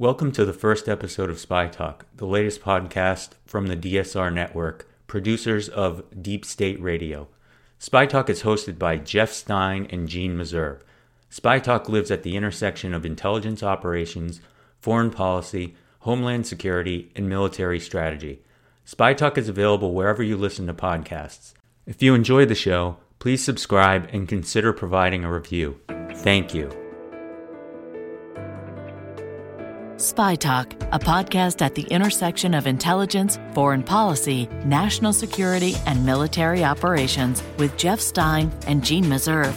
Welcome 0.00 0.32
to 0.32 0.46
the 0.46 0.54
first 0.54 0.88
episode 0.88 1.28
of 1.28 1.38
Spy 1.38 1.68
Talk, 1.68 2.06
the 2.16 2.26
latest 2.26 2.62
podcast 2.62 3.32
from 3.44 3.66
the 3.66 3.76
DSR 3.76 4.32
network, 4.32 4.88
producers 5.06 5.68
of 5.68 6.02
Deep 6.22 6.46
State 6.46 6.80
Radio. 6.80 7.28
Spy 7.78 8.06
Talk 8.06 8.30
is 8.30 8.42
hosted 8.42 8.78
by 8.78 8.96
Jeff 8.96 9.30
Stein 9.30 9.86
and 9.90 10.08
Jeanne 10.08 10.38
Meserve. 10.38 10.80
Spy 11.28 11.58
Talk 11.58 11.90
lives 11.90 12.10
at 12.10 12.22
the 12.22 12.34
intersection 12.34 12.94
of 12.94 13.04
intelligence 13.04 13.62
operations, 13.62 14.40
foreign 14.80 15.10
policy, 15.10 15.76
homeland 15.98 16.46
security, 16.46 17.12
and 17.14 17.28
military 17.28 17.78
strategy. 17.78 18.40
Spy 18.86 19.12
Talk 19.12 19.36
is 19.36 19.50
available 19.50 19.92
wherever 19.92 20.22
you 20.22 20.38
listen 20.38 20.66
to 20.68 20.72
podcasts. 20.72 21.52
If 21.84 22.00
you 22.00 22.14
enjoy 22.14 22.46
the 22.46 22.54
show, 22.54 22.96
please 23.18 23.44
subscribe 23.44 24.08
and 24.14 24.26
consider 24.26 24.72
providing 24.72 25.24
a 25.24 25.30
review. 25.30 25.78
Thank 26.14 26.54
you. 26.54 26.79
Spy 30.00 30.34
Talk, 30.34 30.72
a 30.92 30.98
podcast 30.98 31.60
at 31.60 31.74
the 31.74 31.82
intersection 31.82 32.54
of 32.54 32.66
intelligence, 32.66 33.38
foreign 33.52 33.82
policy, 33.82 34.48
national 34.64 35.12
security, 35.12 35.74
and 35.84 36.06
military 36.06 36.64
operations 36.64 37.42
with 37.58 37.76
Jeff 37.76 38.00
Stein 38.00 38.50
and 38.66 38.82
Jeanne 38.82 39.04
Meserve. 39.04 39.52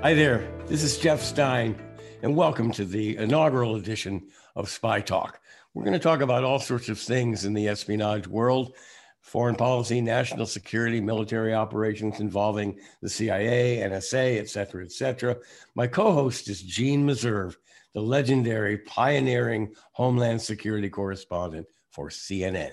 Hi 0.00 0.14
there, 0.14 0.50
this 0.66 0.82
is 0.82 0.96
Jeff 0.96 1.20
Stein, 1.22 1.78
and 2.22 2.34
welcome 2.34 2.72
to 2.72 2.86
the 2.86 3.18
inaugural 3.18 3.76
edition 3.76 4.28
of 4.54 4.70
Spy 4.70 5.02
Talk. 5.02 5.38
We're 5.74 5.84
going 5.84 5.92
to 5.92 5.98
talk 5.98 6.22
about 6.22 6.42
all 6.42 6.58
sorts 6.58 6.88
of 6.88 6.98
things 6.98 7.44
in 7.44 7.52
the 7.52 7.68
espionage 7.68 8.26
world 8.26 8.74
foreign 9.20 9.56
policy, 9.56 10.00
national 10.00 10.46
security, 10.46 11.02
military 11.02 11.52
operations 11.52 12.20
involving 12.20 12.78
the 13.02 13.10
CIA, 13.10 13.78
NSA, 13.78 14.38
et 14.38 14.48
cetera, 14.48 14.84
et 14.84 14.92
cetera. 14.92 15.36
My 15.74 15.86
co 15.86 16.12
host 16.12 16.48
is 16.48 16.62
Jeanne 16.62 17.06
Meserve 17.06 17.56
the 17.96 18.02
legendary, 18.02 18.76
pioneering 18.76 19.74
Homeland 19.92 20.42
Security 20.42 20.90
correspondent 20.90 21.66
for 21.88 22.10
CNN. 22.10 22.72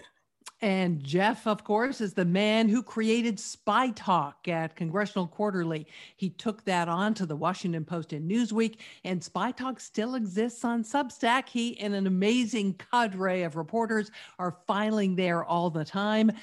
And 0.60 1.02
Jeff, 1.02 1.48
of 1.48 1.64
course, 1.64 2.02
is 2.02 2.14
the 2.14 2.26
man 2.26 2.68
who 2.68 2.84
created 2.84 3.40
Spy 3.40 3.92
Talk 3.92 4.50
at 4.50 4.76
Congressional 4.76 5.28
Quarterly. 5.28 5.88
He 6.18 6.30
took 6.30 6.66
that 6.66 6.90
on 6.90 7.14
to 7.14 7.26
the 7.26 7.38
Washington 7.38 7.86
Post 7.86 8.12
and 8.12 8.30
Newsweek, 8.30 8.80
and 9.06 9.24
Spy 9.24 9.52
Talk 9.52 9.80
still 9.80 10.16
exists 10.16 10.66
on 10.66 10.84
Substack. 10.84 11.48
He 11.48 11.80
and 11.80 11.94
an 11.96 12.06
amazing 12.06 12.74
cadre 12.92 13.44
of 13.44 13.56
reporters 13.56 14.12
are 14.40 14.58
filing 14.68 15.16
there 15.16 15.46
all 15.46 15.70
the 15.70 15.86
time. 15.86 16.34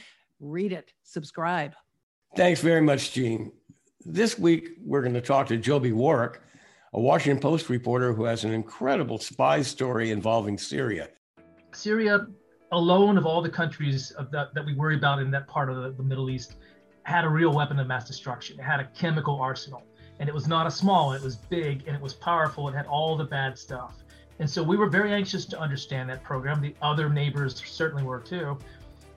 Read 0.40 0.72
it, 0.72 0.94
subscribe. 1.02 1.74
Thanks 2.34 2.62
very 2.62 2.80
much, 2.80 3.12
Jeanne. 3.12 3.52
This 4.06 4.38
week, 4.38 4.70
we're 4.82 5.02
going 5.02 5.12
to 5.12 5.20
talk 5.20 5.48
to 5.48 5.58
Joby 5.58 5.92
Warrick, 5.92 6.40
a 6.92 7.00
Washington 7.00 7.40
Post 7.40 7.68
reporter 7.68 8.12
who 8.12 8.24
has 8.24 8.44
an 8.44 8.52
incredible 8.52 9.18
spy 9.18 9.62
story 9.62 10.10
involving 10.10 10.58
Syria. 10.58 11.08
Syria, 11.72 12.26
alone 12.72 13.16
of 13.16 13.26
all 13.26 13.40
the 13.40 13.50
countries 13.50 14.12
that, 14.32 14.52
that 14.54 14.66
we 14.66 14.74
worry 14.74 14.96
about 14.96 15.20
in 15.20 15.30
that 15.30 15.46
part 15.46 15.70
of 15.70 15.76
the, 15.76 15.92
the 15.92 16.02
Middle 16.02 16.30
East, 16.30 16.56
had 17.04 17.24
a 17.24 17.28
real 17.28 17.52
weapon 17.52 17.78
of 17.78 17.86
mass 17.86 18.06
destruction. 18.06 18.58
It 18.58 18.62
had 18.64 18.80
a 18.80 18.86
chemical 18.88 19.40
arsenal. 19.40 19.84
And 20.18 20.28
it 20.28 20.34
was 20.34 20.48
not 20.48 20.66
a 20.66 20.70
small, 20.70 21.12
it 21.12 21.22
was 21.22 21.36
big 21.36 21.84
and 21.86 21.96
it 21.96 22.02
was 22.02 22.12
powerful. 22.12 22.68
It 22.68 22.74
had 22.74 22.86
all 22.86 23.16
the 23.16 23.24
bad 23.24 23.56
stuff. 23.56 23.94
And 24.38 24.50
so 24.50 24.62
we 24.62 24.76
were 24.76 24.88
very 24.88 25.12
anxious 25.12 25.46
to 25.46 25.58
understand 25.58 26.10
that 26.10 26.24
program. 26.24 26.60
The 26.60 26.74
other 26.82 27.08
neighbors 27.08 27.62
certainly 27.64 28.02
were 28.02 28.20
too. 28.20 28.58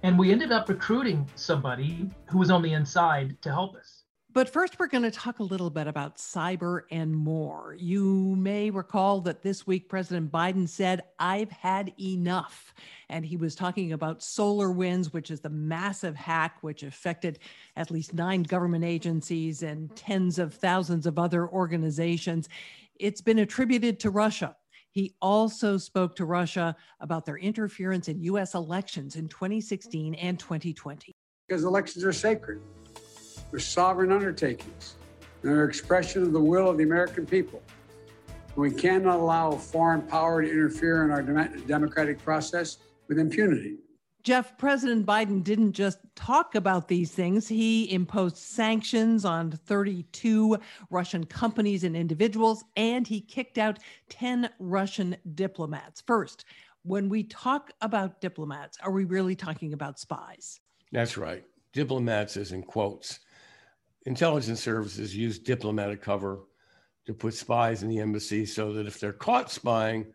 And 0.03 0.17
we 0.19 0.31
ended 0.31 0.51
up 0.51 0.69
recruiting 0.69 1.29
somebody 1.35 2.09
who 2.29 2.37
was 2.37 2.51
on 2.51 2.61
the 2.61 2.73
inside 2.73 3.41
to 3.41 3.49
help 3.49 3.75
us. 3.75 4.02
But 4.33 4.49
first, 4.49 4.79
we're 4.79 4.87
going 4.87 5.03
to 5.03 5.11
talk 5.11 5.37
a 5.37 5.43
little 5.43 5.69
bit 5.69 5.85
about 5.85 6.17
cyber 6.17 6.81
and 6.89 7.15
more. 7.15 7.75
You 7.77 8.35
may 8.35 8.71
recall 8.71 9.21
that 9.21 9.43
this 9.43 9.67
week 9.67 9.87
President 9.87 10.31
Biden 10.31 10.67
said, 10.67 11.03
I've 11.19 11.51
had 11.51 11.93
enough. 11.99 12.73
And 13.09 13.23
he 13.23 13.37
was 13.37 13.53
talking 13.53 13.93
about 13.93 14.21
SolarWinds, 14.21 15.13
which 15.13 15.29
is 15.29 15.41
the 15.41 15.51
massive 15.51 16.15
hack 16.15 16.57
which 16.61 16.81
affected 16.81 17.37
at 17.75 17.91
least 17.91 18.15
nine 18.15 18.41
government 18.41 18.83
agencies 18.83 19.61
and 19.61 19.87
mm-hmm. 19.87 19.95
tens 19.95 20.39
of 20.39 20.55
thousands 20.55 21.05
of 21.05 21.19
other 21.19 21.47
organizations. 21.47 22.49
It's 22.95 23.21
been 23.21 23.37
attributed 23.37 23.99
to 23.99 24.09
Russia. 24.09 24.55
He 24.89 25.13
also 25.21 25.77
spoke 25.77 26.15
to 26.15 26.25
Russia 26.25 26.75
about 26.99 27.27
their 27.27 27.37
interference 27.37 28.07
in 28.07 28.19
US 28.23 28.55
elections 28.55 29.15
in 29.15 29.27
2016 29.27 30.15
and 30.15 30.39
2020. 30.39 31.15
Because 31.47 31.65
elections 31.65 32.03
are 32.03 32.13
sacred. 32.13 32.61
They're 33.53 33.59
sovereign 33.59 34.11
undertakings. 34.11 34.95
They're 35.43 35.65
an 35.65 35.69
expression 35.69 36.23
of 36.23 36.33
the 36.33 36.39
will 36.39 36.67
of 36.71 36.79
the 36.79 36.83
American 36.83 37.23
people. 37.23 37.61
We 38.55 38.71
cannot 38.71 39.19
allow 39.19 39.51
a 39.51 39.59
foreign 39.59 40.01
power 40.01 40.41
to 40.41 40.49
interfere 40.49 41.03
in 41.03 41.11
our 41.11 41.21
democratic 41.21 42.17
process 42.23 42.77
with 43.07 43.19
impunity. 43.19 43.75
Jeff, 44.23 44.57
President 44.57 45.05
Biden 45.05 45.43
didn't 45.43 45.73
just 45.73 45.99
talk 46.15 46.55
about 46.55 46.87
these 46.87 47.11
things. 47.11 47.47
He 47.47 47.93
imposed 47.93 48.37
sanctions 48.37 49.23
on 49.23 49.51
32 49.51 50.57
Russian 50.89 51.23
companies 51.23 51.83
and 51.83 51.95
individuals, 51.95 52.63
and 52.75 53.07
he 53.07 53.21
kicked 53.21 53.59
out 53.59 53.77
10 54.09 54.49
Russian 54.57 55.15
diplomats. 55.35 56.01
First, 56.01 56.45
when 56.81 57.07
we 57.07 57.21
talk 57.21 57.69
about 57.81 58.19
diplomats, 58.19 58.79
are 58.81 58.91
we 58.91 59.05
really 59.05 59.35
talking 59.35 59.73
about 59.73 59.99
spies? 59.99 60.59
That's 60.91 61.17
right. 61.17 61.43
Diplomats 61.71 62.35
is 62.35 62.51
in 62.51 62.63
quotes 62.63 63.19
intelligence 64.05 64.61
services 64.61 65.15
use 65.15 65.39
diplomatic 65.39 66.01
cover 66.01 66.41
to 67.05 67.13
put 67.13 67.33
spies 67.33 67.83
in 67.83 67.89
the 67.89 67.99
embassy 67.99 68.45
so 68.45 68.73
that 68.73 68.87
if 68.87 68.99
they're 68.99 69.13
caught 69.13 69.51
spying, 69.51 70.05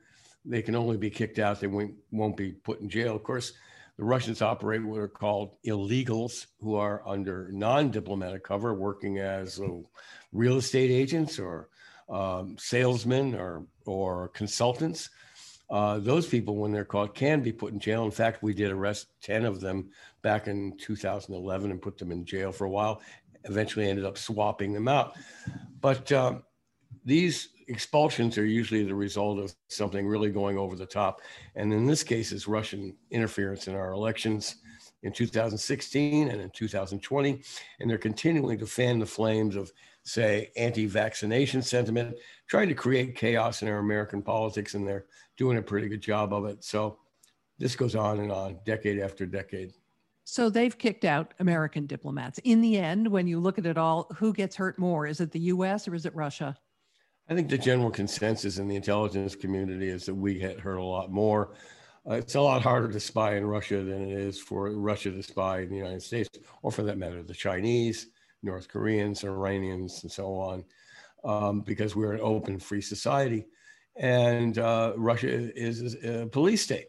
they 0.44 0.62
can 0.62 0.75
only 0.75 0.97
be 0.97 1.10
kicked 1.10 1.38
out. 1.38 1.60
They 1.60 1.66
won't, 1.66 2.37
be 2.37 2.53
put 2.53 2.81
in 2.81 2.88
jail. 2.88 3.15
Of 3.15 3.22
course, 3.22 3.53
the 3.99 4.04
Russians 4.04 4.41
operate 4.41 4.82
what 4.82 4.99
are 4.99 5.09
called 5.09 5.56
illegals, 5.66 6.47
who 6.60 6.76
are 6.76 7.03
under 7.06 7.50
non 7.53 7.91
diplomatic 7.91 8.44
cover, 8.44 8.72
working 8.75 9.19
as 9.19 9.60
uh, 9.60 9.66
real 10.32 10.56
estate 10.56 10.91
agents 10.91 11.38
or 11.38 11.69
um, 12.09 12.56
salesmen 12.59 13.34
or, 13.34 13.66
or 13.84 14.28
consultants. 14.28 15.10
Uh, 15.69 15.99
those 15.99 16.26
people, 16.26 16.56
when 16.56 16.72
they're 16.72 16.84
caught, 16.84 17.15
can 17.15 17.43
be 17.43 17.53
put 17.53 17.75
in 17.75 17.81
jail. 17.81 18.05
In 18.05 18.10
fact, 18.10 18.43
we 18.43 18.55
did 18.55 18.70
arrest 18.70 19.09
10 19.20 19.44
of 19.44 19.60
them 19.60 19.91
back 20.22 20.49
in 20.49 20.75
2011 20.78 21.70
and 21.70 21.82
put 21.82 21.99
them 21.99 22.10
in 22.10 22.25
jail 22.25 22.53
for 22.53 22.65
a 22.65 22.70
while 22.70 23.03
eventually 23.44 23.88
ended 23.88 24.04
up 24.04 24.19
swapping 24.19 24.72
them 24.72 24.88
out. 24.88 25.15
But 25.81 26.10
um, 26.12 26.43
these 27.04 27.50
expulsions 27.69 28.38
are 28.38 28.47
usually 28.47 28.84
the 28.84 28.94
result 28.94 29.38
of 29.38 29.54
something 29.69 30.06
really 30.06 30.31
going 30.31 30.59
over 30.59 30.75
the 30.75 30.87
top. 30.87 31.21
And 31.54 31.72
in 31.72 31.87
this 31.87 32.03
case, 32.03 32.32
is 32.32 32.49
Russian 32.49 32.97
interference 33.10 33.69
in 33.69 33.75
our 33.75 33.93
elections 33.93 34.56
in 35.03 35.12
2016 35.12 36.28
and 36.28 36.41
in 36.41 36.50
2020. 36.50 37.43
And 37.81 37.91
they're 37.91 37.99
continuing 37.99 38.59
to 38.59 38.66
fan 38.66 38.99
the 38.99 39.06
flames 39.06 39.55
of, 39.55 39.70
say, 40.03 40.50
anti 40.56 40.87
vaccination 40.87 41.62
sentiment, 41.62 42.16
trying 42.49 42.69
to 42.69 42.75
create 42.75 43.16
chaos 43.16 43.62
in 43.62 43.69
our 43.69 43.78
American 43.78 44.22
politics. 44.22 44.75
And 44.75 44.87
they're 44.87 45.06
doing 45.37 45.59
a 45.59 45.62
pretty 45.62 45.88
good 45.88 46.03
job 46.03 46.32
of 46.32 46.47
it. 46.47 46.65
So 46.65 46.99
this 47.59 47.76
goes 47.76 47.94
on 47.94 48.20
and 48.20 48.32
on, 48.32 48.59
decade 48.65 48.99
after 48.99 49.26
decade. 49.26 49.72
So 50.31 50.50
they've 50.50 50.77
kicked 50.77 51.06
out 51.06 51.33
American 51.39 51.87
diplomats. 51.87 52.39
In 52.44 52.61
the 52.61 52.77
end, 52.77 53.09
when 53.09 53.27
you 53.27 53.41
look 53.41 53.59
at 53.59 53.65
it 53.65 53.78
all, 53.78 54.06
who 54.15 54.34
gets 54.34 54.55
hurt 54.55 54.78
more? 54.78 55.06
Is 55.06 55.22
it 55.22 55.33
the 55.33 55.41
US 55.55 55.89
or 55.89 55.94
is 55.94 56.05
it 56.05 56.15
Russia? 56.15 56.55
I 57.31 57.34
think 57.34 57.49
the 57.49 57.56
general 57.56 57.91
consensus 57.91 58.59
in 58.59 58.69
the 58.69 58.77
intelligence 58.77 59.34
community 59.34 59.88
is 59.88 60.05
that 60.05 60.15
we 60.15 60.34
get 60.34 60.61
hurt 60.61 60.77
a 60.77 60.84
lot 60.84 61.11
more. 61.11 61.55
Uh, 62.06 62.17
it's 62.17 62.34
a 62.34 62.41
lot 62.43 62.61
harder 62.61 62.93
to 62.93 63.00
spy 63.00 63.37
in 63.37 63.47
Russia 63.47 63.83
than 63.83 64.03
it 64.03 64.19
is 64.19 64.38
for 64.38 64.71
Russia 64.71 65.11
to 65.11 65.22
spy 65.22 65.61
in 65.61 65.71
the 65.71 65.77
United 65.77 66.03
States, 66.03 66.28
or 66.61 66.71
for 66.71 66.83
that 66.83 66.99
matter, 66.99 67.22
the 67.22 67.33
Chinese, 67.33 68.09
North 68.43 68.69
Koreans, 68.69 69.25
Iranians, 69.25 70.03
and 70.03 70.12
so 70.12 70.34
on, 70.34 70.62
um, 71.25 71.62
because 71.62 71.97
we're 71.97 72.12
an 72.12 72.21
open, 72.21 72.59
free 72.59 72.83
society. 72.83 73.47
And 73.97 74.59
uh, 74.59 74.93
Russia 74.94 75.28
is, 75.28 75.81
is 75.81 76.05
a 76.05 76.26
police 76.26 76.61
state. 76.61 76.88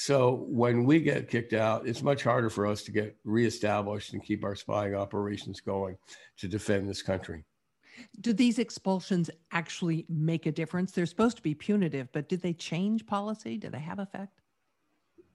So 0.00 0.44
when 0.46 0.84
we 0.84 1.00
get 1.00 1.28
kicked 1.28 1.54
out, 1.54 1.88
it's 1.88 2.04
much 2.04 2.22
harder 2.22 2.50
for 2.50 2.68
us 2.68 2.84
to 2.84 2.92
get 2.92 3.16
reestablished 3.24 4.12
and 4.12 4.22
keep 4.22 4.44
our 4.44 4.54
spying 4.54 4.94
operations 4.94 5.60
going 5.60 5.96
to 6.36 6.46
defend 6.46 6.88
this 6.88 7.02
country. 7.02 7.44
Do 8.20 8.32
these 8.32 8.60
expulsions 8.60 9.28
actually 9.50 10.06
make 10.08 10.46
a 10.46 10.52
difference? 10.52 10.92
They're 10.92 11.04
supposed 11.04 11.36
to 11.38 11.42
be 11.42 11.52
punitive, 11.52 12.06
but 12.12 12.28
did 12.28 12.40
they 12.40 12.52
change 12.52 13.06
policy? 13.06 13.58
Do 13.58 13.70
they 13.70 13.80
have 13.80 13.98
effect? 13.98 14.40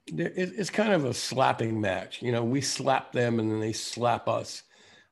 It's 0.08 0.70
kind 0.70 0.94
of 0.94 1.04
a 1.04 1.14
slapping 1.14 1.82
match. 1.82 2.22
You 2.22 2.32
know, 2.32 2.46
we 2.46 2.62
slap 2.62 3.12
them 3.12 3.42
and 3.42 3.52
then 3.52 3.60
they 3.60 3.74
slap 3.74 4.30
us. 4.30 4.64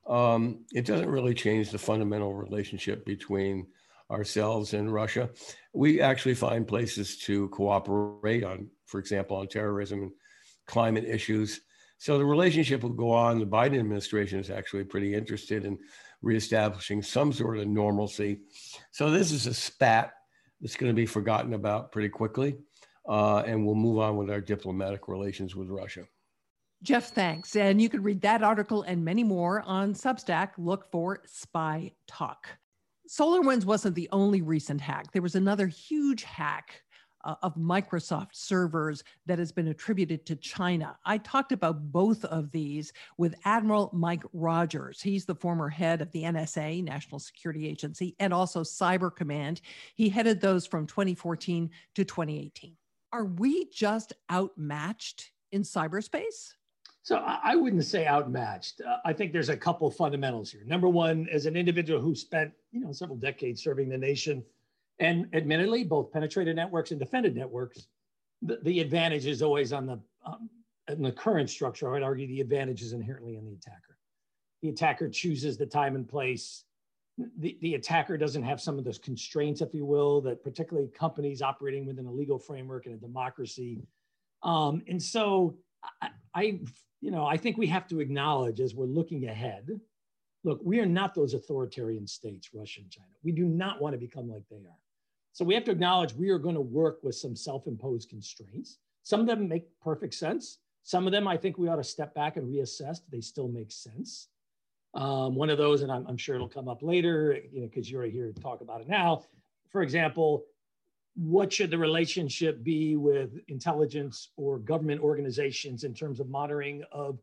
Um, 0.07 0.63
it 0.71 0.85
doesn't 0.85 1.09
really 1.09 1.33
change 1.33 1.71
the 1.71 1.77
fundamental 1.77 2.33
relationship 2.33 3.05
between 3.05 3.67
ourselves 4.11 4.73
and 4.73 4.93
Russia. 4.93 5.29
We 5.73 6.01
actually 6.01 6.35
find 6.35 6.67
places 6.67 7.17
to 7.19 7.47
cooperate 7.49 8.43
on 8.43 8.69
for 8.91 8.99
example, 8.99 9.37
on 9.37 9.47
terrorism 9.47 10.03
and 10.03 10.11
climate 10.67 11.05
issues. 11.05 11.61
So 11.97 12.17
the 12.17 12.25
relationship 12.25 12.83
will 12.83 12.89
go 12.89 13.11
on. 13.11 13.39
The 13.39 13.45
Biden 13.45 13.79
administration 13.79 14.39
is 14.39 14.49
actually 14.49 14.83
pretty 14.83 15.15
interested 15.15 15.65
in 15.65 15.79
reestablishing 16.21 17.01
some 17.01 17.31
sort 17.31 17.57
of 17.57 17.67
normalcy. 17.67 18.41
So 18.91 19.09
this 19.09 19.31
is 19.31 19.47
a 19.47 19.53
spat. 19.53 20.11
that's 20.59 20.75
going 20.75 20.91
to 20.91 20.95
be 20.95 21.05
forgotten 21.05 21.53
about 21.53 21.91
pretty 21.91 22.09
quickly. 22.09 22.57
Uh, 23.07 23.43
and 23.47 23.65
we'll 23.65 23.75
move 23.75 23.97
on 23.97 24.17
with 24.17 24.29
our 24.29 24.41
diplomatic 24.41 25.07
relations 25.07 25.55
with 25.55 25.69
Russia. 25.69 26.03
Jeff, 26.83 27.09
thanks. 27.11 27.55
And 27.55 27.81
you 27.81 27.89
can 27.89 28.03
read 28.03 28.21
that 28.21 28.43
article 28.43 28.83
and 28.83 29.05
many 29.05 29.23
more 29.23 29.61
on 29.61 29.93
Substack. 29.93 30.51
Look 30.57 30.91
for 30.91 31.21
Spy 31.25 31.93
Talk. 32.07 32.47
SolarWinds 33.11 33.65
wasn't 33.65 33.95
the 33.95 34.07
only 34.13 34.41
recent 34.41 34.79
hack. 34.79 35.11
There 35.11 35.21
was 35.21 35.35
another 35.35 35.67
huge 35.67 36.23
hack 36.23 36.81
uh, 37.25 37.35
of 37.43 37.55
Microsoft 37.55 38.29
servers 38.31 39.03
that 39.25 39.37
has 39.37 39.51
been 39.51 39.67
attributed 39.67 40.25
to 40.27 40.37
China. 40.37 40.97
I 41.03 41.17
talked 41.17 41.51
about 41.51 41.91
both 41.91 42.23
of 42.23 42.51
these 42.51 42.93
with 43.17 43.35
Admiral 43.43 43.89
Mike 43.91 44.23
Rogers. 44.31 45.01
He's 45.01 45.25
the 45.25 45.35
former 45.35 45.67
head 45.67 46.01
of 46.01 46.09
the 46.13 46.23
NSA, 46.23 46.85
National 46.85 47.19
Security 47.19 47.67
Agency, 47.67 48.15
and 48.17 48.33
also 48.33 48.63
Cyber 48.63 49.13
Command. 49.13 49.59
He 49.93 50.07
headed 50.07 50.39
those 50.39 50.65
from 50.65 50.87
2014 50.87 51.69
to 51.95 52.05
2018. 52.05 52.77
Are 53.11 53.25
we 53.25 53.69
just 53.71 54.13
outmatched 54.31 55.31
in 55.51 55.63
cyberspace? 55.63 56.53
So 57.03 57.15
I 57.17 57.55
wouldn't 57.55 57.83
say 57.83 58.05
outmatched. 58.05 58.81
Uh, 58.81 58.97
I 59.03 59.13
think 59.13 59.33
there's 59.33 59.49
a 59.49 59.57
couple 59.57 59.89
fundamentals 59.89 60.51
here. 60.51 60.63
Number 60.65 60.87
one, 60.87 61.27
as 61.31 61.47
an 61.47 61.55
individual 61.55 61.99
who 61.99 62.13
spent 62.13 62.51
you 62.71 62.79
know 62.79 62.91
several 62.91 63.17
decades 63.17 63.63
serving 63.63 63.89
the 63.89 63.97
nation, 63.97 64.43
and 64.99 65.27
admittedly, 65.33 65.83
both 65.83 66.11
penetrated 66.11 66.55
networks 66.55 66.91
and 66.91 66.99
defended 66.99 67.35
networks, 67.35 67.87
the, 68.43 68.59
the 68.61 68.79
advantage 68.79 69.25
is 69.25 69.41
always 69.41 69.73
on 69.73 69.87
the 69.87 69.99
um, 70.25 70.47
in 70.87 71.01
the 71.01 71.11
current 71.11 71.49
structure. 71.49 71.89
I 71.89 71.93
would 71.93 72.03
argue 72.03 72.27
the 72.27 72.41
advantage 72.41 72.83
is 72.83 72.93
inherently 72.93 73.35
in 73.35 73.45
the 73.45 73.53
attacker. 73.53 73.97
The 74.61 74.69
attacker 74.69 75.09
chooses 75.09 75.57
the 75.57 75.65
time 75.65 75.95
and 75.95 76.07
place. 76.07 76.65
The, 77.37 77.57
the 77.61 77.75
attacker 77.75 78.15
doesn't 78.17 78.43
have 78.43 78.61
some 78.61 78.77
of 78.77 78.85
those 78.85 78.99
constraints, 78.99 79.61
if 79.61 79.73
you 79.73 79.85
will, 79.85 80.21
that 80.21 80.43
particularly 80.43 80.87
companies 80.89 81.41
operating 81.41 81.85
within 81.85 82.05
a 82.05 82.11
legal 82.11 82.37
framework 82.37 82.85
and 82.85 82.95
a 82.95 82.97
democracy. 82.97 83.81
Um, 84.43 84.83
and 84.87 85.01
so 85.01 85.57
I, 86.01 86.09
I, 86.33 86.59
you 87.01 87.11
know, 87.11 87.25
I 87.25 87.35
think 87.35 87.57
we 87.57 87.67
have 87.67 87.87
to 87.87 87.99
acknowledge 87.99 88.59
as 88.59 88.75
we're 88.75 88.85
looking 88.85 89.27
ahead, 89.27 89.79
look, 90.43 90.59
we 90.63 90.79
are 90.79 90.85
not 90.85 91.15
those 91.15 91.33
authoritarian 91.33 92.07
states, 92.07 92.49
Russia 92.53 92.81
and 92.81 92.91
China. 92.91 93.07
We 93.23 93.31
do 93.31 93.45
not 93.45 93.81
want 93.81 93.93
to 93.93 93.99
become 93.99 94.29
like 94.29 94.43
they 94.49 94.57
are. 94.57 94.79
So 95.33 95.43
we 95.43 95.55
have 95.55 95.63
to 95.65 95.71
acknowledge 95.71 96.13
we 96.13 96.29
are 96.29 96.37
going 96.37 96.55
to 96.55 96.61
work 96.61 96.99
with 97.03 97.15
some 97.15 97.35
self 97.35 97.67
imposed 97.67 98.09
constraints. 98.09 98.77
Some 99.03 99.19
of 99.19 99.27
them 99.27 99.47
make 99.47 99.65
perfect 99.81 100.13
sense. 100.13 100.59
Some 100.83 101.05
of 101.05 101.11
them 101.11 101.27
I 101.27 101.37
think 101.37 101.57
we 101.57 101.67
ought 101.67 101.77
to 101.77 101.83
step 101.83 102.13
back 102.13 102.37
and 102.37 102.47
reassess. 102.47 102.99
They 103.11 103.21
still 103.21 103.47
make 103.47 103.71
sense. 103.71 104.27
Um, 104.93 105.35
one 105.35 105.49
of 105.49 105.57
those, 105.57 105.81
and 105.81 105.91
I'm, 105.91 106.05
I'm, 106.07 106.17
sure 106.17 106.35
it'll 106.35 106.49
come 106.49 106.67
up 106.67 106.83
later, 106.83 107.39
you 107.51 107.61
know, 107.61 107.67
because 107.67 107.89
you're 107.89 108.03
here 108.03 108.27
to 108.31 108.41
talk 108.41 108.59
about 108.59 108.81
it 108.81 108.89
now. 108.89 109.23
For 109.69 109.83
example, 109.83 110.43
what 111.15 111.51
should 111.51 111.71
the 111.71 111.77
relationship 111.77 112.63
be 112.63 112.95
with 112.95 113.31
intelligence 113.47 114.29
or 114.37 114.59
government 114.59 115.01
organizations 115.01 115.83
in 115.83 115.93
terms 115.93 116.19
of 116.19 116.29
monitoring 116.29 116.83
of, 116.91 117.19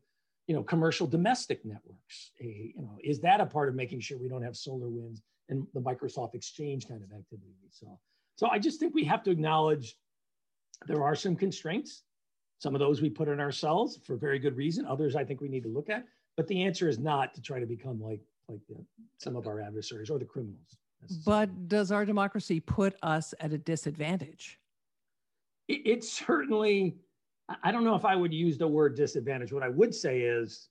you 0.47 0.55
know, 0.55 0.63
commercial 0.63 1.07
domestic 1.07 1.65
networks? 1.65 2.31
A, 2.41 2.73
you 2.75 2.81
know, 2.81 2.97
is 3.03 3.19
that 3.21 3.41
a 3.41 3.45
part 3.45 3.69
of 3.69 3.75
making 3.75 3.99
sure 3.99 4.17
we 4.17 4.29
don't 4.29 4.43
have 4.43 4.53
SolarWinds 4.53 5.21
and 5.49 5.65
the 5.73 5.81
Microsoft 5.81 6.35
Exchange 6.35 6.87
kind 6.87 7.03
of 7.03 7.11
activity 7.11 7.53
we 7.63 7.69
saw. 7.71 7.97
So 8.35 8.47
I 8.49 8.59
just 8.59 8.79
think 8.79 8.93
we 8.93 9.03
have 9.05 9.23
to 9.23 9.31
acknowledge 9.31 9.95
there 10.87 11.03
are 11.03 11.15
some 11.15 11.35
constraints. 11.35 12.03
Some 12.59 12.75
of 12.75 12.79
those 12.79 13.01
we 13.01 13.09
put 13.09 13.29
on 13.29 13.39
ourselves 13.39 13.99
for 14.05 14.15
very 14.15 14.37
good 14.37 14.55
reason. 14.55 14.85
Others 14.85 15.15
I 15.15 15.23
think 15.23 15.41
we 15.41 15.49
need 15.49 15.63
to 15.63 15.69
look 15.69 15.89
at. 15.89 16.05
But 16.37 16.47
the 16.47 16.63
answer 16.63 16.87
is 16.87 16.99
not 16.99 17.33
to 17.33 17.41
try 17.41 17.59
to 17.59 17.65
become 17.65 18.01
like 18.01 18.21
like 18.47 18.61
the, 18.67 18.83
some 19.17 19.35
of 19.35 19.47
our 19.47 19.61
adversaries 19.61 20.09
or 20.09 20.19
the 20.19 20.25
criminals. 20.25 20.77
But 21.25 21.67
does 21.67 21.91
our 21.91 22.05
democracy 22.05 22.59
put 22.59 22.95
us 23.01 23.33
at 23.39 23.53
a 23.53 23.57
disadvantage? 23.57 24.59
It, 25.67 25.81
it 25.85 26.03
certainly. 26.03 26.97
I 27.63 27.71
don't 27.71 27.83
know 27.83 27.95
if 27.95 28.05
I 28.05 28.15
would 28.15 28.33
use 28.33 28.57
the 28.57 28.67
word 28.67 28.95
disadvantage. 28.95 29.51
What 29.51 29.63
I 29.63 29.69
would 29.69 29.95
say 29.95 30.21
is 30.21 30.69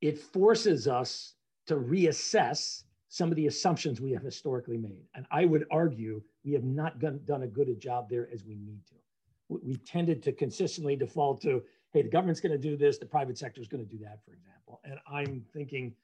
it 0.00 0.18
forces 0.18 0.88
us 0.88 1.34
to 1.66 1.76
reassess 1.76 2.82
some 3.08 3.30
of 3.30 3.36
the 3.36 3.46
assumptions 3.46 4.00
we 4.00 4.12
have 4.12 4.22
historically 4.22 4.76
made. 4.76 5.04
And 5.14 5.24
I 5.30 5.44
would 5.44 5.64
argue 5.70 6.20
we 6.44 6.52
have 6.52 6.64
not 6.64 6.98
done 6.98 7.42
a 7.42 7.46
good 7.46 7.68
a 7.68 7.74
job 7.74 8.08
there 8.10 8.28
as 8.32 8.44
we 8.44 8.56
need 8.56 8.80
to. 8.88 8.94
We 9.48 9.76
tended 9.76 10.22
to 10.24 10.32
consistently 10.32 10.96
default 10.96 11.40
to, 11.42 11.62
hey, 11.92 12.02
the 12.02 12.08
government's 12.08 12.40
going 12.40 12.52
to 12.52 12.58
do 12.58 12.76
this, 12.76 12.98
the 12.98 13.06
private 13.06 13.38
sector 13.38 13.60
is 13.60 13.68
going 13.68 13.86
to 13.86 13.90
do 13.90 14.02
that, 14.04 14.18
for 14.24 14.32
example. 14.32 14.80
And 14.84 14.98
I'm 15.10 15.44
thinking 15.52 15.94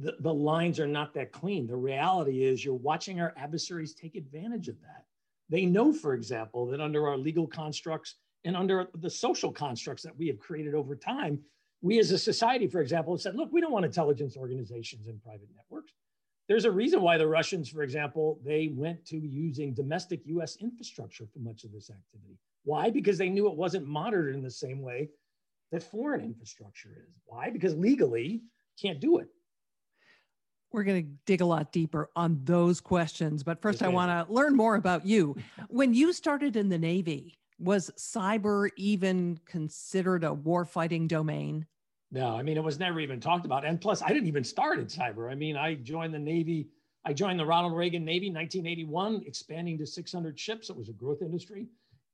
the, 0.00 0.16
the 0.20 0.32
lines 0.32 0.80
are 0.80 0.86
not 0.86 1.14
that 1.14 1.32
clean. 1.32 1.66
The 1.66 1.76
reality 1.76 2.44
is 2.44 2.64
you're 2.64 2.74
watching 2.74 3.20
our 3.20 3.34
adversaries 3.36 3.94
take 3.94 4.14
advantage 4.14 4.68
of 4.68 4.80
that. 4.80 5.04
They 5.48 5.66
know, 5.66 5.92
for 5.92 6.14
example, 6.14 6.66
that 6.66 6.80
under 6.80 7.06
our 7.06 7.16
legal 7.16 7.46
constructs 7.46 8.16
and 8.44 8.56
under 8.56 8.88
the 8.94 9.10
social 9.10 9.52
constructs 9.52 10.02
that 10.02 10.16
we 10.16 10.26
have 10.28 10.38
created 10.38 10.74
over 10.74 10.96
time, 10.96 11.40
we 11.80 11.98
as 11.98 12.10
a 12.10 12.18
society, 12.18 12.66
for 12.66 12.80
example, 12.80 13.14
have 13.14 13.20
said, 13.20 13.36
look, 13.36 13.52
we 13.52 13.60
don't 13.60 13.72
want 13.72 13.84
intelligence 13.84 14.36
organizations 14.36 15.08
and 15.08 15.22
private 15.22 15.48
networks. 15.54 15.92
There's 16.48 16.64
a 16.64 16.70
reason 16.70 17.02
why 17.02 17.18
the 17.18 17.26
Russians, 17.26 17.68
for 17.68 17.82
example, 17.82 18.40
they 18.44 18.72
went 18.72 19.04
to 19.06 19.16
using 19.16 19.74
domestic 19.74 20.20
US 20.26 20.56
infrastructure 20.56 21.26
for 21.26 21.38
much 21.38 21.64
of 21.64 21.72
this 21.72 21.90
activity. 21.90 22.38
Why? 22.64 22.90
Because 22.90 23.18
they 23.18 23.28
knew 23.28 23.48
it 23.48 23.56
wasn't 23.56 23.86
monitored 23.86 24.34
in 24.34 24.42
the 24.42 24.50
same 24.50 24.80
way 24.80 25.08
that 25.70 25.82
foreign 25.82 26.20
infrastructure 26.20 26.90
is. 26.90 27.14
Why? 27.24 27.50
Because 27.50 27.74
legally 27.74 28.42
can't 28.80 29.00
do 29.00 29.18
it. 29.18 29.28
We're 30.72 30.84
going 30.84 31.04
to 31.04 31.10
dig 31.26 31.40
a 31.40 31.46
lot 31.46 31.72
deeper 31.72 32.10
on 32.16 32.40
those 32.44 32.80
questions. 32.80 33.42
But 33.42 33.60
first, 33.60 33.82
okay. 33.82 33.90
I 33.90 33.94
want 33.94 34.10
to 34.10 34.32
learn 34.32 34.56
more 34.56 34.76
about 34.76 35.06
you. 35.06 35.36
When 35.68 35.94
you 35.94 36.12
started 36.12 36.56
in 36.56 36.68
the 36.68 36.78
Navy, 36.78 37.38
was 37.58 37.90
cyber 37.96 38.68
even 38.76 39.38
considered 39.46 40.24
a 40.24 40.30
warfighting 40.30 41.08
domain? 41.08 41.66
No, 42.10 42.36
I 42.36 42.42
mean, 42.42 42.56
it 42.58 42.64
was 42.64 42.78
never 42.78 43.00
even 43.00 43.20
talked 43.20 43.46
about. 43.46 43.64
And 43.64 43.80
plus, 43.80 44.02
I 44.02 44.08
didn't 44.08 44.28
even 44.28 44.44
start 44.44 44.78
in 44.78 44.86
cyber. 44.86 45.30
I 45.30 45.34
mean, 45.34 45.56
I 45.56 45.74
joined 45.76 46.12
the 46.12 46.18
Navy. 46.18 46.68
I 47.04 47.14
joined 47.14 47.38
the 47.38 47.46
Ronald 47.46 47.74
Reagan 47.74 48.04
Navy 48.04 48.26
in 48.26 48.34
1981, 48.34 49.22
expanding 49.26 49.78
to 49.78 49.86
600 49.86 50.38
ships. 50.38 50.68
It 50.68 50.76
was 50.76 50.88
a 50.88 50.92
growth 50.92 51.22
industry. 51.22 51.68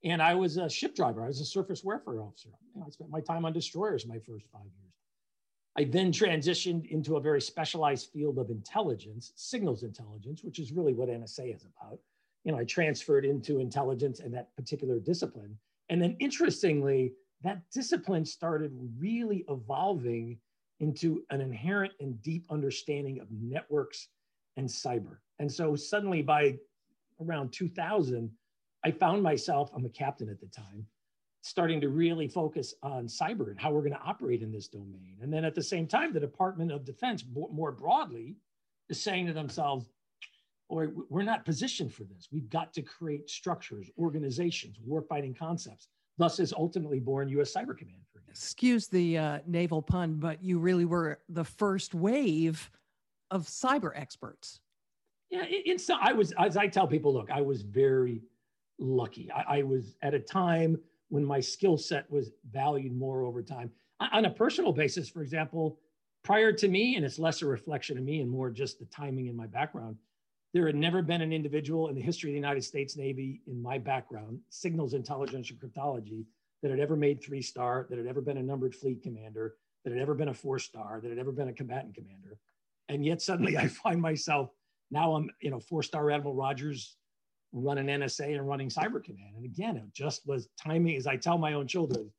And 0.05 0.23
I 0.23 0.35
was 0.35 0.57
a 0.57 0.71
ship 0.71 0.95
driver. 0.95 1.25
I 1.25 1.27
was 1.27 1.41
a 1.41 1.45
surface 1.45 1.83
warfare 1.83 2.21
officer. 2.21 2.51
You 2.75 2.81
know, 2.81 2.87
I 2.87 2.91
spent 2.91 3.11
my 3.11 3.21
time 3.21 3.45
on 3.45 3.53
destroyers 3.53 4.07
my 4.07 4.19
first 4.19 4.47
five 4.53 4.63
years. 4.63 4.88
I 5.79 5.85
then 5.85 6.11
transitioned 6.11 6.91
into 6.91 7.19
a 7.19 7.21
very 7.21 7.41
specialized 7.41 8.11
field 8.11 8.39
of 8.39 8.51
intelligence, 8.51 9.33
signals 9.37 9.85
intelligence, 9.85 10.43
which 10.43 10.59
is 10.59 10.73
really 10.73 10.93
what 10.93 11.09
NSA 11.09 11.55
is 11.55 11.65
about. 11.65 12.01
You 12.43 12.51
know, 12.51 12.59
I 12.59 12.65
transferred 12.65 13.25
into 13.25 13.61
intelligence 13.61 14.19
and 14.19 14.35
that 14.35 14.57
particular 14.57 14.99
discipline. 14.99 15.57
And 15.89 16.03
then 16.03 16.17
interestingly, 16.19 17.13
that 17.45 17.63
discipline 17.71 18.25
started 18.25 18.73
really 18.99 19.45
evolving 19.49 20.41
into 20.81 21.23
an 21.31 21.41
inherent 21.41 21.93
and 22.01 22.21
deep 22.23 22.47
understanding 22.51 23.21
of 23.21 23.29
networks 23.31 24.09
and 24.57 24.69
cyber. 24.69 25.19
And 25.39 25.51
so 25.51 25.77
suddenly 25.77 26.23
by 26.23 26.59
around 27.21 27.53
2000, 27.53 28.29
I 28.85 28.91
found 28.91 29.23
myself, 29.23 29.71
I'm 29.73 29.85
a 29.85 29.91
captain 29.91 30.29
at 30.29 30.41
the 30.41 30.47
time, 30.47 30.85
starting 31.49 31.81
to 31.81 31.89
really 31.89 32.29
focus 32.29 32.75
on 32.83 33.07
cyber 33.07 33.51
and 33.51 33.59
how 33.59 33.71
we're 33.71 33.81
going 33.81 33.93
to 33.93 34.01
operate 34.01 34.43
in 34.43 34.53
this 34.53 34.69
domain. 34.69 35.17
And 35.23 35.33
then 35.33 35.45
at 35.45 35.55
the 35.55 35.63
same 35.63 35.87
time, 35.87 36.13
the 36.13 36.21
Department 36.21 36.71
of 36.71 36.85
Defense 36.85 37.25
more 37.35 37.73
broadly 37.73 38.37
is 38.89 39.01
saying 39.01 39.27
to 39.27 39.33
themselves, 39.33 39.87
or 40.69 40.93
we're 41.09 41.23
not 41.23 41.45
positioned 41.45 41.93
for 41.95 42.05
this. 42.05 42.29
We've 42.31 42.51
got 42.51 42.73
to 42.75 42.83
create 42.83 43.31
structures, 43.31 43.91
organizations, 43.99 44.77
warfighting 44.87 45.37
concepts 45.39 45.89
Thus 46.19 46.41
is 46.41 46.53
ultimately 46.53 46.99
born 46.99 47.29
U.S. 47.31 47.55
Cyber 47.55 47.79
Command. 47.79 48.03
For 48.13 48.21
Excuse 48.29 48.89
the 48.89 49.17
uh, 49.17 49.39
naval 49.47 49.81
pun, 49.81 50.17
but 50.17 50.43
you 50.43 50.59
really 50.59 50.85
were 50.85 51.21
the 51.29 51.45
first 51.45 51.95
wave 51.95 52.71
of 53.31 53.47
cyber 53.47 53.93
experts. 53.95 54.61
Yeah, 55.31 55.45
it's. 55.47 55.89
I 55.89 56.13
was, 56.13 56.33
as 56.39 56.57
I 56.57 56.67
tell 56.67 56.87
people, 56.87 57.13
look, 57.13 57.31
I 57.31 57.41
was 57.41 57.63
very 57.63 58.23
lucky. 58.79 59.31
I, 59.31 59.59
I 59.59 59.63
was 59.63 59.95
at 60.03 60.15
a 60.15 60.19
time 60.19 60.79
when 61.09 61.25
my 61.25 61.41
skill 61.41 61.77
set 61.77 62.11
was 62.11 62.31
valued 62.51 62.97
more 62.97 63.23
over 63.23 63.43
time. 63.43 63.71
On 64.01 64.25
a 64.25 64.31
personal 64.31 64.73
basis, 64.73 65.09
for 65.09 65.23
example, 65.23 65.79
prior 66.23 66.53
to 66.53 66.69
me, 66.69 66.97
and 66.97 67.05
it's 67.05 67.19
less 67.19 67.43
a 67.43 67.47
reflection 67.47 67.99
of 67.99 68.05
me 68.05 68.21
and 68.21 68.31
more 68.31 68.51
just 68.51 68.79
the 68.79 68.85
timing 68.87 69.27
in 69.27 69.37
my 69.37 69.47
background, 69.47 69.97
there 70.55 70.67
had 70.67 70.77
never 70.77 71.03
been 71.03 71.21
an 71.21 71.33
individual 71.33 71.89
in 71.89 71.95
the 71.95 72.01
history 72.01 72.31
of 72.31 72.33
the 72.33 72.39
United 72.39 72.65
States 72.65 72.97
Navy, 72.97 73.43
in 73.47 73.61
my 73.61 73.79
background, 73.79 74.41
signals 74.49 74.95
intelligence 74.95 75.51
and 75.51 75.61
cryptology, 75.61 76.25
that 76.63 76.71
had 76.71 76.81
ever 76.81 76.97
made 76.97 77.23
three 77.23 77.43
star, 77.43 77.87
that 77.91 77.99
had 77.99 78.07
ever 78.07 78.21
been 78.21 78.39
a 78.39 78.43
numbered 78.43 78.75
fleet 78.75 79.03
commander, 79.03 79.55
that 79.85 79.93
had 79.93 80.03
ever 80.03 80.15
been 80.15 80.29
a 80.29 80.35
four 80.35 80.59
star, 80.59 81.01
that 81.01 81.11
had 81.11 81.19
ever 81.19 81.33
been 81.33 81.49
a 81.49 81.53
combatant 81.53 81.95
commander. 81.95 82.39
And 82.89 83.05
yet 83.05 83.23
suddenly 83.23 83.57
I 83.59 83.69
find 83.69 84.01
myself 84.01 84.51
now 84.91 85.15
I'm, 85.15 85.31
you 85.41 85.51
know, 85.51 85.61
four 85.61 85.83
star 85.83 86.11
Admiral 86.11 86.35
Rogers 86.35 86.97
running 87.53 87.87
NSA 87.87 88.37
and 88.37 88.47
running 88.47 88.69
Cyber 88.69 89.03
Command. 89.03 89.35
And 89.37 89.45
again, 89.45 89.77
it 89.77 89.93
just 89.93 90.27
was 90.27 90.49
timing, 90.63 90.97
as 90.97 91.07
I 91.07 91.17
tell 91.17 91.39
my 91.39 91.55
own 91.55 91.67
children, 91.67 92.11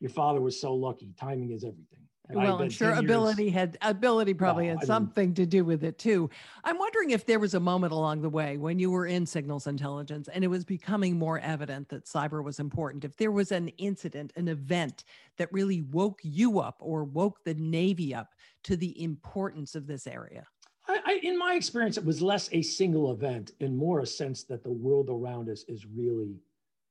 your 0.00 0.10
father 0.10 0.40
was 0.40 0.60
so 0.60 0.74
lucky. 0.74 1.14
Timing 1.18 1.50
is 1.50 1.64
everything. 1.64 2.06
well, 2.30 2.60
I'm 2.60 2.70
sure 2.70 2.92
ability 2.92 3.44
years, 3.44 3.54
had 3.54 3.78
ability 3.80 4.34
probably 4.34 4.66
well, 4.66 4.78
had 4.78 4.86
something 4.86 5.34
to 5.34 5.46
do 5.46 5.64
with 5.64 5.82
it 5.82 5.98
too. 5.98 6.30
I'm 6.62 6.78
wondering 6.78 7.10
if 7.10 7.26
there 7.26 7.38
was 7.38 7.54
a 7.54 7.60
moment 7.60 7.92
along 7.92 8.20
the 8.20 8.28
way 8.28 8.58
when 8.58 8.78
you 8.78 8.90
were 8.90 9.06
in 9.06 9.24
signals 9.24 9.66
intelligence 9.66 10.28
and 10.28 10.44
it 10.44 10.48
was 10.48 10.64
becoming 10.64 11.18
more 11.18 11.40
evident 11.40 11.88
that 11.88 12.04
cyber 12.04 12.44
was 12.44 12.60
important. 12.60 13.04
If 13.04 13.16
there 13.16 13.32
was 13.32 13.50
an 13.50 13.68
incident, 13.78 14.32
an 14.36 14.46
event 14.46 15.04
that 15.38 15.52
really 15.52 15.80
woke 15.80 16.20
you 16.22 16.60
up 16.60 16.76
or 16.80 17.02
woke 17.02 17.42
the 17.44 17.54
Navy 17.54 18.14
up 18.14 18.34
to 18.64 18.76
the 18.76 19.02
importance 19.02 19.74
of 19.74 19.86
this 19.86 20.06
area. 20.06 20.44
I, 20.88 21.00
I, 21.04 21.20
in 21.22 21.38
my 21.38 21.54
experience, 21.54 21.98
it 21.98 22.04
was 22.04 22.22
less 22.22 22.48
a 22.52 22.62
single 22.62 23.12
event 23.12 23.52
and 23.60 23.76
more 23.76 24.00
a 24.00 24.06
sense 24.06 24.42
that 24.44 24.62
the 24.62 24.72
world 24.72 25.08
around 25.10 25.48
us 25.48 25.64
is 25.68 25.86
really 25.86 26.40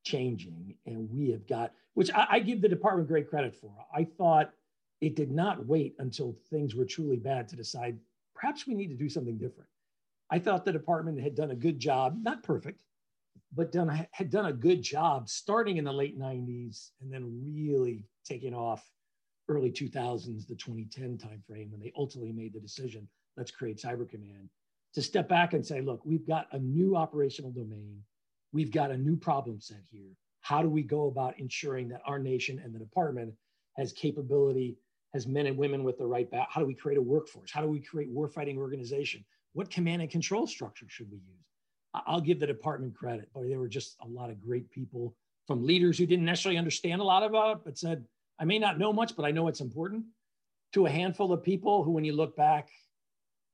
changing, 0.04 0.76
and 0.86 1.10
we 1.12 1.32
have 1.32 1.48
got, 1.48 1.74
which 1.96 2.12
I, 2.12 2.28
I 2.32 2.40
give 2.40 2.62
the 2.62 2.70
department 2.70 3.08
great 3.08 3.30
credit 3.30 3.56
for. 3.56 3.72
I 3.94 4.04
thought 4.04 4.52
it 5.02 5.16
did 5.16 5.32
not 5.32 5.66
wait 5.66 5.96
until 6.00 6.38
things 6.50 6.76
were 6.76 6.86
truly 6.86 7.18
bad 7.18 7.48
to 7.50 7.56
decide 7.56 7.98
perhaps 8.34 8.68
we 8.68 8.76
need 8.76 8.88
to 8.88 8.96
do 8.96 9.10
something 9.10 9.38
different. 9.38 9.70
I 10.30 10.40
thought 10.40 10.66
the 10.66 10.72
department 10.72 11.20
had 11.20 11.36
done 11.36 11.52
a 11.52 11.56
good 11.56 11.80
job, 11.80 12.18
not 12.22 12.44
perfect, 12.44 12.82
but 13.56 13.72
done 13.72 14.08
had 14.12 14.30
done 14.30 14.46
a 14.46 14.54
good 14.54 14.82
job 14.82 15.30
starting 15.30 15.78
in 15.78 15.86
the 15.86 15.92
late 15.92 16.20
90s 16.20 16.92
and 17.02 17.12
then 17.12 17.42
really 17.44 18.04
taking 18.26 18.54
off 18.54 18.88
early 19.50 19.72
2000s, 19.72 20.48
the 20.48 20.56
2010 20.56 21.18
timeframe, 21.18 21.72
when 21.72 21.80
they 21.80 21.94
ultimately 21.96 22.34
made 22.34 22.54
the 22.54 22.60
decision, 22.60 23.08
let's 23.38 23.52
create 23.52 23.78
Cyber 23.78 24.10
Command, 24.10 24.50
to 24.94 25.02
step 25.02 25.30
back 25.30 25.54
and 25.54 25.66
say, 25.66 25.80
look, 25.80 26.02
we've 26.04 26.28
got 26.28 26.48
a 26.52 26.60
new 26.60 26.96
operational 26.96 27.52
domain. 27.52 28.02
We've 28.52 28.72
got 28.72 28.92
a 28.92 28.98
new 28.98 29.16
problem 29.16 29.62
set 29.62 29.84
here. 29.92 30.10
How 30.42 30.62
do 30.62 30.70
we 30.70 30.82
go 30.82 31.08
about 31.08 31.40
ensuring 31.40 31.90
that 31.90 32.02
our 32.06 32.20
nation 32.20 32.60
and 32.64 32.74
the 32.74 32.80
department 32.80 33.34
has 33.78 33.94
capability 33.94 34.78
has 35.14 35.28
men 35.28 35.46
and 35.46 35.58
women 35.58 35.84
with 35.84 35.98
the 35.98 36.06
right 36.06 36.30
back? 36.30 36.48
How 36.50 36.62
do 36.62 36.68
we 36.68 36.74
create 36.74 36.98
a 36.98 37.02
workforce? 37.02 37.52
How 37.52 37.62
do 37.62 37.68
we 37.68 37.80
create 37.80 38.14
warfighting 38.14 38.58
organization? 38.58 39.24
What 39.54 39.70
command 39.70 40.02
and 40.02 40.12
control 40.12 40.48
structure 40.48 40.86
should 40.90 41.10
we 41.10 41.18
use? 41.18 41.46
I'll 41.94 42.22
give 42.22 42.40
the 42.40 42.48
department 42.48 42.96
credit, 42.96 43.30
but 43.34 43.48
there 43.48 43.60
were 43.60 43.68
just 43.68 43.96
a 44.02 44.08
lot 44.08 44.30
of 44.30 44.42
great 44.42 44.70
people 44.70 45.16
from 45.48 45.66
leaders 45.66 45.98
who 45.98 46.06
didn't 46.06 46.26
necessarily 46.26 46.58
understand 46.58 47.02
a 47.02 47.06
lot 47.06 47.24
about 47.24 47.58
it, 47.58 47.64
but 47.64 47.78
said, 47.78 48.06
I 48.40 48.46
may 48.46 48.60
not 48.60 48.78
know 48.78 48.94
much, 48.94 49.16
but 49.16 49.26
I 49.26 49.32
know 49.32 49.48
it's 49.48 49.62
important, 49.62 50.06
to 50.74 50.86
a 50.86 50.90
handful 50.90 51.32
of 51.32 51.42
people 51.42 51.84
who, 51.84 51.92
when 51.92 52.04
you 52.04 52.14
look 52.14 52.36
back, 52.36 52.70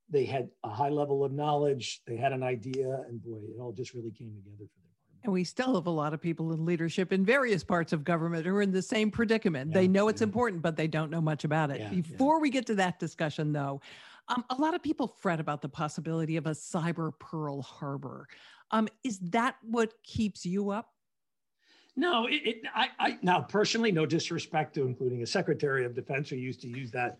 they 0.09 0.25
had 0.25 0.49
a 0.63 0.69
high 0.69 0.89
level 0.89 1.23
of 1.23 1.31
knowledge, 1.31 2.01
they 2.05 2.17
had 2.17 2.33
an 2.33 2.43
idea, 2.43 3.01
and 3.07 3.21
boy, 3.21 3.39
it 3.55 3.59
all 3.59 3.71
just 3.71 3.93
really 3.93 4.11
came 4.11 4.33
together 4.35 4.57
for 4.57 4.79
them. 4.81 4.93
And 5.23 5.31
we 5.31 5.43
still 5.45 5.75
have 5.75 5.87
a 5.87 5.91
lot 5.91 6.13
of 6.13 6.21
people 6.21 6.51
in 6.51 6.65
leadership 6.65 7.13
in 7.13 7.23
various 7.23 7.63
parts 7.63 7.93
of 7.93 8.03
government 8.03 8.45
who 8.45 8.53
are 8.55 8.61
in 8.61 8.71
the 8.71 8.81
same 8.81 9.09
predicament. 9.09 9.71
Yeah, 9.71 9.81
they 9.81 9.87
know 9.87 10.09
it's 10.09 10.21
yeah. 10.21 10.25
important, 10.25 10.61
but 10.61 10.75
they 10.75 10.87
don't 10.87 11.09
know 11.09 11.21
much 11.21 11.45
about 11.45 11.71
it. 11.71 11.79
Yeah, 11.79 11.89
Before 11.89 12.41
we 12.41 12.49
get 12.49 12.65
to 12.67 12.75
that 12.75 12.99
discussion, 12.99 13.53
though, 13.53 13.79
um, 14.27 14.43
a 14.49 14.55
lot 14.55 14.73
of 14.73 14.83
people 14.83 15.07
fret 15.07 15.39
about 15.39 15.61
the 15.61 15.69
possibility 15.69 16.35
of 16.37 16.45
a 16.45 16.51
cyber 16.51 17.11
Pearl 17.19 17.61
Harbor. 17.61 18.27
Um, 18.71 18.87
is 19.03 19.19
that 19.19 19.55
what 19.61 19.93
keeps 20.03 20.45
you 20.45 20.71
up? 20.71 20.89
No, 21.95 22.25
it, 22.25 22.41
it, 22.43 22.61
I, 22.73 22.87
I, 22.99 23.19
now 23.21 23.41
personally, 23.41 23.91
no 23.91 24.05
disrespect 24.05 24.73
to 24.75 24.85
including 24.85 25.21
a 25.21 25.27
Secretary 25.27 25.85
of 25.85 25.93
Defense 25.93 26.29
who 26.29 26.37
used 26.37 26.61
to 26.61 26.67
use 26.67 26.91
that. 26.91 27.19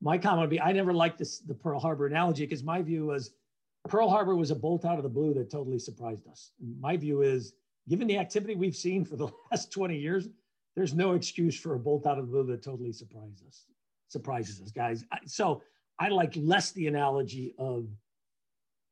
My 0.00 0.18
comment 0.18 0.42
would 0.42 0.50
be, 0.50 0.60
I 0.60 0.72
never 0.72 0.92
liked 0.92 1.18
this 1.18 1.38
the 1.38 1.54
Pearl 1.54 1.80
Harbor 1.80 2.06
analogy 2.06 2.44
because 2.44 2.62
my 2.62 2.82
view 2.82 3.06
was 3.06 3.30
Pearl 3.88 4.08
Harbor 4.08 4.34
was 4.34 4.50
a 4.50 4.54
bolt 4.54 4.84
out 4.84 4.96
of 4.96 5.02
the 5.02 5.08
blue 5.08 5.34
that 5.34 5.50
totally 5.50 5.78
surprised 5.78 6.26
us. 6.28 6.52
My 6.80 6.96
view 6.96 7.22
is, 7.22 7.52
given 7.88 8.06
the 8.06 8.18
activity 8.18 8.54
we've 8.54 8.76
seen 8.76 9.04
for 9.04 9.16
the 9.16 9.28
last 9.50 9.70
20 9.72 9.96
years, 9.96 10.28
there's 10.74 10.94
no 10.94 11.12
excuse 11.12 11.58
for 11.58 11.74
a 11.74 11.78
bolt 11.78 12.06
out 12.06 12.18
of 12.18 12.26
the 12.26 12.32
blue 12.32 12.46
that 12.46 12.62
totally 12.62 12.92
surprises 12.92 13.42
us. 13.46 13.66
Surprises 14.08 14.60
us, 14.60 14.70
guys. 14.70 15.04
So 15.26 15.62
I 15.98 16.08
like 16.08 16.34
less 16.36 16.72
the 16.72 16.86
analogy 16.88 17.54
of 17.58 17.88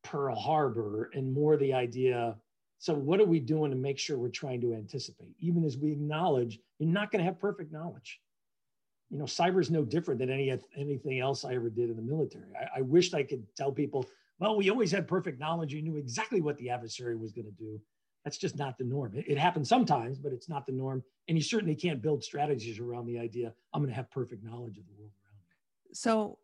Pearl 0.03 0.35
Harbor 0.35 1.09
and 1.13 1.33
more 1.33 1.57
the 1.57 1.73
idea. 1.73 2.35
So 2.77 2.93
what 2.93 3.19
are 3.19 3.25
we 3.25 3.39
doing 3.39 3.71
to 3.71 3.77
make 3.77 3.97
sure 3.97 4.17
we're 4.17 4.29
trying 4.29 4.61
to 4.61 4.73
anticipate, 4.73 5.35
even 5.39 5.63
as 5.63 5.77
we 5.77 5.91
acknowledge 5.91 6.59
you're 6.79 6.89
not 6.89 7.11
going 7.11 7.19
to 7.19 7.25
have 7.25 7.39
perfect 7.39 7.71
knowledge. 7.71 8.19
You 9.13 9.19
know, 9.19 9.25
cyber 9.25 9.61
is 9.61 9.69
no 9.69 9.85
different 9.85 10.19
than 10.19 10.31
any 10.31 10.51
anything 10.75 11.19
else 11.19 11.45
I 11.45 11.53
ever 11.53 11.69
did 11.69 11.91
in 11.91 11.95
the 11.95 12.01
military. 12.01 12.47
I, 12.59 12.79
I 12.79 12.81
wished 12.81 13.13
I 13.13 13.21
could 13.21 13.45
tell 13.55 13.71
people 13.71 14.07
well, 14.39 14.57
we 14.57 14.71
always 14.71 14.91
had 14.91 15.07
perfect 15.07 15.39
knowledge. 15.39 15.71
You 15.71 15.83
knew 15.83 15.97
exactly 15.97 16.41
what 16.41 16.57
the 16.57 16.71
adversary 16.71 17.15
was 17.15 17.31
going 17.31 17.45
to 17.45 17.51
do. 17.51 17.79
That's 18.23 18.37
just 18.37 18.57
not 18.57 18.79
the 18.79 18.83
norm. 18.83 19.13
It, 19.15 19.25
it, 19.27 19.37
happens 19.37 19.69
sometimes, 19.69 20.17
but 20.17 20.33
it's 20.33 20.49
not 20.49 20.65
the 20.65 20.71
norm. 20.71 21.03
And 21.27 21.37
you 21.37 21.43
certainly 21.43 21.75
can't 21.75 22.01
build 22.01 22.23
strategies 22.23 22.79
around 22.79 23.05
the 23.05 23.19
idea 23.19 23.53
I'm 23.71 23.81
going 23.81 23.91
to 23.91 23.95
have 23.95 24.09
perfect 24.09 24.43
knowledge 24.43 24.79
of 24.79 24.85
the 24.87 24.93
world 24.97 25.11
around 25.23 25.37
me. 25.37 25.93
So 25.93 26.39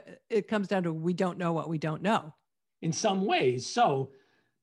it 0.30 0.46
comes 0.46 0.68
down 0.68 0.84
to 0.84 0.92
we 0.92 1.12
don't 1.12 1.36
know 1.36 1.52
what 1.52 1.68
we 1.68 1.78
don't 1.78 2.00
know. 2.00 2.32
In 2.80 2.92
some 2.92 3.26
ways. 3.26 3.66
So, 3.66 4.10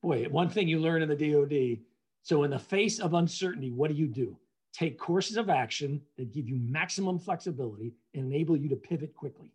boy, 0.02 0.24
one 0.30 0.48
thing 0.48 0.68
you 0.68 0.80
learn 0.80 1.02
in 1.02 1.08
the 1.08 1.14
DoD. 1.14 1.84
So, 2.22 2.44
in 2.44 2.50
the 2.50 2.58
face 2.58 2.98
of 2.98 3.12
uncertainty, 3.12 3.70
what 3.70 3.90
do 3.90 3.96
you 3.96 4.06
do? 4.06 4.38
Take 4.76 4.98
courses 4.98 5.38
of 5.38 5.48
action 5.48 6.02
that 6.18 6.34
give 6.34 6.46
you 6.46 6.56
maximum 6.56 7.18
flexibility 7.18 7.94
and 8.12 8.26
enable 8.26 8.58
you 8.58 8.68
to 8.68 8.76
pivot 8.76 9.14
quickly. 9.14 9.50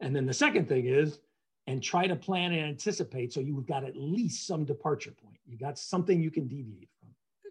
And 0.00 0.14
then 0.14 0.26
the 0.26 0.34
second 0.34 0.68
thing 0.68 0.86
is 0.86 1.20
and 1.66 1.82
try 1.82 2.06
to 2.06 2.14
plan 2.14 2.52
and 2.52 2.60
anticipate 2.60 3.32
so 3.32 3.40
you've 3.40 3.66
got 3.66 3.84
at 3.84 3.96
least 3.96 4.46
some 4.46 4.66
departure 4.66 5.12
point. 5.12 5.38
You 5.46 5.56
got 5.56 5.78
something 5.78 6.20
you 6.20 6.30
can 6.30 6.46
deviate 6.46 6.90
from. 7.00 7.08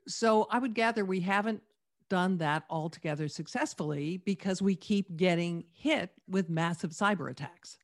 So 0.08 0.46
I 0.52 0.60
would 0.60 0.76
gather 0.76 1.04
we 1.04 1.20
haven't 1.20 1.64
done 2.10 2.38
that 2.38 2.64
altogether 2.70 3.28
successfully 3.28 4.18
because 4.18 4.62
we 4.62 4.76
keep 4.76 5.18
getting 5.18 5.64
hit 5.72 6.12
with 6.30 6.48
massive 6.48 6.92
cyber 6.92 7.32
attacks. 7.32 7.80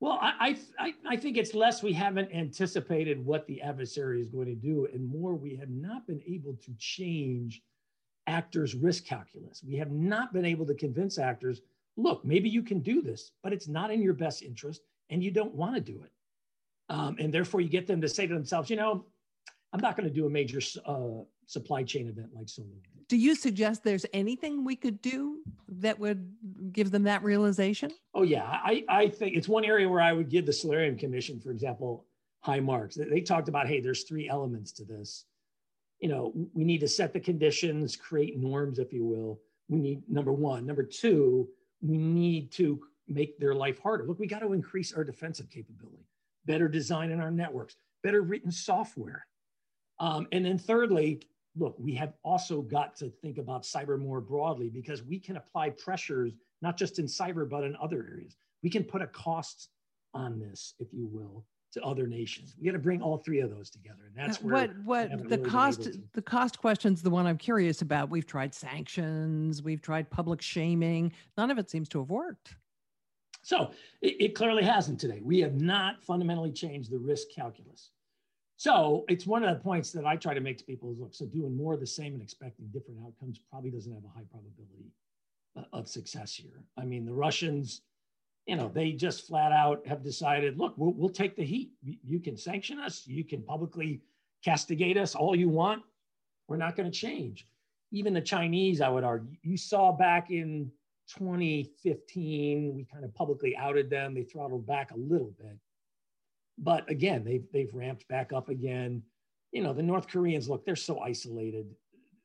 Well, 0.00 0.18
I, 0.22 0.56
I, 0.78 0.94
I 1.06 1.16
think 1.16 1.36
it's 1.36 1.52
less 1.52 1.82
we 1.82 1.92
haven't 1.92 2.32
anticipated 2.32 3.22
what 3.22 3.46
the 3.46 3.60
adversary 3.60 4.22
is 4.22 4.28
going 4.28 4.46
to 4.46 4.54
do, 4.54 4.88
and 4.94 5.06
more 5.06 5.34
we 5.34 5.54
have 5.56 5.68
not 5.68 6.06
been 6.06 6.22
able 6.26 6.54
to 6.54 6.72
change 6.78 7.60
actors' 8.28 8.74
risk 8.74 9.04
calculus. 9.04 9.64
We 9.66 9.76
have 9.76 9.90
not 9.90 10.32
been 10.32 10.44
able 10.44 10.66
to 10.66 10.74
convince 10.74 11.18
actors 11.18 11.62
look, 11.98 12.24
maybe 12.24 12.48
you 12.48 12.62
can 12.62 12.78
do 12.78 13.02
this, 13.02 13.32
but 13.42 13.52
it's 13.52 13.68
not 13.68 13.90
in 13.90 14.00
your 14.00 14.14
best 14.14 14.42
interest 14.42 14.82
and 15.10 15.22
you 15.22 15.30
don't 15.30 15.54
want 15.54 15.74
to 15.74 15.80
do 15.80 16.00
it. 16.04 16.12
Um, 16.88 17.16
and 17.18 17.34
therefore, 17.34 17.60
you 17.60 17.68
get 17.68 17.86
them 17.86 18.00
to 18.00 18.08
say 18.08 18.26
to 18.26 18.32
themselves, 18.32 18.70
you 18.70 18.76
know, 18.76 19.04
I'm 19.72 19.80
not 19.80 19.96
going 19.96 20.08
to 20.08 20.14
do 20.14 20.24
a 20.26 20.30
major 20.30 20.60
uh, 20.86 21.24
supply 21.46 21.82
chain 21.82 22.08
event 22.08 22.28
like 22.34 22.48
Solar. 22.48 22.68
Do 23.08 23.16
you 23.16 23.34
suggest 23.34 23.84
there's 23.84 24.06
anything 24.12 24.64
we 24.64 24.76
could 24.76 25.02
do 25.02 25.40
that 25.68 25.98
would 25.98 26.30
give 26.72 26.90
them 26.90 27.02
that 27.04 27.22
realization? 27.22 27.90
Oh, 28.14 28.22
yeah. 28.22 28.44
I, 28.44 28.84
I 28.88 29.08
think 29.08 29.36
it's 29.36 29.48
one 29.48 29.64
area 29.64 29.88
where 29.88 30.00
I 30.00 30.12
would 30.12 30.30
give 30.30 30.46
the 30.46 30.52
Solarium 30.52 30.96
Commission, 30.96 31.40
for 31.40 31.50
example, 31.50 32.06
high 32.40 32.60
marks. 32.60 32.96
They 32.96 33.20
talked 33.20 33.48
about, 33.48 33.66
hey, 33.66 33.80
there's 33.80 34.04
three 34.04 34.28
elements 34.28 34.72
to 34.72 34.84
this. 34.84 35.24
You 36.00 36.08
know, 36.08 36.32
we 36.54 36.64
need 36.64 36.80
to 36.80 36.88
set 36.88 37.12
the 37.12 37.20
conditions, 37.20 37.96
create 37.96 38.38
norms, 38.38 38.78
if 38.78 38.92
you 38.92 39.04
will. 39.04 39.40
We 39.68 39.78
need 39.78 40.02
number 40.08 40.32
one. 40.32 40.64
Number 40.64 40.84
two, 40.84 41.48
we 41.80 41.98
need 41.98 42.52
to 42.52 42.80
make 43.08 43.38
their 43.38 43.54
life 43.54 43.78
harder. 43.78 44.06
Look, 44.06 44.18
we 44.18 44.26
got 44.26 44.40
to 44.40 44.52
increase 44.52 44.92
our 44.92 45.04
defensive 45.04 45.50
capability, 45.50 46.06
better 46.46 46.68
design 46.68 47.10
in 47.10 47.20
our 47.20 47.30
networks, 47.30 47.76
better 48.02 48.22
written 48.22 48.50
software. 48.50 49.26
Um, 49.98 50.28
and 50.30 50.44
then 50.44 50.58
thirdly, 50.58 51.22
look, 51.56 51.74
we 51.78 51.94
have 51.94 52.12
also 52.22 52.62
got 52.62 52.96
to 52.96 53.10
think 53.10 53.38
about 53.38 53.64
cyber 53.64 53.98
more 53.98 54.20
broadly 54.20 54.68
because 54.68 55.02
we 55.02 55.18
can 55.18 55.36
apply 55.36 55.70
pressures, 55.70 56.32
not 56.62 56.76
just 56.76 56.98
in 56.98 57.06
cyber, 57.06 57.48
but 57.48 57.64
in 57.64 57.76
other 57.76 58.06
areas. 58.10 58.36
We 58.62 58.70
can 58.70 58.84
put 58.84 59.02
a 59.02 59.06
cost 59.06 59.68
on 60.14 60.38
this, 60.38 60.74
if 60.78 60.88
you 60.92 61.06
will, 61.06 61.44
to 61.72 61.82
other 61.82 62.06
nations. 62.06 62.54
We 62.58 62.66
got 62.66 62.72
to 62.72 62.78
bring 62.78 63.02
all 63.02 63.18
three 63.18 63.40
of 63.40 63.50
those 63.50 63.70
together, 63.70 64.04
and 64.06 64.16
that's 64.16 64.42
where 64.42 64.68
what 64.84 65.10
what 65.10 65.28
the 65.28 65.36
really 65.38 65.50
cost 65.50 65.88
the 66.12 66.22
cost 66.22 66.58
question 66.58 66.94
is 66.94 67.02
the 67.02 67.10
one 67.10 67.26
I'm 67.26 67.38
curious 67.38 67.82
about. 67.82 68.10
We've 68.10 68.26
tried 68.26 68.54
sanctions, 68.54 69.62
we've 69.62 69.82
tried 69.82 70.10
public 70.10 70.40
shaming. 70.40 71.12
None 71.36 71.50
of 71.50 71.58
it 71.58 71.70
seems 71.70 71.88
to 71.90 71.98
have 71.98 72.10
worked. 72.10 72.54
So 73.42 73.70
it, 74.02 74.16
it 74.20 74.34
clearly 74.34 74.64
hasn't 74.64 75.00
today. 75.00 75.20
We 75.22 75.40
have 75.40 75.60
not 75.60 76.02
fundamentally 76.02 76.52
changed 76.52 76.90
the 76.90 76.98
risk 76.98 77.28
calculus. 77.34 77.90
So 78.56 79.04
it's 79.08 79.26
one 79.26 79.44
of 79.44 79.56
the 79.56 79.62
points 79.62 79.92
that 79.92 80.04
I 80.04 80.16
try 80.16 80.34
to 80.34 80.40
make 80.40 80.58
to 80.58 80.64
people 80.64 80.90
is 80.90 80.98
look, 80.98 81.14
so 81.14 81.26
doing 81.26 81.56
more 81.56 81.74
of 81.74 81.80
the 81.80 81.86
same 81.86 82.14
and 82.14 82.22
expecting 82.22 82.66
different 82.72 82.98
outcomes 83.06 83.38
probably 83.50 83.70
doesn't 83.70 83.92
have 83.92 84.02
a 84.04 84.08
high 84.08 84.26
probability 84.30 84.90
uh, 85.56 85.62
of 85.72 85.88
success 85.88 86.34
here. 86.34 86.64
I 86.76 86.84
mean, 86.84 87.06
the 87.06 87.14
Russians, 87.14 87.82
you 88.48 88.56
know, 88.56 88.70
they 88.74 88.92
just 88.92 89.26
flat 89.26 89.52
out 89.52 89.86
have 89.86 90.02
decided, 90.02 90.58
look, 90.58 90.72
we'll, 90.78 90.94
we'll 90.94 91.10
take 91.10 91.36
the 91.36 91.44
heat. 91.44 91.70
You 91.82 92.18
can 92.18 92.34
sanction 92.34 92.80
us, 92.80 93.06
you 93.06 93.22
can 93.22 93.42
publicly 93.42 94.00
castigate 94.42 94.96
us 94.96 95.14
all 95.14 95.36
you 95.36 95.50
want. 95.50 95.82
We're 96.48 96.56
not 96.56 96.74
going 96.74 96.90
to 96.90 96.98
change. 96.98 97.46
Even 97.92 98.14
the 98.14 98.22
Chinese, 98.22 98.80
I 98.80 98.88
would 98.88 99.04
argue, 99.04 99.36
you 99.42 99.58
saw 99.58 99.92
back 99.92 100.30
in 100.30 100.72
2015, 101.14 102.74
we 102.74 102.84
kind 102.90 103.04
of 103.04 103.14
publicly 103.14 103.54
outed 103.54 103.90
them. 103.90 104.14
They 104.14 104.22
throttled 104.22 104.66
back 104.66 104.92
a 104.92 104.96
little 104.96 105.34
bit. 105.38 105.58
But 106.56 106.90
again, 106.90 107.24
they've, 107.24 107.44
they've 107.52 107.74
ramped 107.74 108.08
back 108.08 108.32
up 108.32 108.48
again. 108.48 109.02
You 109.52 109.62
know, 109.62 109.74
the 109.74 109.82
North 109.82 110.08
Koreans, 110.08 110.48
look, 110.48 110.64
they're 110.64 110.74
so 110.74 111.00
isolated. 111.00 111.66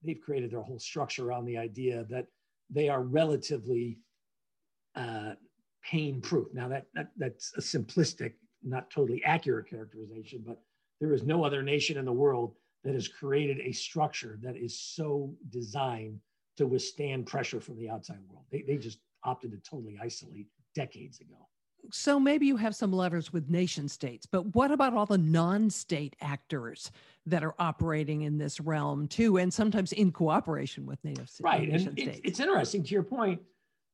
They've 0.02 0.22
created 0.22 0.52
their 0.52 0.62
whole 0.62 0.80
structure 0.80 1.28
around 1.28 1.46
the 1.46 1.58
idea 1.58 2.06
that 2.10 2.28
they 2.70 2.88
are 2.88 3.02
relatively 3.02 4.00
uh, 4.96 5.34
pain 5.84 6.22
proof. 6.22 6.48
Now, 6.54 6.68
that, 6.70 6.88
that, 6.94 7.12
that's 7.18 7.54
a 7.58 7.62
simplistic, 7.62 8.34
not 8.64 8.90
totally 8.90 9.24
accurate 9.24 9.70
characterization, 9.70 10.44
but 10.46 10.62
there 11.00 11.14
is 11.14 11.24
no 11.24 11.44
other 11.44 11.62
nation 11.62 11.98
in 11.98 12.06
the 12.06 12.14
world 12.14 12.56
that 12.84 12.94
has 12.94 13.08
created 13.08 13.60
a 13.60 13.72
structure 13.72 14.40
that 14.42 14.56
is 14.56 14.80
so 14.80 15.34
designed 15.50 16.20
to 16.58 16.68
withstand 16.68 17.26
pressure 17.26 17.60
from 17.60 17.78
the 17.78 17.90
outside 17.90 18.20
world. 18.30 18.46
They, 18.52 18.62
they 18.62 18.78
just 18.78 19.00
opted 19.24 19.52
to 19.52 19.58
totally 19.70 19.98
isolate 20.02 20.48
decades 20.76 21.20
ago. 21.20 21.48
So 21.92 22.20
maybe 22.20 22.46
you 22.46 22.56
have 22.58 22.76
some 22.76 22.94
levers 22.94 23.34
with 23.34 23.50
nation 23.50 23.90
states, 23.90 24.26
but 24.26 24.56
what 24.56 24.72
about 24.72 24.94
all 24.94 25.06
the 25.06 25.18
non 25.18 25.70
state 25.70 26.16
actors 26.22 26.92
that 27.26 27.44
are 27.44 27.56
operating 27.60 28.22
in 28.22 28.38
this 28.38 28.62
realm 28.62 29.08
too, 29.08 29.38
and 29.38 29.54
sometimes 29.54 29.92
in 29.92 30.12
cooperation 30.12 30.86
with 30.86 31.04
native 31.04 31.30
right. 31.42 31.68
nation 31.68 31.90
and 31.90 32.00
states? 32.00 32.20
It's, 32.20 32.28
it's 32.28 32.40
interesting 32.40 32.84
to 32.84 32.94
your 32.94 33.04
point. 33.04 33.42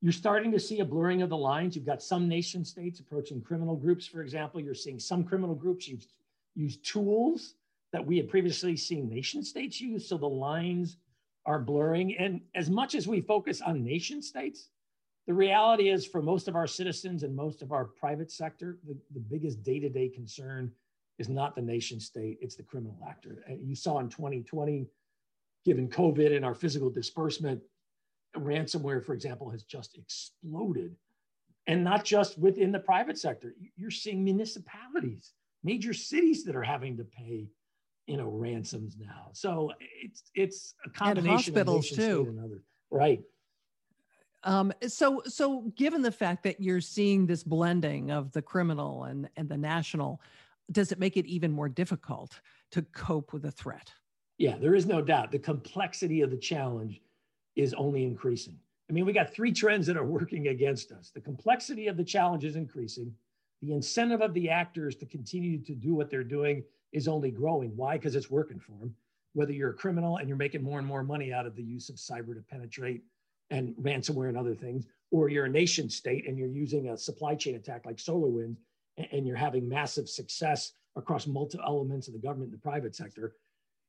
You're 0.01 0.13
starting 0.13 0.51
to 0.53 0.59
see 0.59 0.79
a 0.79 0.85
blurring 0.85 1.21
of 1.21 1.29
the 1.29 1.37
lines. 1.37 1.75
You've 1.75 1.85
got 1.85 2.01
some 2.01 2.27
nation 2.27 2.63
states 2.63 2.99
approaching 2.99 3.41
criminal 3.41 3.75
groups, 3.75 4.07
for 4.07 4.21
example. 4.21 4.61
You're 4.61 4.73
seeing 4.73 4.99
some 4.99 5.23
criminal 5.25 5.55
groups 5.55 5.87
use, 5.87 6.07
use 6.55 6.77
tools 6.77 7.55
that 7.91 8.05
we 8.05 8.17
had 8.17 8.29
previously 8.29 8.77
seen 8.77 9.09
nation 9.09 9.43
states 9.43 9.81
use. 9.81 10.07
So 10.07 10.17
the 10.17 10.27
lines 10.27 10.97
are 11.45 11.59
blurring. 11.59 12.15
And 12.17 12.41
as 12.55 12.69
much 12.69 12.95
as 12.95 13.07
we 13.07 13.21
focus 13.21 13.61
on 13.61 13.83
nation 13.83 14.21
states, 14.21 14.69
the 15.27 15.33
reality 15.33 15.89
is 15.89 16.05
for 16.05 16.21
most 16.21 16.47
of 16.47 16.55
our 16.55 16.67
citizens 16.67 17.23
and 17.23 17.35
most 17.35 17.61
of 17.61 17.71
our 17.71 17.85
private 17.85 18.31
sector, 18.31 18.77
the, 18.87 18.97
the 19.13 19.19
biggest 19.19 19.63
day 19.63 19.79
to 19.79 19.89
day 19.89 20.07
concern 20.07 20.71
is 21.17 21.27
not 21.27 21.55
the 21.55 21.61
nation 21.61 21.99
state, 21.99 22.37
it's 22.41 22.55
the 22.55 22.63
criminal 22.63 22.97
actor. 23.07 23.43
You 23.61 23.75
saw 23.75 23.99
in 23.99 24.09
2020, 24.09 24.87
given 25.65 25.89
COVID 25.89 26.35
and 26.35 26.45
our 26.45 26.55
physical 26.55 26.89
disbursement, 26.89 27.61
ransomware, 28.35 29.03
for 29.03 29.13
example, 29.13 29.49
has 29.49 29.63
just 29.63 29.97
exploded. 29.97 30.95
And 31.67 31.83
not 31.83 32.03
just 32.03 32.37
within 32.39 32.71
the 32.71 32.79
private 32.79 33.17
sector, 33.17 33.53
you're 33.75 33.91
seeing 33.91 34.23
municipalities, 34.23 35.33
major 35.63 35.93
cities 35.93 36.43
that 36.45 36.55
are 36.55 36.63
having 36.63 36.97
to 36.97 37.03
pay 37.03 37.47
you 38.07 38.17
know 38.17 38.27
ransoms 38.27 38.95
now 38.99 39.29
so 39.33 39.71
it's 40.01 40.23
it's 40.33 40.73
a 40.83 40.89
combination 40.89 41.55
and 41.55 41.67
hospitals 41.67 41.91
of 41.91 41.97
too 41.97 42.59
right 42.89 43.21
um, 44.43 44.71
so, 44.87 45.21
so 45.25 45.71
given 45.75 46.01
the 46.01 46.11
fact 46.11 46.43
that 46.43 46.61
you're 46.61 46.81
seeing 46.81 47.25
this 47.25 47.43
blending 47.43 48.11
of 48.11 48.31
the 48.31 48.41
criminal 48.41 49.03
and, 49.05 49.29
and 49.35 49.49
the 49.49 49.57
national, 49.57 50.21
does 50.71 50.91
it 50.91 50.99
make 50.99 51.17
it 51.17 51.25
even 51.25 51.51
more 51.51 51.67
difficult 51.67 52.39
to 52.71 52.81
cope 52.93 53.33
with 53.33 53.41
the 53.41 53.51
threat? 53.51 53.91
Yeah, 54.37 54.57
there 54.57 54.75
is 54.75 54.85
no 54.85 55.01
doubt. 55.01 55.31
The 55.31 55.39
complexity 55.39 56.21
of 56.21 56.31
the 56.31 56.37
challenge 56.37 57.01
is 57.59 57.73
only 57.73 58.03
increasing. 58.03 58.57
I 58.89 58.93
mean, 58.93 59.05
we 59.05 59.13
got 59.13 59.33
three 59.33 59.51
trends 59.51 59.85
that 59.87 59.97
are 59.97 60.05
working 60.05 60.47
against 60.47 60.91
us. 60.91 61.11
The 61.13 61.21
complexity 61.21 61.87
of 61.87 61.97
the 61.97 62.03
challenge 62.03 62.43
is 62.43 62.55
increasing. 62.55 63.13
The 63.61 63.73
incentive 63.73 64.21
of 64.21 64.33
the 64.33 64.49
actors 64.49 64.95
to 64.97 65.05
continue 65.05 65.59
to 65.63 65.75
do 65.75 65.93
what 65.93 66.09
they're 66.09 66.23
doing 66.23 66.63
is 66.91 67.07
only 67.07 67.29
growing. 67.29 67.75
Why? 67.75 67.97
Because 67.97 68.15
it's 68.15 68.31
working 68.31 68.59
for 68.59 68.71
them. 68.79 68.95
Whether 69.33 69.53
you're 69.53 69.71
a 69.71 69.75
criminal 69.75 70.17
and 70.17 70.27
you're 70.27 70.37
making 70.37 70.63
more 70.63 70.79
and 70.79 70.87
more 70.87 71.03
money 71.03 71.31
out 71.31 71.45
of 71.45 71.55
the 71.55 71.63
use 71.63 71.89
of 71.89 71.97
cyber 71.97 72.33
to 72.33 72.41
penetrate 72.49 73.03
and 73.51 73.75
ransomware 73.75 74.29
and 74.29 74.37
other 74.37 74.55
things, 74.55 74.85
or 75.11 75.29
you're 75.29 75.45
a 75.45 75.49
nation 75.49 75.89
state 75.89 76.27
and 76.27 76.37
you're 76.37 76.47
using 76.47 76.89
a 76.89 76.97
supply 76.97 77.35
chain 77.35 77.55
attack 77.55 77.85
like 77.85 77.97
SolarWinds 77.97 78.57
and 79.11 79.27
you're 79.27 79.35
having 79.35 79.67
massive 79.67 80.09
success 80.09 80.73
across 80.95 81.27
multiple 81.27 81.65
elements 81.65 82.07
of 82.07 82.13
the 82.13 82.19
government 82.19 82.51
and 82.51 82.59
the 82.59 82.61
private 82.61 82.95
sector. 82.95 83.35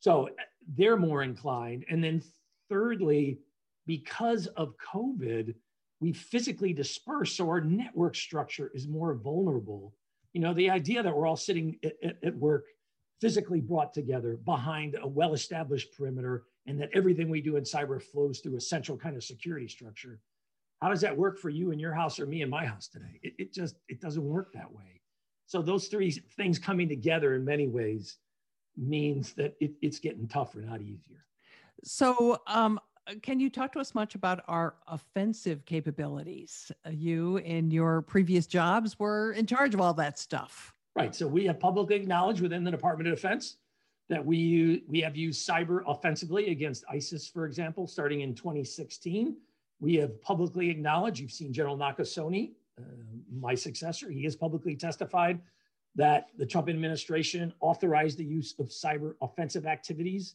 So 0.00 0.26
eh, 0.26 0.30
they're 0.76 0.96
more 0.96 1.22
inclined. 1.22 1.84
And 1.88 2.02
then 2.02 2.22
thirdly, 2.68 3.38
because 3.86 4.46
of 4.48 4.74
COVID, 4.92 5.54
we 6.00 6.12
physically 6.12 6.72
disperse. 6.72 7.36
So 7.36 7.48
our 7.48 7.60
network 7.60 8.16
structure 8.16 8.70
is 8.74 8.88
more 8.88 9.14
vulnerable. 9.14 9.94
You 10.32 10.40
know, 10.40 10.54
the 10.54 10.70
idea 10.70 11.02
that 11.02 11.14
we're 11.14 11.26
all 11.26 11.36
sitting 11.36 11.76
at, 11.84 12.16
at 12.24 12.36
work 12.36 12.66
physically 13.20 13.60
brought 13.60 13.92
together 13.92 14.38
behind 14.44 14.96
a 15.00 15.06
well 15.06 15.34
established 15.34 15.92
perimeter 15.96 16.44
and 16.66 16.80
that 16.80 16.90
everything 16.94 17.28
we 17.28 17.40
do 17.40 17.56
in 17.56 17.64
cyber 17.64 18.02
flows 18.02 18.40
through 18.40 18.56
a 18.56 18.60
central 18.60 18.96
kind 18.96 19.16
of 19.16 19.24
security 19.24 19.68
structure. 19.68 20.20
How 20.80 20.88
does 20.88 21.02
that 21.02 21.16
work 21.16 21.38
for 21.38 21.50
you 21.50 21.72
in 21.72 21.78
your 21.78 21.92
house 21.92 22.18
or 22.18 22.26
me 22.26 22.42
in 22.42 22.48
my 22.48 22.64
house 22.64 22.88
today? 22.88 23.20
It, 23.22 23.34
it 23.38 23.52
just 23.52 23.76
it 23.88 24.00
doesn't 24.00 24.24
work 24.24 24.52
that 24.54 24.72
way. 24.72 25.02
So 25.46 25.60
those 25.60 25.88
three 25.88 26.10
things 26.10 26.58
coming 26.58 26.88
together 26.88 27.34
in 27.34 27.44
many 27.44 27.66
ways 27.66 28.16
means 28.76 29.32
that 29.34 29.56
it, 29.60 29.72
it's 29.82 29.98
getting 29.98 30.28
tougher, 30.28 30.60
not 30.60 30.80
easier. 30.80 31.26
So 31.82 32.40
um, 32.46 32.78
can 33.22 33.40
you 33.40 33.50
talk 33.50 33.72
to 33.72 33.80
us 33.80 33.94
much 33.94 34.14
about 34.14 34.42
our 34.48 34.74
offensive 34.86 35.64
capabilities? 35.64 36.70
You 36.90 37.38
in 37.38 37.70
your 37.70 38.02
previous 38.02 38.46
jobs 38.46 38.98
were 38.98 39.32
in 39.32 39.46
charge 39.46 39.74
of 39.74 39.80
all 39.80 39.94
that 39.94 40.18
stuff. 40.18 40.74
Right. 40.96 41.14
So 41.14 41.26
we 41.26 41.46
have 41.46 41.60
publicly 41.60 41.96
acknowledged 41.96 42.40
within 42.40 42.64
the 42.64 42.70
Department 42.70 43.08
of 43.08 43.14
Defense 43.14 43.56
that 44.08 44.24
we, 44.24 44.82
we 44.88 45.00
have 45.00 45.16
used 45.16 45.48
cyber 45.48 45.82
offensively 45.86 46.50
against 46.50 46.84
ISIS, 46.90 47.28
for 47.28 47.46
example, 47.46 47.86
starting 47.86 48.22
in 48.22 48.34
2016. 48.34 49.36
We 49.78 49.94
have 49.96 50.20
publicly 50.20 50.68
acknowledged, 50.68 51.20
you've 51.20 51.30
seen 51.30 51.52
General 51.52 51.78
Nakasone, 51.78 52.52
uh, 52.78 52.82
my 53.32 53.54
successor, 53.54 54.10
he 54.10 54.24
has 54.24 54.34
publicly 54.34 54.74
testified 54.74 55.40
that 55.94 56.28
the 56.36 56.46
Trump 56.46 56.68
administration 56.68 57.52
authorized 57.60 58.18
the 58.18 58.24
use 58.24 58.54
of 58.58 58.66
cyber 58.66 59.14
offensive 59.22 59.66
activities 59.66 60.34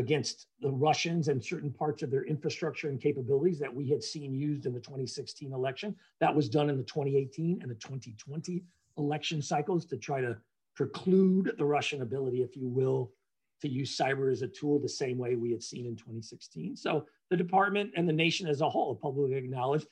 against 0.00 0.46
the 0.60 0.70
Russians 0.70 1.28
and 1.28 1.44
certain 1.44 1.70
parts 1.70 2.02
of 2.02 2.10
their 2.10 2.24
infrastructure 2.24 2.88
and 2.88 3.00
capabilities 3.00 3.58
that 3.60 3.72
we 3.72 3.88
had 3.88 4.02
seen 4.02 4.34
used 4.34 4.66
in 4.66 4.72
the 4.72 4.80
2016 4.80 5.52
election. 5.52 5.94
That 6.20 6.34
was 6.34 6.48
done 6.48 6.70
in 6.70 6.76
the 6.76 6.82
2018 6.84 7.60
and 7.60 7.70
the 7.70 7.76
2020 7.76 8.64
election 8.98 9.42
cycles 9.42 9.84
to 9.86 9.96
try 9.96 10.20
to 10.20 10.36
preclude 10.74 11.52
the 11.58 11.64
Russian 11.64 12.02
ability, 12.02 12.42
if 12.42 12.56
you 12.56 12.66
will, 12.66 13.12
to 13.60 13.68
use 13.68 13.96
cyber 13.96 14.32
as 14.32 14.40
a 14.40 14.48
tool 14.48 14.80
the 14.80 14.88
same 14.88 15.18
way 15.18 15.36
we 15.36 15.52
had 15.52 15.62
seen 15.62 15.84
in 15.86 15.94
2016. 15.94 16.76
So 16.76 17.06
the 17.28 17.36
department 17.36 17.92
and 17.94 18.08
the 18.08 18.12
nation 18.12 18.48
as 18.48 18.62
a 18.62 18.68
whole 18.68 18.94
publicly 18.94 19.36
acknowledged 19.36 19.86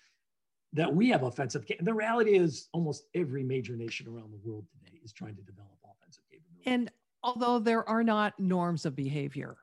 that 0.73 0.93
we 0.93 1.11
have 1.11 1.23
offensive. 1.23 1.65
And 1.79 1.87
the 1.87 1.95
reality 1.95 2.37
is, 2.37 2.69
almost 2.73 3.05
every 3.15 3.43
major 3.43 3.77
nation 3.77 4.09
around 4.09 4.33
the 4.33 4.41
world 4.43 4.65
today 4.71 4.99
is 5.05 5.13
trying 5.13 5.37
to 5.37 5.43
develop 5.43 5.77
offensive 5.85 6.25
capabilities. 6.31 6.63
And 6.67 6.91
although 7.23 7.59
there 7.59 7.87
are 7.89 8.03
not 8.03 8.39
norms 8.41 8.87
of 8.87 8.97
behavior, 8.97 9.57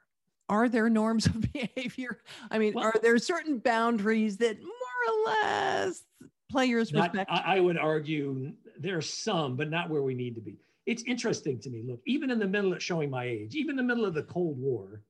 are 0.50 0.70
there 0.70 0.90
norms 0.90 1.26
of 1.26 1.42
behavior? 1.54 2.20
I 2.52 2.58
mean, 2.58 2.74
well, 2.74 2.86
are 2.86 3.00
there 3.02 3.18
certain 3.18 3.60
boundaries 3.60 4.38
that 4.38 4.58
more 4.62 4.70
or 5.08 5.26
less 5.26 6.04
players 6.52 6.92
not, 6.92 7.14
respect? 7.14 7.32
I, 7.32 7.58
I 7.58 7.60
would 7.60 7.78
argue 7.78 8.54
there 8.80 8.98
are 8.98 9.02
some, 9.02 9.56
but 9.56 9.70
not 9.70 9.90
where 9.90 10.02
we 10.02 10.14
need 10.14 10.36
to 10.36 10.42
be. 10.42 10.58
It's 10.86 11.04
interesting 11.04 11.60
to 11.62 11.70
me. 11.70 11.84
Look, 11.86 12.02
even 12.06 12.30
in 12.30 12.40
the 12.40 12.48
middle 12.48 12.74
of 12.74 12.84
showing 12.84 13.10
my 13.10 13.26
age, 13.26 13.56
even 13.56 13.72
in 13.72 13.76
the 13.78 13.84
middle 13.96 14.06
of 14.06 14.14
the 14.14 14.24
Cold 14.24 14.60
War, 14.60 15.02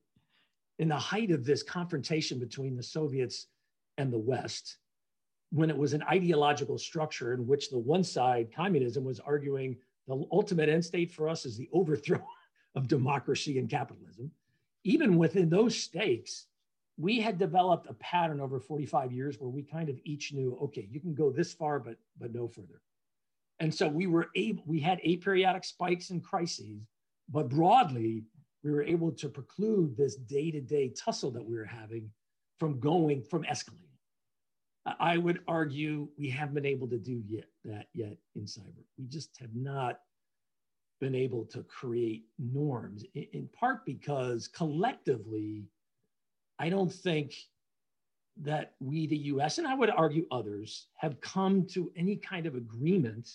in 0.78 0.88
the 0.88 0.96
height 0.96 1.30
of 1.30 1.44
this 1.44 1.62
confrontation 1.62 2.38
between 2.38 2.76
the 2.76 2.82
Soviets 2.82 3.48
and 3.98 4.12
the 4.12 4.18
West, 4.18 4.78
when 5.50 5.70
it 5.70 5.76
was 5.76 5.92
an 5.92 6.02
ideological 6.04 6.78
structure 6.78 7.34
in 7.34 7.46
which 7.46 7.70
the 7.70 7.78
one 7.78 8.04
side, 8.04 8.48
communism, 8.54 9.04
was 9.04 9.20
arguing 9.20 9.76
the 10.08 10.24
ultimate 10.32 10.68
end 10.68 10.84
state 10.84 11.10
for 11.10 11.28
us 11.28 11.44
is 11.44 11.56
the 11.56 11.68
overthrow 11.72 12.24
of 12.74 12.88
democracy 12.88 13.58
and 13.58 13.68
capitalism. 13.68 14.30
Even 14.86 15.18
within 15.18 15.48
those 15.48 15.76
stakes, 15.76 16.46
we 16.96 17.20
had 17.20 17.38
developed 17.38 17.88
a 17.90 17.94
pattern 17.94 18.40
over 18.40 18.60
45 18.60 19.12
years 19.12 19.36
where 19.40 19.50
we 19.50 19.62
kind 19.62 19.88
of 19.88 19.98
each 20.04 20.32
knew, 20.32 20.56
okay, 20.62 20.86
you 20.88 21.00
can 21.00 21.12
go 21.12 21.30
this 21.32 21.52
far, 21.52 21.80
but 21.80 21.96
but 22.20 22.32
no 22.32 22.46
further. 22.46 22.80
And 23.58 23.74
so 23.74 23.88
we 23.88 24.06
were 24.06 24.28
able, 24.36 24.62
we 24.64 24.78
had 24.78 25.00
aperiodic 25.00 25.64
spikes 25.64 26.10
and 26.10 26.22
crises, 26.22 26.86
but 27.28 27.48
broadly, 27.48 28.22
we 28.62 28.70
were 28.70 28.84
able 28.84 29.10
to 29.10 29.28
preclude 29.28 29.96
this 29.96 30.14
day-to-day 30.14 30.90
tussle 30.90 31.32
that 31.32 31.44
we 31.44 31.56
were 31.56 31.64
having 31.64 32.08
from 32.58 32.78
going, 32.78 33.22
from 33.22 33.42
escalating. 33.42 33.82
I 35.00 35.18
would 35.18 35.40
argue 35.48 36.08
we 36.16 36.30
haven't 36.30 36.54
been 36.54 36.64
able 36.64 36.88
to 36.88 36.98
do 36.98 37.20
yet 37.26 37.46
that 37.64 37.88
yet 37.92 38.18
in 38.36 38.42
cyber. 38.42 38.84
We 38.96 39.06
just 39.08 39.30
have 39.40 39.52
not 39.52 39.98
been 41.00 41.14
able 41.14 41.44
to 41.46 41.62
create 41.64 42.24
norms, 42.38 43.04
in, 43.14 43.26
in 43.32 43.48
part 43.48 43.84
because 43.84 44.48
collectively, 44.48 45.64
I 46.58 46.68
don't 46.68 46.92
think 46.92 47.34
that 48.42 48.74
we, 48.80 49.06
the 49.06 49.16
US, 49.16 49.58
and 49.58 49.66
I 49.66 49.74
would 49.74 49.90
argue 49.90 50.26
others, 50.30 50.88
have 50.96 51.20
come 51.20 51.66
to 51.68 51.90
any 51.96 52.16
kind 52.16 52.46
of 52.46 52.54
agreement 52.54 53.28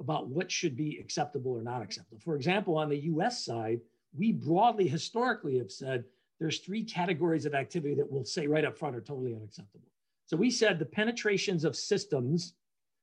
about 0.00 0.28
what 0.28 0.50
should 0.50 0.76
be 0.76 0.98
acceptable 0.98 1.52
or 1.52 1.62
not 1.62 1.82
acceptable. 1.82 2.20
For 2.24 2.36
example, 2.36 2.76
on 2.76 2.88
the 2.88 3.04
US 3.04 3.44
side, 3.44 3.80
we 4.16 4.32
broadly 4.32 4.88
historically 4.88 5.58
have 5.58 5.70
said 5.70 6.04
there's 6.38 6.60
three 6.60 6.82
categories 6.82 7.44
of 7.44 7.54
activity 7.54 7.94
that 7.94 8.10
we'll 8.10 8.24
say 8.24 8.46
right 8.46 8.64
up 8.64 8.78
front 8.78 8.96
are 8.96 9.02
totally 9.02 9.34
unacceptable. 9.34 9.88
So 10.26 10.36
we 10.36 10.50
said 10.50 10.78
the 10.78 10.86
penetrations 10.86 11.64
of 11.64 11.76
systems 11.76 12.54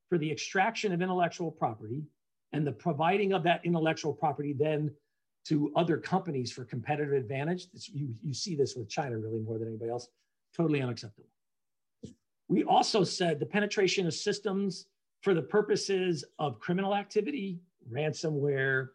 for 0.09 0.17
the 0.17 0.31
extraction 0.31 0.91
of 0.91 1.01
intellectual 1.01 1.51
property 1.51 2.03
and 2.53 2.65
the 2.65 2.71
providing 2.71 3.33
of 3.33 3.43
that 3.43 3.61
intellectual 3.63 4.13
property 4.13 4.53
then 4.53 4.91
to 5.45 5.71
other 5.75 5.97
companies 5.97 6.51
for 6.51 6.65
competitive 6.65 7.13
advantage. 7.13 7.67
you, 7.93 8.13
you 8.21 8.33
see 8.33 8.55
this 8.55 8.75
with 8.75 8.89
China 8.89 9.17
really 9.17 9.39
more 9.39 9.57
than 9.57 9.67
anybody 9.67 9.91
else. 9.91 10.09
Totally 10.55 10.81
unacceptable. 10.81 11.29
We 12.49 12.63
also 12.63 13.03
said 13.03 13.39
the 13.39 13.45
penetration 13.45 14.07
of 14.07 14.13
systems 14.13 14.87
for 15.21 15.33
the 15.33 15.41
purposes 15.41 16.23
of 16.39 16.59
criminal 16.59 16.95
activity, 16.95 17.59
ransomware, 17.91 18.89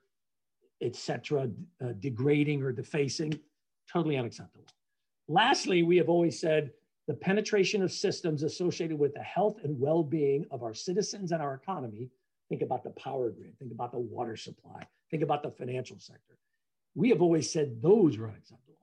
etc., 0.81 1.49
uh, 1.83 1.93
degrading 2.01 2.63
or 2.63 2.73
defacing, 2.73 3.39
totally 3.91 4.17
unacceptable. 4.17 4.67
Lastly, 5.29 5.83
we 5.83 5.97
have 5.97 6.09
always 6.09 6.39
said 6.39 6.71
the 7.07 7.15
penetration 7.15 7.83
of 7.83 7.93
systems 7.93 8.43
associated 8.43 8.99
with 8.99 9.15
the 9.15 9.23
health 9.23 9.59
and 9.65 9.79
well-being 9.79 10.45
of 10.51 10.63
our 10.63 10.75
citizens 10.75 11.33
and 11.33 11.43
our 11.43 11.55
economy. 11.55 12.09
Think 12.53 12.61
about 12.61 12.85
the 12.85 12.91
power 12.91 13.31
grid, 13.31 13.59
think 13.59 13.73
about 13.73 13.93
the 13.93 13.99
water 13.99 14.37
supply, 14.37 14.87
think 15.11 15.23
about 15.23 15.43
the 15.43 15.51
financial 15.51 15.99
sector. 15.99 16.37
We 16.95 17.09
have 17.09 17.23
always 17.23 17.51
said 17.51 17.81
those 17.81 18.19
were 18.19 18.29
unacceptable. 18.29 18.77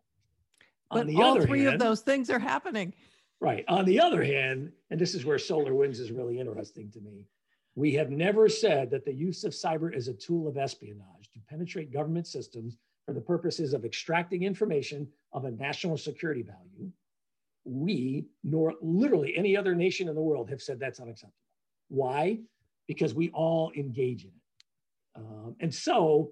But 0.89 1.13
all 1.13 1.39
three 1.39 1.65
hand, 1.65 1.75
of 1.75 1.79
those 1.79 2.01
things 2.01 2.31
are 2.31 2.39
happening. 2.39 2.95
Right. 3.39 3.65
On 3.67 3.85
the 3.85 3.99
other 3.99 4.23
hand, 4.23 4.71
and 4.89 4.99
this 4.99 5.13
is 5.13 5.23
where 5.23 5.37
SolarWinds 5.37 5.99
is 5.99 6.11
really 6.11 6.39
interesting 6.39 6.89
to 6.93 6.99
me, 6.99 7.27
we 7.75 7.93
have 7.93 8.09
never 8.09 8.49
said 8.49 8.89
that 8.89 9.05
the 9.05 9.13
use 9.13 9.43
of 9.43 9.51
cyber 9.51 9.95
as 9.95 10.07
a 10.07 10.15
tool 10.15 10.47
of 10.47 10.57
espionage 10.57 11.29
to 11.35 11.39
penetrate 11.47 11.93
government 11.93 12.25
systems 12.25 12.75
for 13.05 13.13
the 13.13 13.21
purposes 13.21 13.75
of 13.75 13.85
extracting 13.85 14.41
information 14.41 15.07
of 15.31 15.45
a 15.45 15.51
national 15.51 15.95
security 15.95 16.41
value. 16.41 16.91
We, 17.65 18.29
nor 18.43 18.73
literally 18.81 19.37
any 19.37 19.55
other 19.55 19.75
nation 19.75 20.09
in 20.09 20.15
the 20.15 20.21
world, 20.23 20.49
have 20.49 20.59
said 20.59 20.79
that's 20.79 20.99
unacceptable. 20.99 21.35
Why? 21.89 22.39
Because 22.89 23.13
we 23.13 23.29
all 23.29 23.71
engage 23.77 24.25
in 24.25 24.31
it. 24.31 25.15
Um, 25.15 25.55
and 25.61 25.73
so, 25.73 26.31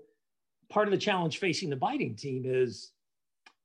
part 0.70 0.89
of 0.89 0.91
the 0.91 0.98
challenge 0.98 1.38
facing 1.38 1.70
the 1.70 1.78
Biden 1.78 2.17
team 2.17 2.43
is 2.46 2.91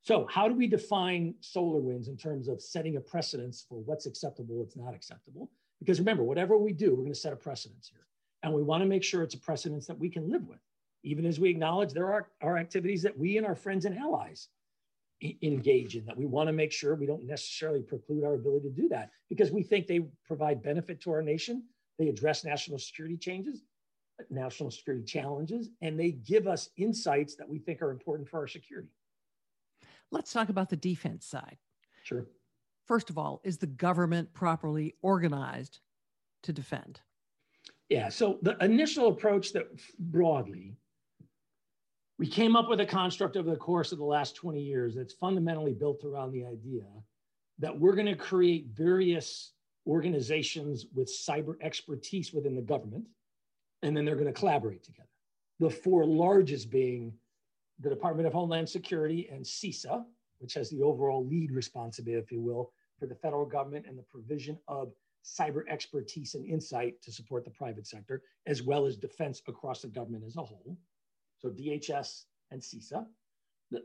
so, 0.03 0.27
how 0.29 0.49
do 0.49 0.53
we 0.53 0.67
define 0.67 1.33
SolarWinds 1.41 2.09
in 2.09 2.17
terms 2.17 2.49
of 2.49 2.61
setting 2.61 2.97
a 2.97 2.99
precedence 2.99 3.65
for 3.67 3.75
what's 3.79 4.05
acceptable, 4.05 4.55
what's 4.55 4.75
not 4.75 4.93
acceptable? 4.93 5.49
Because 5.79 5.99
remember, 5.99 6.23
whatever 6.23 6.57
we 6.57 6.73
do, 6.73 6.91
we're 6.91 7.03
going 7.03 7.13
to 7.13 7.19
set 7.19 7.31
a 7.31 7.37
precedence 7.37 7.89
here. 7.89 8.05
And 8.43 8.53
we 8.53 8.61
want 8.61 8.83
to 8.83 8.85
make 8.85 9.01
sure 9.01 9.23
it's 9.23 9.33
a 9.33 9.39
precedence 9.39 9.87
that 9.87 9.97
we 9.97 10.09
can 10.09 10.29
live 10.29 10.45
with, 10.45 10.59
even 11.03 11.25
as 11.25 11.39
we 11.39 11.49
acknowledge 11.49 11.93
there 11.93 12.11
are, 12.11 12.27
are 12.41 12.57
activities 12.57 13.01
that 13.03 13.17
we 13.17 13.37
and 13.37 13.47
our 13.47 13.55
friends 13.55 13.85
and 13.85 13.97
allies 13.97 14.49
engage 15.41 15.95
in 15.95 16.03
that 16.05 16.17
we 16.17 16.25
want 16.25 16.47
to 16.47 16.53
make 16.53 16.73
sure 16.73 16.95
we 16.95 17.05
don't 17.05 17.23
necessarily 17.23 17.81
preclude 17.81 18.25
our 18.25 18.33
ability 18.33 18.67
to 18.67 18.75
do 18.75 18.89
that 18.89 19.09
because 19.29 19.51
we 19.51 19.63
think 19.63 19.87
they 19.87 20.01
provide 20.27 20.61
benefit 20.61 20.99
to 20.99 21.11
our 21.11 21.21
nation. 21.21 21.63
They 21.99 22.07
address 22.07 22.43
national 22.43 22.79
security 22.79 23.17
changes, 23.17 23.61
national 24.29 24.71
security 24.71 25.05
challenges, 25.05 25.69
and 25.81 25.99
they 25.99 26.11
give 26.11 26.47
us 26.47 26.69
insights 26.77 27.35
that 27.35 27.47
we 27.47 27.59
think 27.59 27.81
are 27.81 27.91
important 27.91 28.27
for 28.27 28.39
our 28.39 28.47
security. 28.47 28.89
Let's 30.11 30.31
talk 30.31 30.49
about 30.49 30.69
the 30.69 30.75
defense 30.75 31.25
side. 31.25 31.57
Sure. 32.03 32.25
First 32.85 33.09
of 33.09 33.17
all, 33.17 33.41
is 33.43 33.57
the 33.57 33.67
government 33.67 34.33
properly 34.33 34.95
organized 35.01 35.79
to 36.43 36.53
defend? 36.53 37.01
Yeah. 37.89 38.09
So 38.09 38.39
the 38.41 38.57
initial 38.61 39.07
approach 39.07 39.53
that 39.53 39.67
broadly, 39.99 40.75
we 42.19 42.27
came 42.27 42.55
up 42.55 42.69
with 42.69 42.79
a 42.81 42.85
construct 42.85 43.37
over 43.37 43.49
the 43.49 43.57
course 43.57 43.91
of 43.91 43.97
the 43.97 44.03
last 44.03 44.35
20 44.35 44.61
years 44.61 44.95
that's 44.95 45.13
fundamentally 45.13 45.73
built 45.73 46.03
around 46.03 46.31
the 46.31 46.45
idea 46.45 46.83
that 47.59 47.77
we're 47.77 47.95
going 47.95 48.07
to 48.07 48.15
create 48.15 48.67
various 48.73 49.52
organizations 49.87 50.85
with 50.93 51.07
cyber 51.07 51.55
expertise 51.61 52.33
within 52.33 52.55
the 52.55 52.61
government, 52.61 53.05
and 53.81 53.95
then 53.95 54.05
they're 54.05 54.15
going 54.15 54.27
to 54.27 54.33
collaborate 54.33 54.83
together. 54.83 55.09
The 55.59 55.69
four 55.69 56.05
largest 56.05 56.69
being 56.69 57.13
the 57.79 57.89
Department 57.89 58.27
of 58.27 58.33
Homeland 58.33 58.69
Security 58.69 59.27
and 59.31 59.43
CISA, 59.43 60.05
which 60.39 60.53
has 60.53 60.69
the 60.69 60.81
overall 60.81 61.25
lead 61.25 61.51
responsibility, 61.51 62.21
if 62.21 62.31
you 62.31 62.41
will, 62.41 62.71
for 62.99 63.07
the 63.07 63.15
federal 63.15 63.45
government 63.45 63.85
and 63.87 63.97
the 63.97 64.03
provision 64.03 64.57
of 64.67 64.93
cyber 65.23 65.63
expertise 65.69 66.35
and 66.35 66.45
insight 66.45 67.01
to 67.01 67.11
support 67.11 67.45
the 67.45 67.51
private 67.51 67.87
sector, 67.87 68.21
as 68.45 68.61
well 68.61 68.85
as 68.85 68.97
defense 68.97 69.41
across 69.47 69.81
the 69.81 69.87
government 69.87 70.23
as 70.25 70.35
a 70.35 70.41
whole. 70.41 70.77
So 71.39 71.49
DHS 71.49 72.25
and 72.51 72.61
CISA. 72.61 73.05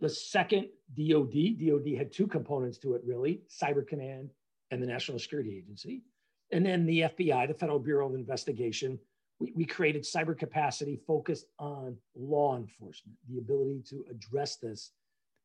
The, 0.01 0.09
second, 0.09 0.69
DOD, 0.95 1.59
DOD 1.59 1.97
had 1.97 2.13
two 2.13 2.27
components 2.27 2.77
to 2.79 2.95
it 2.95 3.03
really 3.07 3.41
Cyber 3.49 3.87
Command 3.87 4.31
and 4.71 4.83
the 4.83 4.87
National 4.87 5.19
Security 5.19 5.57
Agency. 5.57 6.03
And 6.53 6.65
then 6.65 6.87
the 6.87 7.01
FBI, 7.01 7.49
the 7.49 7.55
Federal 7.55 7.79
Bureau 7.79 8.09
of 8.09 8.15
Investigation, 8.15 8.99
we, 9.39 9.53
we 9.55 9.65
created 9.65 10.03
cyber 10.03 10.37
capacity 10.37 10.99
focused 11.07 11.47
on 11.59 11.97
law 12.17 12.57
enforcement, 12.57 13.17
the 13.29 13.39
ability 13.39 13.83
to 13.91 14.05
address 14.11 14.57
this 14.57 14.93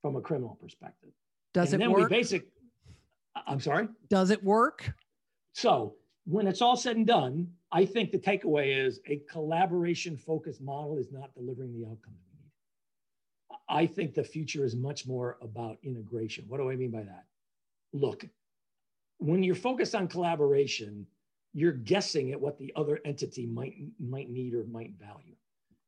from 0.02 0.16
a 0.16 0.22
criminal 0.22 0.58
perspective. 0.62 1.12
Does 1.54 1.74
and 1.74 1.82
it 1.82 1.86
then 1.86 1.92
work? 1.92 2.10
We 2.10 2.18
basic, 2.18 2.48
I'm 3.48 3.60
sorry? 3.60 3.88
Does 4.10 4.32
it 4.32 4.44
work? 4.44 4.94
So 5.54 5.96
when 6.26 6.48
it's 6.48 6.62
all 6.62 6.76
said 6.76 6.96
and 6.96 7.06
done, 7.06 7.48
I 7.72 7.86
think 7.86 8.12
the 8.12 8.18
takeaway 8.18 8.86
is 8.86 9.00
a 9.08 9.22
collaboration 9.30 10.18
focused 10.18 10.62
model 10.62 10.98
is 10.98 11.12
not 11.12 11.34
delivering 11.36 11.74
the 11.74 11.86
outcomes 11.86 12.18
we 12.32 12.40
need. 12.40 13.84
I 13.84 13.86
think 13.86 14.14
the 14.14 14.24
future 14.24 14.64
is 14.66 14.76
much 14.76 15.06
more 15.06 15.38
about 15.42 15.78
integration. 15.84 16.46
What 16.48 16.58
do 16.58 16.72
I 16.72 16.76
mean 16.76 16.92
by 16.92 17.04
that? 17.04 17.26
Look, 17.92 18.26
when 19.24 19.42
you're 19.42 19.56
focused 19.56 19.96
on 19.96 20.08
collaboration, 20.08 21.08
you're 21.54 21.72
guessing 21.72 22.32
at 22.32 22.42
what 22.42 22.58
the 22.58 22.74
other 22.76 23.00
entity 23.06 23.46
might 23.46 23.76
might 24.00 24.30
need 24.30 24.54
or 24.54 24.66
might 24.66 24.92
value. 25.00 25.36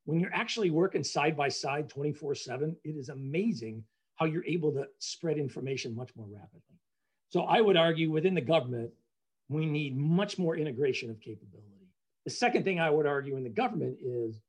When 0.05 0.19
you're 0.19 0.33
actually 0.33 0.69
working 0.69 1.03
side 1.03 1.35
by 1.35 1.49
side 1.49 1.89
24/7, 1.89 2.77
it 2.83 2.95
is 2.95 3.09
amazing 3.09 3.83
how 4.15 4.25
you're 4.25 4.45
able 4.45 4.71
to 4.71 4.87
spread 4.99 5.37
information 5.37 5.93
much 5.93 6.15
more 6.15 6.27
rapidly. 6.27 6.79
So 7.27 7.41
I 7.41 7.59
would 7.59 7.75
argue 7.75 8.09
within 8.09 8.35
the 8.35 8.41
government, 8.41 8.93
we 9.49 9.65
need 9.65 9.97
much 9.97 10.39
more 10.39 10.55
integration 10.55 11.09
of 11.09 11.19
capability. 11.19 11.89
The 12.23 12.31
second 12.31 12.63
thing 12.63 12.79
I 12.79 12.89
would 12.89 13.05
argue 13.05 13.35
in 13.35 13.43
the 13.43 13.49
government 13.49 13.97
is 14.01 14.39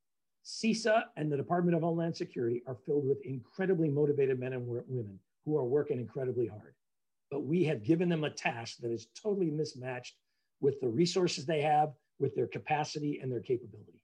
CISA 0.44 1.06
and 1.16 1.32
the 1.32 1.36
Department 1.36 1.74
of 1.74 1.82
Homeland 1.82 2.16
Security 2.16 2.62
are 2.68 2.76
filled 2.86 3.04
with 3.04 3.20
incredibly 3.22 3.90
motivated 3.90 4.38
men 4.38 4.52
and 4.52 4.64
women 4.68 5.18
who 5.44 5.56
are 5.56 5.64
working 5.64 5.98
incredibly 5.98 6.46
hard. 6.46 6.75
But 7.30 7.44
we 7.44 7.64
have 7.64 7.82
given 7.82 8.08
them 8.08 8.24
a 8.24 8.30
task 8.30 8.78
that 8.78 8.90
is 8.90 9.08
totally 9.20 9.50
mismatched 9.50 10.14
with 10.60 10.80
the 10.80 10.88
resources 10.88 11.44
they 11.44 11.60
have, 11.62 11.92
with 12.18 12.34
their 12.34 12.46
capacity 12.46 13.20
and 13.22 13.30
their 13.30 13.40
capability. 13.40 14.00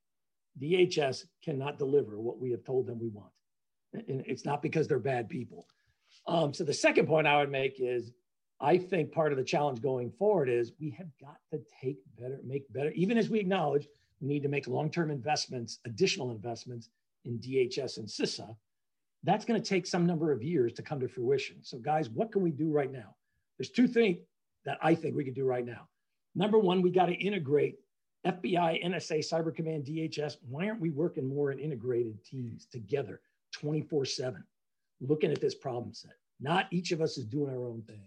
DHS 0.60 1.24
cannot 1.42 1.78
deliver 1.78 2.20
what 2.20 2.38
we 2.38 2.50
have 2.50 2.64
told 2.64 2.86
them 2.86 2.98
we 2.98 3.08
want. 3.08 3.30
And 3.94 4.22
it's 4.26 4.44
not 4.44 4.62
because 4.62 4.88
they're 4.88 4.98
bad 4.98 5.28
people. 5.28 5.66
Um, 6.26 6.52
so 6.52 6.64
the 6.64 6.74
second 6.74 7.06
point 7.06 7.26
I 7.26 7.38
would 7.38 7.50
make 7.50 7.76
is 7.78 8.12
I 8.60 8.78
think 8.78 9.12
part 9.12 9.32
of 9.32 9.38
the 9.38 9.44
challenge 9.44 9.82
going 9.82 10.10
forward 10.12 10.48
is 10.48 10.72
we 10.80 10.90
have 10.90 11.08
got 11.20 11.38
to 11.50 11.60
take 11.80 11.98
better, 12.18 12.38
make 12.44 12.70
better, 12.72 12.92
even 12.92 13.18
as 13.18 13.28
we 13.28 13.40
acknowledge 13.40 13.88
we 14.20 14.28
need 14.28 14.42
to 14.44 14.48
make 14.48 14.68
long-term 14.68 15.10
investments, 15.10 15.80
additional 15.84 16.30
investments 16.30 16.88
in 17.24 17.38
DHS 17.38 17.98
and 17.98 18.06
CISA. 18.06 18.54
That's 19.24 19.44
going 19.44 19.60
to 19.60 19.68
take 19.68 19.86
some 19.86 20.06
number 20.06 20.32
of 20.32 20.42
years 20.42 20.72
to 20.74 20.82
come 20.82 21.00
to 21.00 21.08
fruition. 21.08 21.56
So 21.62 21.78
guys, 21.78 22.10
what 22.10 22.32
can 22.32 22.42
we 22.42 22.50
do 22.50 22.70
right 22.70 22.90
now? 22.90 23.14
There's 23.58 23.70
two 23.70 23.86
things 23.86 24.18
that 24.64 24.78
I 24.82 24.94
think 24.94 25.14
we 25.14 25.24
can 25.24 25.34
do 25.34 25.44
right 25.44 25.64
now. 25.64 25.88
Number 26.34 26.58
one, 26.58 26.82
we 26.82 26.90
got 26.90 27.06
to 27.06 27.14
integrate 27.14 27.76
FBI, 28.26 28.84
NSA, 28.84 29.18
Cyber 29.18 29.54
Command, 29.54 29.84
DHS. 29.84 30.36
Why 30.48 30.68
aren't 30.68 30.80
we 30.80 30.90
working 30.90 31.28
more 31.28 31.50
in 31.52 31.58
integrated 31.58 32.24
teams 32.24 32.66
together 32.66 33.20
24 33.52 34.04
7, 34.04 34.44
looking 35.00 35.32
at 35.32 35.40
this 35.40 35.54
problem 35.54 35.92
set? 35.92 36.12
Not 36.40 36.66
each 36.70 36.92
of 36.92 37.00
us 37.00 37.18
is 37.18 37.24
doing 37.24 37.52
our 37.52 37.66
own 37.66 37.82
thing. 37.82 38.04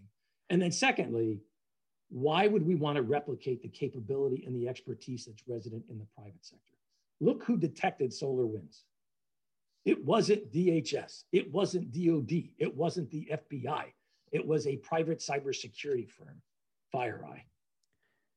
And 0.50 0.62
then, 0.62 0.72
secondly, 0.72 1.42
why 2.10 2.48
would 2.48 2.66
we 2.66 2.76
want 2.76 2.96
to 2.96 3.02
replicate 3.02 3.62
the 3.62 3.68
capability 3.68 4.44
and 4.46 4.56
the 4.56 4.68
expertise 4.68 5.26
that's 5.26 5.48
resident 5.48 5.84
in 5.90 5.98
the 5.98 6.08
private 6.16 6.46
sector? 6.46 6.76
Look 7.20 7.44
who 7.44 7.58
detected 7.58 8.12
SolarWinds. 8.12 8.84
It 9.86 10.04
wasn't 10.04 10.52
DHS, 10.52 11.24
it 11.32 11.52
wasn't 11.52 11.92
DOD, 11.92 12.50
it 12.58 12.76
wasn't 12.76 13.10
the 13.12 13.30
FBI, 13.32 13.86
it 14.32 14.46
was 14.46 14.66
a 14.66 14.78
private 14.78 15.20
cybersecurity 15.20 16.10
firm, 16.10 16.42
FireEye. 16.94 17.44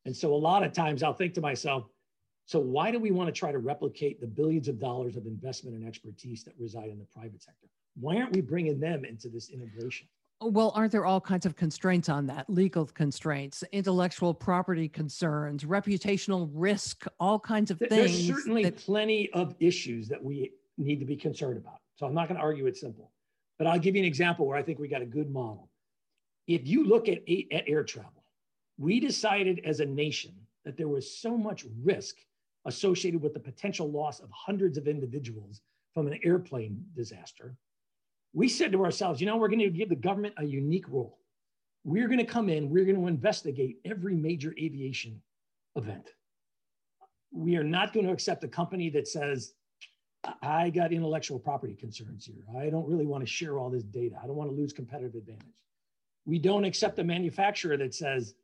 And 0.04 0.14
so 0.14 0.34
a 0.34 0.36
lot 0.36 0.62
of 0.62 0.72
times 0.72 1.02
I'll 1.02 1.14
think 1.14 1.34
to 1.34 1.40
myself, 1.40 1.84
so 2.44 2.58
why 2.58 2.90
do 2.90 2.98
we 2.98 3.10
want 3.10 3.28
to 3.28 3.32
try 3.32 3.52
to 3.52 3.58
replicate 3.58 4.20
the 4.20 4.26
billions 4.26 4.68
of 4.68 4.78
dollars 4.78 5.16
of 5.16 5.26
investment 5.26 5.76
and 5.76 5.86
expertise 5.86 6.44
that 6.44 6.54
reside 6.58 6.88
in 6.90 6.98
the 6.98 7.04
private 7.04 7.42
sector? 7.42 7.66
Why 7.98 8.16
aren't 8.16 8.32
we 8.32 8.40
bringing 8.40 8.78
them 8.78 9.04
into 9.04 9.28
this 9.28 9.50
integration? 9.50 10.06
Well, 10.40 10.72
aren't 10.74 10.92
there 10.92 11.04
all 11.04 11.20
kinds 11.20 11.46
of 11.46 11.56
constraints 11.56 12.08
on 12.08 12.26
that? 12.26 12.48
Legal 12.48 12.86
constraints, 12.86 13.64
intellectual 13.72 14.32
property 14.32 14.88
concerns, 14.88 15.64
reputational 15.64 16.48
risk, 16.52 17.06
all 17.18 17.40
kinds 17.40 17.70
of 17.70 17.78
things. 17.78 17.90
There's 17.90 18.26
certainly 18.26 18.62
that... 18.64 18.76
plenty 18.76 19.30
of 19.32 19.54
issues 19.58 20.08
that 20.08 20.22
we 20.22 20.52
need 20.84 21.00
to 21.00 21.04
be 21.04 21.16
concerned 21.16 21.58
about. 21.58 21.80
So 21.96 22.06
I'm 22.06 22.14
not 22.14 22.28
going 22.28 22.38
to 22.38 22.44
argue 22.44 22.66
it's 22.66 22.80
simple, 22.80 23.10
but 23.58 23.66
I'll 23.66 23.78
give 23.78 23.96
you 23.96 24.02
an 24.02 24.06
example 24.06 24.46
where 24.46 24.56
I 24.56 24.62
think 24.62 24.78
we 24.78 24.88
got 24.88 25.02
a 25.02 25.06
good 25.06 25.30
model. 25.30 25.68
If 26.46 26.66
you 26.66 26.84
look 26.84 27.08
at, 27.08 27.18
at 27.52 27.68
air 27.68 27.84
travel, 27.84 28.24
we 28.78 29.00
decided 29.00 29.60
as 29.64 29.80
a 29.80 29.86
nation 29.86 30.32
that 30.64 30.76
there 30.76 30.88
was 30.88 31.18
so 31.18 31.36
much 31.36 31.66
risk 31.82 32.16
associated 32.64 33.20
with 33.20 33.34
the 33.34 33.40
potential 33.40 33.90
loss 33.90 34.20
of 34.20 34.30
hundreds 34.30 34.78
of 34.78 34.86
individuals 34.86 35.60
from 35.94 36.06
an 36.06 36.18
airplane 36.22 36.84
disaster. 36.94 37.56
We 38.32 38.48
said 38.48 38.72
to 38.72 38.84
ourselves, 38.84 39.20
you 39.20 39.26
know, 39.26 39.36
we're 39.36 39.48
going 39.48 39.58
to 39.60 39.70
give 39.70 39.88
the 39.88 39.96
government 39.96 40.34
a 40.36 40.44
unique 40.44 40.88
role. 40.88 41.18
We're 41.84 42.06
going 42.06 42.18
to 42.18 42.24
come 42.24 42.48
in, 42.48 42.70
we're 42.70 42.84
going 42.84 43.00
to 43.00 43.06
investigate 43.06 43.78
every 43.84 44.14
major 44.14 44.54
aviation 44.58 45.20
event. 45.76 46.10
We 47.32 47.56
are 47.56 47.64
not 47.64 47.92
going 47.92 48.06
to 48.06 48.12
accept 48.12 48.44
a 48.44 48.48
company 48.48 48.90
that 48.90 49.08
says, 49.08 49.54
I 50.42 50.70
got 50.70 50.92
intellectual 50.92 51.38
property 51.38 51.74
concerns 51.74 52.24
here. 52.24 52.44
I 52.58 52.70
don't 52.70 52.88
really 52.88 53.06
want 53.06 53.24
to 53.24 53.30
share 53.30 53.58
all 53.58 53.70
this 53.70 53.84
data. 53.84 54.16
I 54.22 54.26
don't 54.26 54.36
want 54.36 54.50
to 54.50 54.56
lose 54.56 54.72
competitive 54.72 55.14
advantage. 55.14 55.64
We 56.26 56.38
don't 56.38 56.64
accept 56.64 56.98
a 56.98 57.04
manufacturer 57.04 57.76
that 57.76 57.94
says, 57.94 58.34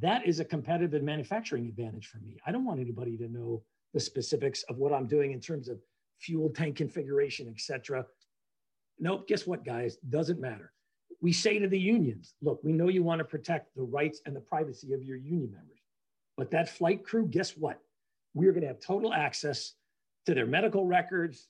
that 0.00 0.26
is 0.26 0.40
a 0.40 0.44
competitive 0.44 1.02
manufacturing 1.02 1.66
advantage 1.66 2.08
for 2.08 2.18
me. 2.18 2.36
I 2.46 2.52
don't 2.52 2.64
want 2.64 2.80
anybody 2.80 3.16
to 3.18 3.28
know 3.28 3.62
the 3.92 4.00
specifics 4.00 4.62
of 4.64 4.78
what 4.78 4.92
I'm 4.92 5.06
doing 5.06 5.32
in 5.32 5.40
terms 5.40 5.68
of 5.68 5.78
fuel 6.18 6.50
tank 6.50 6.76
configuration, 6.76 7.48
et 7.48 7.60
cetera. 7.60 8.04
Nope, 8.98 9.28
guess 9.28 9.46
what, 9.46 9.64
guys? 9.64 9.96
Doesn't 10.08 10.40
matter. 10.40 10.72
We 11.20 11.32
say 11.32 11.58
to 11.58 11.68
the 11.68 11.78
unions, 11.78 12.34
look, 12.42 12.60
we 12.64 12.72
know 12.72 12.88
you 12.88 13.02
want 13.02 13.20
to 13.20 13.24
protect 13.24 13.74
the 13.76 13.82
rights 13.82 14.20
and 14.26 14.34
the 14.34 14.40
privacy 14.40 14.92
of 14.92 15.02
your 15.02 15.16
union 15.16 15.52
members, 15.52 15.80
but 16.36 16.50
that 16.50 16.68
flight 16.68 17.04
crew, 17.04 17.26
guess 17.26 17.56
what? 17.56 17.80
We're 18.34 18.52
going 18.52 18.62
to 18.62 18.68
have 18.68 18.80
total 18.80 19.12
access 19.12 19.74
to 20.26 20.34
their 20.34 20.46
medical 20.46 20.86
records, 20.86 21.48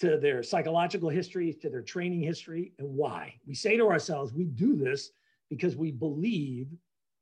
to 0.00 0.16
their 0.18 0.42
psychological 0.42 1.08
history, 1.08 1.52
to 1.60 1.68
their 1.68 1.82
training 1.82 2.22
history, 2.22 2.72
and 2.78 2.88
why. 2.88 3.34
We 3.46 3.54
say 3.54 3.76
to 3.76 3.88
ourselves, 3.88 4.32
we 4.32 4.44
do 4.44 4.74
this 4.76 5.10
because 5.50 5.76
we 5.76 5.90
believe 5.90 6.68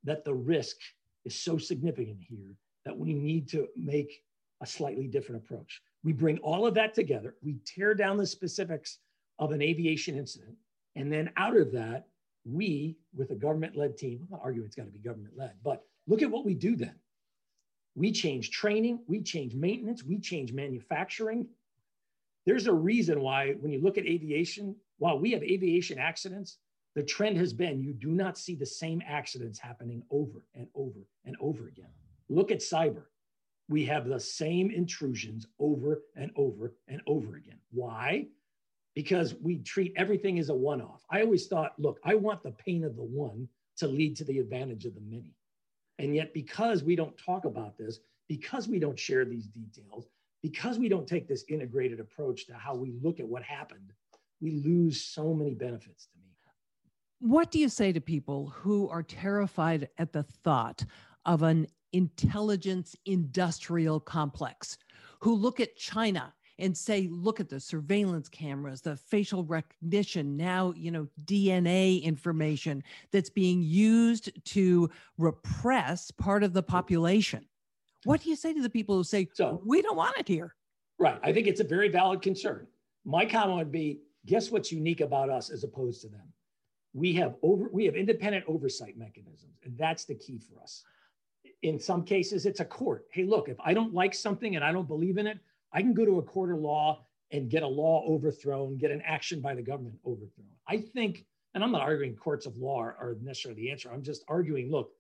that 0.04 0.24
the 0.24 0.34
risk 0.34 0.76
is 1.24 1.34
so 1.34 1.58
significant 1.58 2.18
here 2.20 2.54
that 2.84 2.96
we 2.96 3.12
need 3.12 3.48
to 3.48 3.68
make 3.76 4.22
a 4.60 4.66
slightly 4.66 5.06
different 5.06 5.42
approach. 5.44 5.82
We 6.04 6.12
bring 6.12 6.38
all 6.38 6.66
of 6.66 6.74
that 6.74 6.94
together, 6.94 7.36
we 7.42 7.58
tear 7.64 7.94
down 7.94 8.16
the 8.16 8.26
specifics 8.26 8.98
of 9.38 9.52
an 9.52 9.62
aviation 9.62 10.16
incident, 10.16 10.56
and 10.96 11.12
then 11.12 11.30
out 11.36 11.56
of 11.56 11.72
that, 11.72 12.06
we, 12.44 12.96
with 13.14 13.30
a 13.30 13.34
government 13.34 13.76
led 13.76 13.96
team, 13.96 14.20
I'm 14.22 14.38
not 14.38 14.40
arguing 14.42 14.66
it's 14.66 14.76
got 14.76 14.86
to 14.86 14.90
be 14.90 14.98
government 14.98 15.36
led, 15.36 15.52
but 15.62 15.84
look 16.06 16.22
at 16.22 16.30
what 16.30 16.44
we 16.44 16.54
do 16.54 16.76
then. 16.76 16.94
We 17.98 18.12
change 18.12 18.52
training, 18.52 19.00
we 19.08 19.22
change 19.22 19.56
maintenance, 19.56 20.04
we 20.04 20.20
change 20.20 20.52
manufacturing. 20.52 21.48
There's 22.46 22.68
a 22.68 22.72
reason 22.72 23.20
why, 23.20 23.54
when 23.54 23.72
you 23.72 23.80
look 23.80 23.98
at 23.98 24.06
aviation, 24.06 24.76
while 24.98 25.18
we 25.18 25.32
have 25.32 25.42
aviation 25.42 25.98
accidents, 25.98 26.58
the 26.94 27.02
trend 27.02 27.38
has 27.38 27.52
been 27.52 27.82
you 27.82 27.92
do 27.92 28.10
not 28.10 28.38
see 28.38 28.54
the 28.54 28.64
same 28.64 29.02
accidents 29.04 29.58
happening 29.58 30.04
over 30.12 30.44
and 30.54 30.68
over 30.76 31.00
and 31.24 31.34
over 31.40 31.66
again. 31.66 31.90
Look 32.28 32.52
at 32.52 32.60
cyber. 32.60 33.02
We 33.68 33.84
have 33.86 34.06
the 34.06 34.20
same 34.20 34.70
intrusions 34.70 35.48
over 35.58 36.02
and 36.14 36.30
over 36.36 36.74
and 36.86 37.00
over 37.08 37.34
again. 37.34 37.58
Why? 37.72 38.28
Because 38.94 39.34
we 39.42 39.58
treat 39.58 39.92
everything 39.96 40.38
as 40.38 40.50
a 40.50 40.54
one 40.54 40.80
off. 40.80 41.04
I 41.10 41.22
always 41.22 41.48
thought, 41.48 41.72
look, 41.80 41.98
I 42.04 42.14
want 42.14 42.44
the 42.44 42.52
pain 42.52 42.84
of 42.84 42.94
the 42.94 43.02
one 43.02 43.48
to 43.78 43.88
lead 43.88 44.16
to 44.18 44.24
the 44.24 44.38
advantage 44.38 44.84
of 44.84 44.94
the 44.94 45.00
many. 45.00 45.34
And 45.98 46.14
yet, 46.14 46.32
because 46.32 46.82
we 46.82 46.96
don't 46.96 47.16
talk 47.18 47.44
about 47.44 47.76
this, 47.76 47.98
because 48.28 48.68
we 48.68 48.78
don't 48.78 48.98
share 48.98 49.24
these 49.24 49.46
details, 49.46 50.06
because 50.42 50.78
we 50.78 50.88
don't 50.88 51.06
take 51.06 51.26
this 51.26 51.44
integrated 51.48 51.98
approach 51.98 52.46
to 52.46 52.54
how 52.54 52.74
we 52.74 52.92
look 53.02 53.20
at 53.20 53.26
what 53.26 53.42
happened, 53.42 53.92
we 54.40 54.52
lose 54.52 55.00
so 55.00 55.34
many 55.34 55.54
benefits 55.54 56.06
to 56.06 56.18
me. 56.18 56.24
What 57.20 57.50
do 57.50 57.58
you 57.58 57.68
say 57.68 57.92
to 57.92 58.00
people 58.00 58.50
who 58.50 58.88
are 58.88 59.02
terrified 59.02 59.88
at 59.98 60.12
the 60.12 60.22
thought 60.22 60.84
of 61.24 61.42
an 61.42 61.66
intelligence 61.92 62.94
industrial 63.06 63.98
complex, 63.98 64.78
who 65.20 65.34
look 65.34 65.58
at 65.58 65.74
China 65.74 66.32
and 66.58 66.76
say, 66.76 67.08
look 67.10 67.40
at 67.40 67.48
the 67.48 67.60
surveillance 67.60 68.28
cameras, 68.28 68.80
the 68.80 68.96
facial 68.96 69.44
recognition, 69.44 70.36
now, 70.36 70.72
you 70.76 70.90
know, 70.90 71.06
DNA 71.24 72.02
information 72.02 72.82
that's 73.12 73.30
being 73.30 73.62
used 73.62 74.30
to 74.44 74.90
repress 75.18 76.10
part 76.10 76.42
of 76.42 76.52
the 76.52 76.62
population. 76.62 77.44
Hmm. 78.04 78.10
What 78.10 78.22
do 78.22 78.30
you 78.30 78.36
say 78.36 78.52
to 78.52 78.62
the 78.62 78.70
people 78.70 78.96
who 78.96 79.04
say, 79.04 79.28
so, 79.34 79.62
we 79.64 79.82
don't 79.82 79.96
want 79.96 80.18
it 80.18 80.26
here? 80.26 80.54
Right. 80.98 81.20
I 81.22 81.32
think 81.32 81.46
it's 81.46 81.60
a 81.60 81.64
very 81.64 81.88
valid 81.88 82.22
concern. 82.22 82.66
My 83.04 83.24
comment 83.24 83.58
would 83.58 83.72
be 83.72 84.00
guess 84.26 84.50
what's 84.50 84.72
unique 84.72 85.00
about 85.00 85.30
us 85.30 85.50
as 85.50 85.64
opposed 85.64 86.02
to 86.02 86.08
them? 86.08 86.32
We 86.92 87.12
have 87.14 87.36
over 87.42 87.68
we 87.72 87.84
have 87.84 87.94
independent 87.94 88.44
oversight 88.48 88.98
mechanisms, 88.98 89.58
and 89.62 89.76
that's 89.78 90.04
the 90.04 90.16
key 90.16 90.38
for 90.38 90.60
us. 90.60 90.82
In 91.62 91.78
some 91.78 92.02
cases, 92.02 92.46
it's 92.46 92.60
a 92.60 92.64
court. 92.64 93.06
Hey, 93.10 93.24
look, 93.24 93.48
if 93.48 93.56
I 93.60 93.74
don't 93.74 93.94
like 93.94 94.14
something 94.14 94.56
and 94.56 94.64
I 94.64 94.72
don't 94.72 94.88
believe 94.88 95.18
in 95.18 95.26
it, 95.26 95.38
I 95.72 95.82
can 95.82 95.94
go 95.94 96.04
to 96.04 96.18
a 96.18 96.22
court 96.22 96.50
of 96.50 96.58
law 96.58 97.04
and 97.30 97.50
get 97.50 97.62
a 97.62 97.68
law 97.68 98.04
overthrown, 98.08 98.78
get 98.78 98.90
an 98.90 99.02
action 99.04 99.40
by 99.40 99.54
the 99.54 99.62
government 99.62 99.96
overthrown. 100.06 100.48
I 100.66 100.78
think, 100.78 101.26
and 101.54 101.62
I'm 101.62 101.72
not 101.72 101.82
arguing 101.82 102.16
courts 102.16 102.46
of 102.46 102.56
law 102.56 102.80
are, 102.80 103.16
necessarily 103.22 103.62
the 103.62 103.70
answer. 103.70 103.90
I'm 103.92 104.02
just 104.02 104.24
arguing, 104.28 104.70
look, 104.70 104.90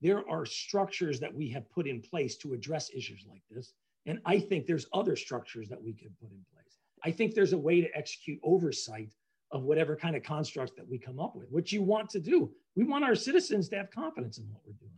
there 0.00 0.28
are 0.28 0.46
structures 0.46 1.20
that 1.20 1.34
we 1.34 1.48
have 1.50 1.70
put 1.70 1.86
in 1.86 2.00
place 2.00 2.36
to 2.38 2.54
address 2.54 2.90
issues 2.94 3.24
like 3.28 3.42
this. 3.50 3.74
And 4.06 4.18
I 4.24 4.38
think 4.38 4.66
there's 4.66 4.86
other 4.92 5.16
structures 5.16 5.68
that 5.68 5.82
we 5.82 5.92
can 5.92 6.10
put 6.20 6.30
in 6.30 6.44
place. 6.52 6.78
I 7.02 7.10
think 7.10 7.34
there's 7.34 7.52
a 7.52 7.58
way 7.58 7.80
to 7.80 7.88
execute 7.96 8.38
oversight 8.42 9.14
of 9.50 9.62
whatever 9.62 9.94
kind 9.94 10.16
of 10.16 10.22
construct 10.22 10.76
that 10.76 10.88
we 10.88 10.98
come 10.98 11.20
up 11.20 11.36
with, 11.36 11.50
which 11.50 11.72
you 11.72 11.82
want 11.82 12.10
to 12.10 12.20
do. 12.20 12.50
We 12.76 12.84
want 12.84 13.04
our 13.04 13.14
citizens 13.14 13.68
to 13.68 13.76
have 13.76 13.90
confidence 13.90 14.38
in 14.38 14.44
what 14.44 14.62
we're 14.66 14.72
doing. 14.72 14.90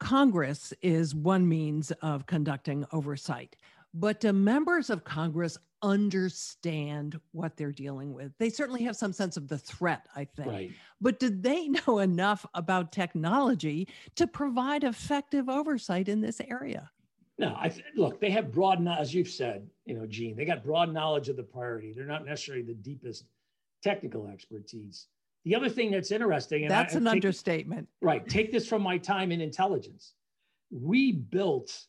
Congress 0.00 0.72
is 0.82 1.14
one 1.14 1.48
means 1.48 1.90
of 2.02 2.26
conducting 2.26 2.86
oversight. 2.92 3.56
But 3.92 4.20
do 4.20 4.32
members 4.32 4.90
of 4.90 5.04
Congress 5.04 5.58
understand 5.82 7.18
what 7.32 7.56
they're 7.56 7.72
dealing 7.72 8.12
with? 8.12 8.32
They 8.38 8.50
certainly 8.50 8.82
have 8.84 8.96
some 8.96 9.12
sense 9.12 9.36
of 9.36 9.48
the 9.48 9.58
threat, 9.58 10.06
I 10.14 10.24
think. 10.24 10.48
Right. 10.48 10.72
But 11.00 11.18
did 11.18 11.42
they 11.42 11.68
know 11.86 11.98
enough 11.98 12.46
about 12.54 12.92
technology 12.92 13.88
to 14.16 14.26
provide 14.26 14.84
effective 14.84 15.48
oversight 15.48 16.08
in 16.08 16.20
this 16.20 16.40
area? 16.40 16.90
No, 17.38 17.56
I 17.58 17.70
th- 17.70 17.84
look, 17.96 18.20
they 18.20 18.30
have 18.30 18.52
broad, 18.52 18.86
as 18.86 19.14
you've 19.14 19.28
said, 19.28 19.66
you 19.86 19.94
know, 19.94 20.06
Jeanne, 20.06 20.36
they 20.36 20.44
got 20.44 20.62
broad 20.62 20.92
knowledge 20.92 21.30
of 21.30 21.36
the 21.36 21.42
priority. 21.42 21.92
They're 21.92 22.04
not 22.04 22.26
necessarily 22.26 22.62
the 22.62 22.74
deepest 22.74 23.24
technical 23.82 24.26
expertise. 24.26 25.06
The 25.44 25.54
other 25.54 25.70
thing 25.70 25.90
that's 25.90 26.10
interesting, 26.10 26.62
and 26.64 26.70
that's 26.70 26.94
I, 26.94 26.98
an 26.98 27.04
take, 27.04 27.12
understatement. 27.14 27.88
Right. 28.02 28.28
Take 28.28 28.52
this 28.52 28.68
from 28.68 28.82
my 28.82 28.98
time 28.98 29.32
in 29.32 29.40
intelligence. 29.40 30.12
We 30.70 31.12
built 31.12 31.86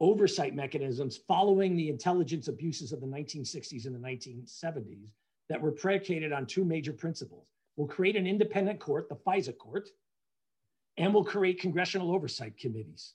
oversight 0.00 0.54
mechanisms 0.54 1.18
following 1.28 1.76
the 1.76 1.88
intelligence 1.88 2.48
abuses 2.48 2.92
of 2.92 3.00
the 3.00 3.06
1960s 3.06 3.86
and 3.86 3.94
the 3.94 4.08
1970s 4.08 5.08
that 5.48 5.60
were 5.60 5.72
predicated 5.72 6.32
on 6.32 6.46
two 6.46 6.64
major 6.64 6.92
principles. 6.92 7.46
We'll 7.76 7.86
create 7.86 8.16
an 8.16 8.26
independent 8.26 8.80
court, 8.80 9.08
the 9.08 9.16
FISA 9.16 9.56
court, 9.56 9.88
and 10.96 11.12
we'll 11.12 11.24
create 11.24 11.60
congressional 11.60 12.14
oversight 12.14 12.58
committees. 12.58 13.14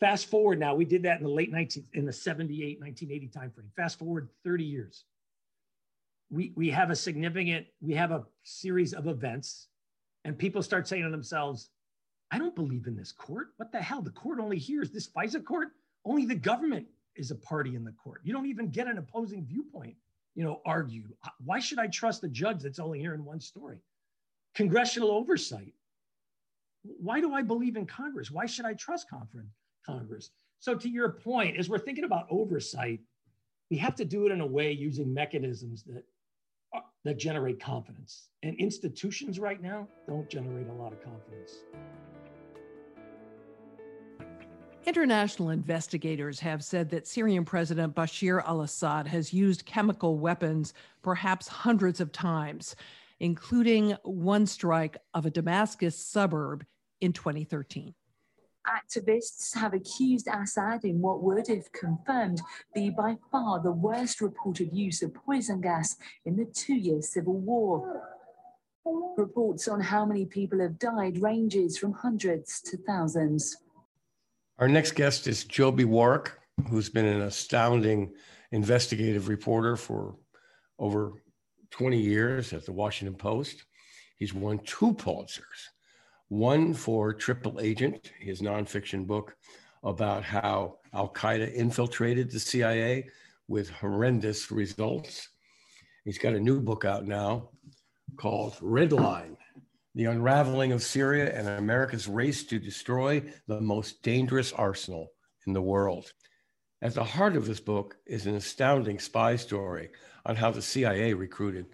Fast 0.00 0.26
forward 0.26 0.58
now, 0.58 0.74
we 0.74 0.84
did 0.84 1.04
that 1.04 1.18
in 1.18 1.24
the 1.24 1.30
late 1.30 1.52
19th, 1.52 1.86
in 1.92 2.04
the 2.04 2.12
78, 2.12 2.80
1980 2.80 3.28
timeframe. 3.28 3.72
Fast 3.76 3.98
forward 3.98 4.28
30 4.44 4.64
years. 4.64 5.04
We, 6.30 6.52
we 6.56 6.70
have 6.70 6.90
a 6.90 6.96
significant, 6.96 7.66
we 7.80 7.94
have 7.94 8.10
a 8.10 8.24
series 8.42 8.94
of 8.94 9.06
events, 9.06 9.68
and 10.24 10.36
people 10.36 10.62
start 10.62 10.88
saying 10.88 11.04
to 11.04 11.10
themselves, 11.10 11.70
I 12.32 12.38
don't 12.38 12.56
believe 12.56 12.86
in 12.86 12.96
this 12.96 13.12
court. 13.12 13.48
What 13.58 13.70
the 13.70 13.80
hell? 13.80 14.00
The 14.00 14.10
court 14.10 14.40
only 14.40 14.58
hears 14.58 14.90
this 14.90 15.06
FISA 15.06 15.44
court. 15.44 15.68
Only 16.06 16.24
the 16.24 16.34
government 16.34 16.86
is 17.14 17.30
a 17.30 17.36
party 17.36 17.76
in 17.76 17.84
the 17.84 17.92
court. 17.92 18.22
You 18.24 18.32
don't 18.32 18.46
even 18.46 18.70
get 18.70 18.86
an 18.86 18.96
opposing 18.96 19.44
viewpoint, 19.44 19.94
you 20.34 20.42
know, 20.42 20.62
argued. 20.64 21.12
Why 21.44 21.60
should 21.60 21.78
I 21.78 21.88
trust 21.88 22.24
a 22.24 22.28
judge 22.28 22.62
that's 22.62 22.78
only 22.78 23.00
hearing 23.00 23.22
one 23.22 23.38
story? 23.38 23.78
Congressional 24.54 25.10
oversight. 25.10 25.74
Why 26.82 27.20
do 27.20 27.34
I 27.34 27.42
believe 27.42 27.76
in 27.76 27.86
Congress? 27.86 28.30
Why 28.30 28.46
should 28.46 28.64
I 28.64 28.72
trust 28.74 29.08
Congress? 29.86 30.30
So, 30.58 30.74
to 30.74 30.88
your 30.88 31.10
point, 31.10 31.58
as 31.58 31.68
we're 31.68 31.78
thinking 31.78 32.04
about 32.04 32.26
oversight, 32.30 33.00
we 33.70 33.76
have 33.76 33.94
to 33.96 34.04
do 34.04 34.26
it 34.26 34.32
in 34.32 34.40
a 34.40 34.46
way 34.46 34.72
using 34.72 35.12
mechanisms 35.12 35.82
that 35.84 36.04
that 37.04 37.18
generate 37.18 37.60
confidence. 37.60 38.28
And 38.42 38.56
institutions 38.58 39.38
right 39.38 39.60
now 39.60 39.88
don't 40.06 40.28
generate 40.28 40.68
a 40.68 40.72
lot 40.72 40.92
of 40.92 41.02
confidence. 41.02 41.64
International 44.84 45.50
investigators 45.50 46.40
have 46.40 46.64
said 46.64 46.90
that 46.90 47.06
Syrian 47.06 47.44
President 47.44 47.94
Bashar 47.94 48.44
al 48.44 48.62
Assad 48.62 49.06
has 49.06 49.32
used 49.32 49.64
chemical 49.64 50.18
weapons 50.18 50.74
perhaps 51.02 51.46
hundreds 51.46 52.00
of 52.00 52.10
times, 52.10 52.74
including 53.20 53.96
one 54.02 54.44
strike 54.44 54.96
of 55.14 55.24
a 55.24 55.30
Damascus 55.30 55.96
suburb 55.96 56.64
in 57.00 57.12
2013. 57.12 57.94
Activists 58.66 59.54
have 59.56 59.74
accused 59.74 60.28
Assad 60.28 60.84
in 60.84 61.00
what 61.00 61.22
would, 61.22 61.48
if 61.48 61.70
confirmed, 61.72 62.40
be 62.74 62.90
by 62.90 63.16
far 63.30 63.60
the 63.60 63.72
worst 63.72 64.20
reported 64.20 64.72
use 64.72 65.02
of 65.02 65.12
poison 65.14 65.60
gas 65.60 65.96
in 66.24 66.36
the 66.36 66.44
two 66.44 66.74
year 66.74 67.02
civil 67.02 67.34
war. 67.34 68.02
Reports 69.16 69.68
on 69.68 69.80
how 69.80 70.04
many 70.04 70.26
people 70.26 70.60
have 70.60 70.78
died 70.78 71.20
ranges 71.20 71.76
from 71.76 71.92
hundreds 71.92 72.60
to 72.62 72.76
thousands. 72.76 73.56
Our 74.58 74.68
next 74.68 74.92
guest 74.92 75.26
is 75.26 75.44
Joby 75.44 75.84
Warrick, 75.84 76.32
who's 76.68 76.88
been 76.88 77.06
an 77.06 77.22
astounding 77.22 78.12
investigative 78.52 79.28
reporter 79.28 79.76
for 79.76 80.16
over 80.78 81.14
20 81.70 81.98
years 81.98 82.52
at 82.52 82.64
the 82.64 82.72
Washington 82.72 83.16
Post. 83.16 83.64
He's 84.16 84.34
won 84.34 84.60
two 84.60 84.94
Pulitzers 84.94 85.70
one 86.32 86.72
for 86.72 87.12
Triple 87.12 87.60
Agent, 87.60 88.10
his 88.18 88.40
nonfiction 88.40 89.06
book 89.06 89.36
about 89.84 90.24
how 90.24 90.78
Al 90.94 91.10
Qaeda 91.10 91.52
infiltrated 91.52 92.30
the 92.30 92.40
CIA 92.40 93.06
with 93.48 93.68
horrendous 93.68 94.50
results. 94.50 95.28
He's 96.06 96.16
got 96.16 96.32
a 96.32 96.40
new 96.40 96.58
book 96.58 96.86
out 96.86 97.04
now 97.04 97.50
called 98.16 98.56
Red 98.62 98.92
Line 98.92 99.36
The 99.94 100.06
Unraveling 100.06 100.72
of 100.72 100.82
Syria 100.82 101.38
and 101.38 101.46
America's 101.46 102.08
Race 102.08 102.44
to 102.44 102.58
Destroy 102.58 103.22
the 103.46 103.60
Most 103.60 104.02
Dangerous 104.02 104.54
Arsenal 104.54 105.12
in 105.46 105.52
the 105.52 105.60
World. 105.60 106.14
At 106.80 106.94
the 106.94 107.04
heart 107.04 107.36
of 107.36 107.44
this 107.44 107.60
book 107.60 107.98
is 108.06 108.24
an 108.24 108.36
astounding 108.36 109.00
spy 109.00 109.36
story 109.36 109.90
on 110.24 110.36
how 110.36 110.50
the 110.50 110.62
CIA 110.62 111.12
recruited 111.12 111.66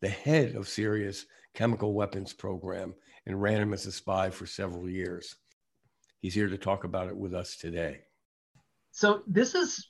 the 0.00 0.08
head 0.08 0.54
of 0.54 0.66
Syria's 0.66 1.26
chemical 1.52 1.92
weapons 1.92 2.32
program 2.32 2.94
and 3.28 3.40
ran 3.40 3.60
him 3.60 3.74
as 3.74 3.86
a 3.86 3.92
spy 3.92 4.30
for 4.30 4.46
several 4.46 4.88
years. 4.88 5.36
He's 6.20 6.34
here 6.34 6.48
to 6.48 6.58
talk 6.58 6.82
about 6.82 7.08
it 7.08 7.16
with 7.16 7.34
us 7.34 7.56
today. 7.56 8.00
So, 8.90 9.22
this 9.28 9.54
is 9.54 9.86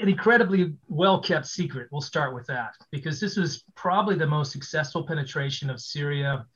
an 0.00 0.08
incredibly 0.08 0.74
well 0.86 1.20
kept 1.20 1.46
secret. 1.46 1.88
We'll 1.90 2.02
start 2.02 2.34
with 2.34 2.46
that 2.46 2.74
because 2.92 3.18
this 3.18 3.36
was 3.36 3.64
probably 3.74 4.14
the 4.14 4.26
most 4.26 4.52
successful 4.52 5.04
penetration 5.04 5.70
of 5.70 5.80
Syria. 5.80 6.46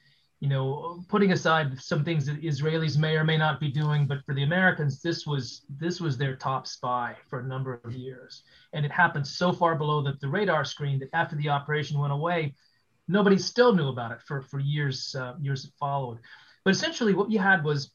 You 0.41 0.49
know, 0.49 1.03
putting 1.09 1.33
aside 1.33 1.79
some 1.79 2.03
things 2.03 2.25
that 2.27 2.41
Israelis 2.41 2.97
may 2.97 3.17
or 3.17 3.25
may 3.25 3.37
not 3.37 3.61
be 3.61 3.71
doing, 3.71 4.07
but 4.07 4.25
for 4.25 4.35
the 4.35 4.43
Americans, 4.43 5.03
this 5.03 5.27
was 5.27 5.67
this 5.69 6.01
was 6.01 6.17
their 6.17 6.37
top 6.37 6.67
spy 6.67 7.17
for 7.29 7.41
a 7.41 7.47
number 7.47 7.81
of 7.85 7.93
years, 7.93 8.43
and 8.73 8.87
it 8.87 8.93
happened 8.93 9.27
so 9.27 9.53
far 9.53 9.75
below 9.75 10.03
the, 10.03 10.17
the 10.21 10.29
radar 10.29 10.65
screen 10.65 10.99
that 11.01 11.11
after 11.13 11.37
the 11.37 11.49
operation 11.49 11.99
went 11.99 12.13
away, 12.13 12.55
nobody 13.11 13.39
still 13.39 13.75
knew 13.75 13.89
about 13.89 14.13
it 14.13 14.21
for 14.23 14.43
for 14.43 14.59
years 14.59 15.15
uh, 15.15 15.35
years 15.41 15.65
that 15.65 15.73
followed. 15.79 16.19
But 16.65 16.71
essentially, 16.71 17.15
what 17.15 17.31
you 17.31 17.39
had 17.39 17.65
was 17.65 17.91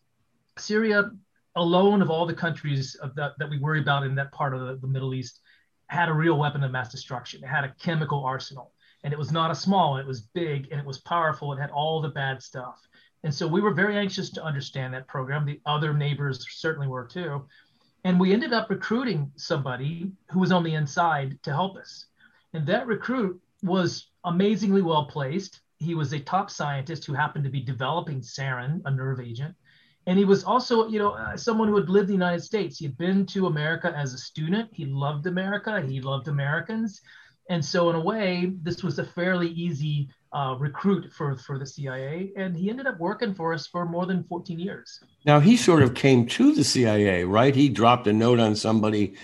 Syria 0.58 1.12
alone 1.56 2.01
of 2.01 2.10
all 2.10 2.25
the 2.25 2.34
countries 2.34 2.97
that, 3.15 3.34
that 3.38 3.49
we 3.49 3.58
worry 3.60 3.80
about 3.80 4.04
in 4.04 4.15
that 4.15 4.32
part 4.32 4.54
of 4.54 4.62
the, 4.62 4.75
the 4.75 4.88
Middle 4.88 5.13
East 5.13 5.39
had 5.88 6.10
a 6.10 6.13
real 6.13 6.38
weapon 6.38 6.63
of 6.63 6.71
mass 6.71 6.91
destruction. 6.91 7.43
It 7.43 7.47
had 7.47 7.63
a 7.63 7.73
chemical 7.80 8.23
arsenal. 8.23 8.71
And 9.04 9.13
it 9.13 9.19
was 9.19 9.32
not 9.32 9.51
a 9.51 9.56
small, 9.56 9.91
one. 9.91 10.01
it 10.01 10.08
was 10.08 10.21
big 10.21 10.67
and 10.71 10.80
it 10.80 10.86
was 10.86 10.97
powerful. 10.99 11.54
It 11.54 11.60
had 11.60 11.69
all 11.69 12.01
the 12.01 12.10
bad 12.10 12.41
stuff. 12.41 12.82
And 13.23 13.34
so 13.34 13.47
we 13.47 13.62
were 13.62 13.73
very 13.73 13.97
anxious 13.97 14.30
to 14.32 14.43
understand 14.43 14.93
that 14.93 15.08
program. 15.08 15.45
The 15.45 15.62
other 15.65 15.93
neighbors 15.93 16.45
certainly 16.49 16.88
were 16.88 17.06
too. 17.06 17.45
And 18.04 18.19
we 18.19 18.34
ended 18.34 18.54
up 18.54 18.69
recruiting 18.69 19.32
somebody 19.36 20.12
who 20.32 20.39
was 20.39 20.51
on 20.51 20.63
the 20.63 20.73
inside 20.73 21.41
to 21.43 21.51
help 21.51 21.78
us. 21.78 22.06
And 22.54 22.65
that 22.67 22.88
recruit 22.88 23.39
was 23.63 24.08
amazingly 24.26 24.82
well 24.82 25.06
placed. 25.06 25.62
He 25.78 25.96
was 25.96 26.14
a 26.14 26.20
top 26.20 26.50
scientist 26.50 27.06
who 27.06 27.14
happened 27.14 27.44
to 27.44 27.50
be 27.50 27.62
developing 27.62 28.22
sarin, 28.22 28.82
a 28.86 28.92
nerve 28.92 29.20
agent. 29.20 29.56
And 30.08 30.20
he 30.20 30.26
was 30.26 30.44
also 30.44 30.88
you 30.88 31.00
know 31.00 31.12
uh, 31.12 31.38
someone 31.38 31.68
who 31.68 31.76
had 31.76 31.90
lived 31.90 32.10
in 32.10 32.20
the 32.20 32.26
united 32.26 32.44
states. 32.44 32.78
He 32.78 32.86
had 32.86 32.98
been 32.98 33.26
to 33.28 33.48
america 33.48 33.94
as 33.96 34.14
a 34.14 34.18
student. 34.18 34.70
He 34.72 34.86
loved 34.86 35.26
america. 35.28 35.82
He 35.82 36.02
loved 36.02 36.28
americans. 36.28 37.02
And 37.50 37.64
so 37.64 37.90
in 37.90 37.96
a 37.96 38.00
way 38.00 38.54
this 38.62 38.84
was 38.84 39.00
a 39.00 39.06
fairly 39.06 39.50
easy 39.50 40.10
uh, 40.34 40.56
recruit 40.60 41.12
for, 41.14 41.38
for 41.38 41.58
the 41.58 41.66
cia 41.66 42.32
and 42.36 42.58
he 42.58 42.70
ended 42.70 42.88
up 42.88 43.00
working 43.00 43.34
for 43.34 43.54
us 43.54 43.68
for 43.68 43.86
more 43.86 44.06
than 44.06 44.24
14 44.26 44.60
years. 44.60 45.00
Now 45.26 45.40
he 45.40 45.56
sort 45.56 45.82
of 45.82 45.94
came 45.94 46.26
to 46.28 46.54
the 46.54 46.64
cia 46.64 47.24
right? 47.24 47.56
He 47.56 47.70
dropped 47.70 48.08
a 48.08 48.14
note 48.14 48.40
on 48.40 48.56
somebody 48.56 49.16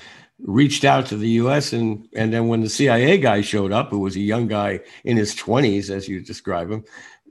reached 0.43 0.83
out 0.83 1.05
to 1.05 1.17
the 1.17 1.29
us 1.29 1.73
and 1.73 2.07
and 2.15 2.33
then 2.33 2.47
when 2.47 2.61
the 2.61 2.69
cia 2.69 3.17
guy 3.17 3.41
showed 3.41 3.71
up 3.71 3.89
who 3.89 3.99
was 3.99 4.15
a 4.15 4.19
young 4.19 4.47
guy 4.47 4.79
in 5.03 5.15
his 5.15 5.35
20s 5.35 5.89
as 5.89 6.07
you 6.07 6.19
describe 6.19 6.71
him 6.71 6.83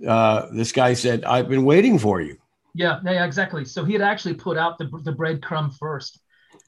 uh, 0.07 0.46
this 0.53 0.73
guy 0.73 0.94
said 0.94 1.25
i've 1.25 1.49
been 1.49 1.64
waiting 1.64 1.99
for 1.99 2.20
you 2.20 2.37
yeah, 2.75 3.01
yeah, 3.05 3.25
exactly. 3.25 3.64
So 3.64 3.85
he 3.85 3.92
had 3.92 4.03
actually 4.03 4.35
put 4.35 4.57
out 4.57 4.79
the 4.79 4.87
the 5.03 5.12
breadcrumb 5.12 5.77
first, 5.77 6.20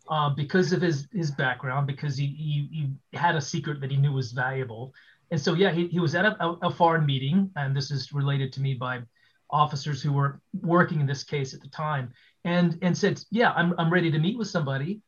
uh, 0.08 0.30
because 0.30 0.72
of 0.72 0.82
his 0.82 1.08
his 1.12 1.30
background, 1.30 1.86
because 1.86 2.16
he, 2.16 2.26
he, 2.26 2.68
he 2.72 3.16
had 3.16 3.36
a 3.36 3.40
secret 3.40 3.80
that 3.80 3.90
he 3.90 3.96
knew 3.96 4.12
was 4.12 4.32
valuable, 4.32 4.92
and 5.30 5.40
so 5.40 5.54
yeah, 5.54 5.70
he, 5.70 5.86
he 5.88 6.00
was 6.00 6.14
at 6.14 6.24
a, 6.24 6.56
a 6.62 6.70
foreign 6.70 7.06
meeting, 7.06 7.50
and 7.56 7.76
this 7.76 7.90
is 7.90 8.12
related 8.12 8.52
to 8.54 8.60
me 8.60 8.74
by 8.74 9.00
officers 9.50 10.02
who 10.02 10.12
were 10.12 10.40
working 10.60 11.00
in 11.00 11.06
this 11.06 11.24
case 11.24 11.54
at 11.54 11.60
the 11.60 11.68
time, 11.68 12.12
and 12.44 12.78
and 12.82 12.96
said, 12.96 13.22
yeah, 13.30 13.52
I'm 13.52 13.74
I'm 13.78 13.92
ready 13.92 14.10
to 14.10 14.18
meet 14.18 14.38
with 14.38 14.48
somebody. 14.48 15.00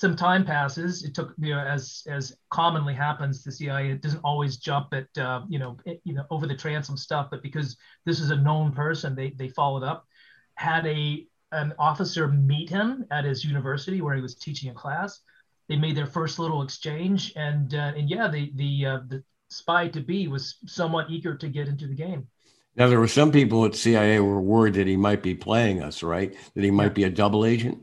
Some 0.00 0.16
time 0.16 0.46
passes. 0.46 1.04
It 1.04 1.14
took 1.14 1.34
you 1.38 1.54
know 1.54 1.60
as 1.60 2.04
as 2.08 2.34
commonly 2.48 2.94
happens, 2.94 3.44
the 3.44 3.52
CIA 3.52 3.94
doesn't 3.96 4.24
always 4.24 4.56
jump 4.56 4.94
at 4.94 5.08
uh, 5.18 5.42
you 5.46 5.58
know 5.58 5.76
it, 5.84 6.00
you 6.04 6.14
know 6.14 6.24
over 6.30 6.46
the 6.46 6.56
transom 6.56 6.96
stuff, 6.96 7.28
but 7.30 7.42
because 7.42 7.76
this 8.06 8.18
is 8.18 8.30
a 8.30 8.36
known 8.36 8.72
person, 8.72 9.14
they 9.14 9.30
they 9.30 9.48
followed 9.48 9.82
up 9.82 10.06
had 10.54 10.86
a 10.86 11.26
an 11.52 11.74
officer 11.78 12.28
meet 12.28 12.70
him 12.70 13.04
at 13.10 13.24
his 13.24 13.44
university 13.44 14.00
where 14.00 14.14
he 14.14 14.22
was 14.22 14.36
teaching 14.36 14.70
a 14.70 14.74
class. 14.74 15.20
They 15.68 15.76
made 15.76 15.98
their 15.98 16.06
first 16.06 16.38
little 16.38 16.62
exchange, 16.62 17.34
and 17.36 17.74
uh, 17.74 17.92
and 17.94 18.08
yeah, 18.08 18.28
the 18.28 18.52
the 18.54 18.86
uh, 18.86 18.98
the 19.06 19.22
spy 19.50 19.88
to 19.88 20.00
be 20.00 20.28
was 20.28 20.56
somewhat 20.66 21.10
eager 21.10 21.34
to 21.36 21.48
get 21.48 21.68
into 21.68 21.86
the 21.86 21.94
game. 21.94 22.26
Now 22.74 22.88
there 22.88 23.00
were 23.00 23.08
some 23.20 23.32
people 23.32 23.66
at 23.66 23.74
CIA 23.74 24.18
were 24.20 24.40
worried 24.40 24.74
that 24.74 24.86
he 24.86 24.96
might 24.96 25.22
be 25.22 25.34
playing 25.34 25.82
us, 25.82 26.02
right? 26.02 26.34
That 26.54 26.64
he 26.64 26.70
might 26.70 26.84
yeah. 26.84 27.00
be 27.00 27.04
a 27.04 27.10
double 27.10 27.44
agent. 27.44 27.78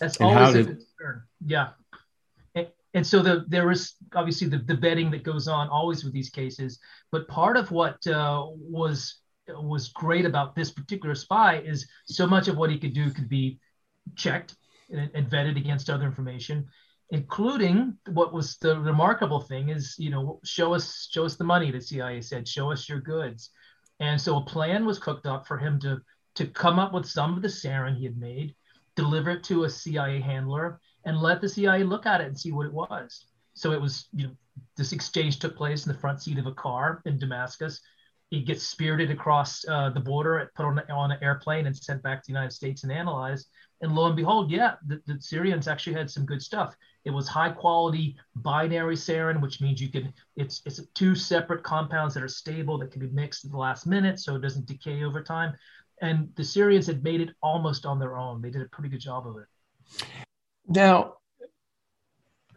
That's 0.00 0.16
and 0.16 0.28
always 0.28 0.54
a 0.54 0.64
did... 0.64 0.82
concern. 1.04 1.22
Yeah. 1.46 1.68
And, 2.54 2.68
and 2.94 3.06
so 3.06 3.22
the, 3.22 3.44
there 3.48 3.70
is 3.70 3.94
obviously 4.14 4.48
the, 4.48 4.58
the 4.58 4.76
betting 4.76 5.10
that 5.12 5.22
goes 5.22 5.48
on 5.48 5.68
always 5.68 6.04
with 6.04 6.12
these 6.12 6.30
cases. 6.30 6.78
But 7.10 7.28
part 7.28 7.56
of 7.56 7.70
what 7.70 8.06
uh, 8.06 8.46
was 8.48 9.20
was 9.48 9.88
great 9.88 10.24
about 10.24 10.54
this 10.54 10.70
particular 10.70 11.14
spy 11.14 11.58
is 11.58 11.86
so 12.06 12.26
much 12.26 12.48
of 12.48 12.56
what 12.56 12.70
he 12.70 12.78
could 12.78 12.94
do 12.94 13.10
could 13.10 13.28
be 13.28 13.58
checked 14.16 14.56
and, 14.90 15.10
and 15.14 15.28
vetted 15.28 15.58
against 15.58 15.90
other 15.90 16.06
information 16.06 16.66
including 17.10 17.96
what 18.06 18.32
was 18.32 18.56
the 18.58 18.80
remarkable 18.80 19.40
thing 19.40 19.68
is 19.68 19.94
you 19.98 20.08
know 20.08 20.40
show 20.44 20.72
us 20.72 21.08
show 21.12 21.26
us 21.26 21.36
the 21.36 21.44
money 21.44 21.70
the 21.70 21.80
cia 21.80 22.22
said 22.22 22.48
show 22.48 22.72
us 22.72 22.88
your 22.88 23.00
goods 23.00 23.50
and 24.00 24.18
so 24.18 24.38
a 24.38 24.44
plan 24.44 24.86
was 24.86 24.98
cooked 24.98 25.26
up 25.26 25.46
for 25.46 25.58
him 25.58 25.78
to 25.78 26.00
to 26.34 26.46
come 26.46 26.78
up 26.78 26.94
with 26.94 27.04
some 27.06 27.36
of 27.36 27.42
the 27.42 27.48
sarin 27.48 27.96
he 27.96 28.04
had 28.04 28.16
made 28.16 28.54
deliver 28.96 29.30
it 29.30 29.44
to 29.44 29.64
a 29.64 29.70
cia 29.70 30.20
handler 30.20 30.80
and 31.04 31.18
let 31.18 31.40
the 31.40 31.48
cia 31.48 31.82
look 31.84 32.06
at 32.06 32.20
it 32.20 32.26
and 32.26 32.38
see 32.38 32.52
what 32.52 32.66
it 32.66 32.72
was 32.72 33.26
so 33.54 33.72
it 33.72 33.80
was 33.80 34.08
you 34.12 34.26
know 34.26 34.32
this 34.76 34.92
exchange 34.92 35.38
took 35.38 35.56
place 35.56 35.86
in 35.86 35.92
the 35.92 35.98
front 35.98 36.22
seat 36.22 36.38
of 36.38 36.46
a 36.46 36.52
car 36.52 37.02
in 37.06 37.18
damascus 37.18 37.80
he 38.34 38.42
gets 38.42 38.64
spirited 38.64 39.10
across 39.10 39.64
uh, 39.68 39.90
the 39.90 40.00
border, 40.00 40.50
put 40.56 40.64
on, 40.64 40.80
on 40.90 41.12
an 41.12 41.18
airplane, 41.22 41.66
and 41.66 41.76
sent 41.76 42.02
back 42.02 42.22
to 42.22 42.26
the 42.26 42.32
United 42.32 42.52
States 42.52 42.82
and 42.82 42.92
analyzed. 42.92 43.48
And 43.80 43.94
lo 43.94 44.06
and 44.06 44.16
behold, 44.16 44.50
yeah, 44.50 44.74
the, 44.86 45.00
the 45.06 45.20
Syrians 45.20 45.68
actually 45.68 45.94
had 45.94 46.10
some 46.10 46.24
good 46.24 46.42
stuff. 46.42 46.74
It 47.04 47.10
was 47.10 47.28
high 47.28 47.50
quality 47.50 48.16
binary 48.36 48.96
sarin, 48.96 49.40
which 49.40 49.60
means 49.60 49.80
you 49.80 49.90
can 49.90 50.12
it's 50.36 50.62
it's 50.64 50.80
two 50.94 51.14
separate 51.14 51.62
compounds 51.62 52.14
that 52.14 52.22
are 52.22 52.28
stable 52.28 52.78
that 52.78 52.90
can 52.90 53.00
be 53.00 53.08
mixed 53.08 53.44
at 53.44 53.50
the 53.50 53.58
last 53.58 53.86
minute, 53.86 54.18
so 54.18 54.34
it 54.36 54.42
doesn't 54.42 54.66
decay 54.66 55.04
over 55.04 55.22
time. 55.22 55.54
And 56.00 56.28
the 56.34 56.44
Syrians 56.44 56.86
had 56.86 57.04
made 57.04 57.20
it 57.20 57.30
almost 57.42 57.84
on 57.84 57.98
their 57.98 58.16
own. 58.16 58.40
They 58.40 58.50
did 58.50 58.62
a 58.62 58.68
pretty 58.68 58.88
good 58.88 59.00
job 59.00 59.26
of 59.28 59.36
it. 59.36 60.04
Now, 60.68 61.16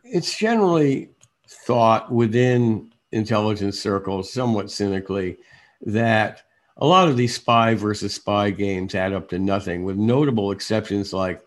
it's 0.03 0.37
generally 0.37 1.09
thought 1.47 2.11
within 2.11 2.91
intelligence 3.11 3.79
circles, 3.79 4.31
somewhat 4.31 4.71
cynically, 4.71 5.37
that 5.81 6.43
a 6.77 6.85
lot 6.85 7.07
of 7.07 7.17
these 7.17 7.35
spy 7.35 7.73
versus 7.73 8.13
spy 8.13 8.51
games 8.51 8.95
add 8.95 9.13
up 9.13 9.29
to 9.29 9.39
nothing, 9.39 9.83
with 9.83 9.97
notable 9.97 10.51
exceptions 10.51 11.13
like 11.13 11.41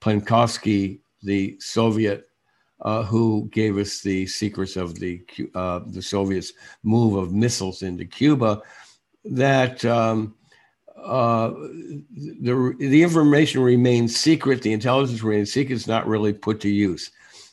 Penkovsky, 0.00 1.00
the 1.22 1.56
Soviet 1.60 2.26
uh, 2.82 3.04
who 3.04 3.48
gave 3.52 3.78
us 3.78 4.00
the 4.00 4.26
secrets 4.26 4.76
of 4.76 4.96
the 4.96 5.22
uh, 5.54 5.80
the 5.86 6.02
Soviets' 6.02 6.52
move 6.82 7.14
of 7.14 7.32
missiles 7.32 7.82
into 7.82 8.04
Cuba. 8.04 8.60
That 9.24 9.84
um, 9.84 10.34
uh, 11.04 11.50
the 11.50 12.74
the 12.78 13.02
information 13.02 13.62
remains 13.62 14.16
secret, 14.16 14.62
the 14.62 14.72
intelligence 14.72 15.22
remains 15.22 15.52
secret. 15.52 15.74
It's 15.74 15.86
not 15.86 16.06
really 16.06 16.32
put 16.32 16.60
to 16.60 16.68
use. 16.68 17.10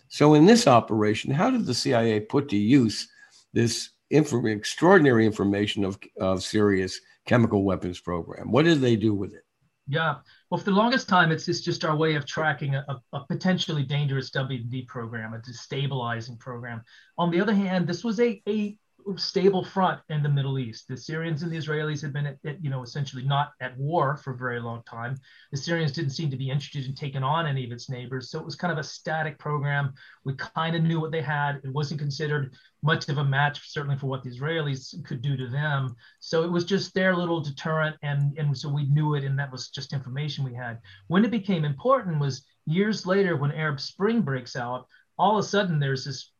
So, 0.09 0.33
in 0.33 0.45
this 0.45 0.67
operation, 0.67 1.31
how 1.31 1.51
did 1.51 1.65
the 1.65 1.73
CIA 1.73 2.19
put 2.19 2.49
to 2.49 2.57
use 2.57 3.07
this 3.53 3.89
extraordinary 4.11 5.25
information 5.25 5.83
of, 5.83 5.99
of 6.19 6.43
Syria's 6.43 6.99
chemical 7.25 7.63
weapons 7.63 7.99
program. 7.99 8.51
What 8.51 8.65
did 8.65 8.81
they 8.81 8.95
do 8.95 9.13
with 9.13 9.33
it? 9.33 9.43
Yeah, 9.87 10.15
well, 10.49 10.59
for 10.59 10.65
the 10.65 10.71
longest 10.71 11.09
time, 11.09 11.31
it's, 11.31 11.47
it's 11.47 11.61
just 11.61 11.83
our 11.83 11.95
way 11.95 12.15
of 12.15 12.25
tracking 12.25 12.75
a, 12.75 12.85
a 13.13 13.25
potentially 13.27 13.83
dangerous 13.83 14.29
WD 14.29 14.87
program, 14.87 15.33
a 15.33 15.39
destabilizing 15.39 16.37
program. 16.37 16.83
On 17.17 17.31
the 17.31 17.41
other 17.41 17.53
hand, 17.53 17.87
this 17.87 18.03
was 18.03 18.19
a, 18.19 18.41
a 18.47 18.77
stable 19.15 19.63
front 19.63 20.01
in 20.09 20.21
the 20.21 20.29
Middle 20.29 20.59
East. 20.59 20.87
The 20.87 20.97
Syrians 20.97 21.43
and 21.43 21.51
the 21.51 21.57
Israelis 21.57 22.01
had 22.01 22.13
been, 22.13 22.25
at, 22.25 22.37
at, 22.45 22.63
you 22.63 22.69
know, 22.69 22.83
essentially 22.83 23.23
not 23.23 23.51
at 23.61 23.77
war 23.77 24.17
for 24.17 24.33
a 24.33 24.37
very 24.37 24.59
long 24.59 24.83
time. 24.83 25.17
The 25.51 25.57
Syrians 25.57 25.91
didn't 25.91 26.11
seem 26.11 26.29
to 26.29 26.37
be 26.37 26.49
interested 26.49 26.85
in 26.85 26.95
taking 26.95 27.23
on 27.23 27.47
any 27.47 27.65
of 27.65 27.71
its 27.71 27.89
neighbors, 27.89 28.29
so 28.29 28.39
it 28.39 28.45
was 28.45 28.55
kind 28.55 28.71
of 28.71 28.77
a 28.77 28.83
static 28.83 29.39
program. 29.39 29.93
We 30.25 30.35
kind 30.35 30.75
of 30.75 30.83
knew 30.83 30.99
what 30.99 31.11
they 31.11 31.21
had. 31.21 31.61
It 31.63 31.73
wasn't 31.73 31.99
considered 31.99 32.53
much 32.83 33.09
of 33.09 33.17
a 33.17 33.23
match, 33.23 33.69
certainly 33.69 33.97
for 33.97 34.07
what 34.07 34.23
the 34.23 34.29
Israelis 34.29 35.03
could 35.05 35.21
do 35.21 35.35
to 35.35 35.47
them. 35.47 35.95
So 36.19 36.43
it 36.43 36.51
was 36.51 36.65
just 36.65 36.93
their 36.93 37.15
little 37.15 37.41
deterrent, 37.41 37.95
and 38.03 38.37
and 38.37 38.57
so 38.57 38.69
we 38.69 38.85
knew 38.85 39.15
it, 39.15 39.23
and 39.23 39.37
that 39.39 39.51
was 39.51 39.69
just 39.69 39.93
information 39.93 40.45
we 40.45 40.53
had. 40.53 40.79
When 41.07 41.25
it 41.25 41.31
became 41.31 41.65
important 41.65 42.19
was 42.19 42.43
years 42.69 43.05
later 43.05 43.35
when 43.35 43.51
Arab 43.51 43.79
Spring 43.79 44.21
breaks 44.21 44.55
out. 44.55 44.87
All 45.17 45.37
of 45.37 45.43
a 45.43 45.47
sudden, 45.47 45.79
there's 45.79 46.05
this 46.05 46.31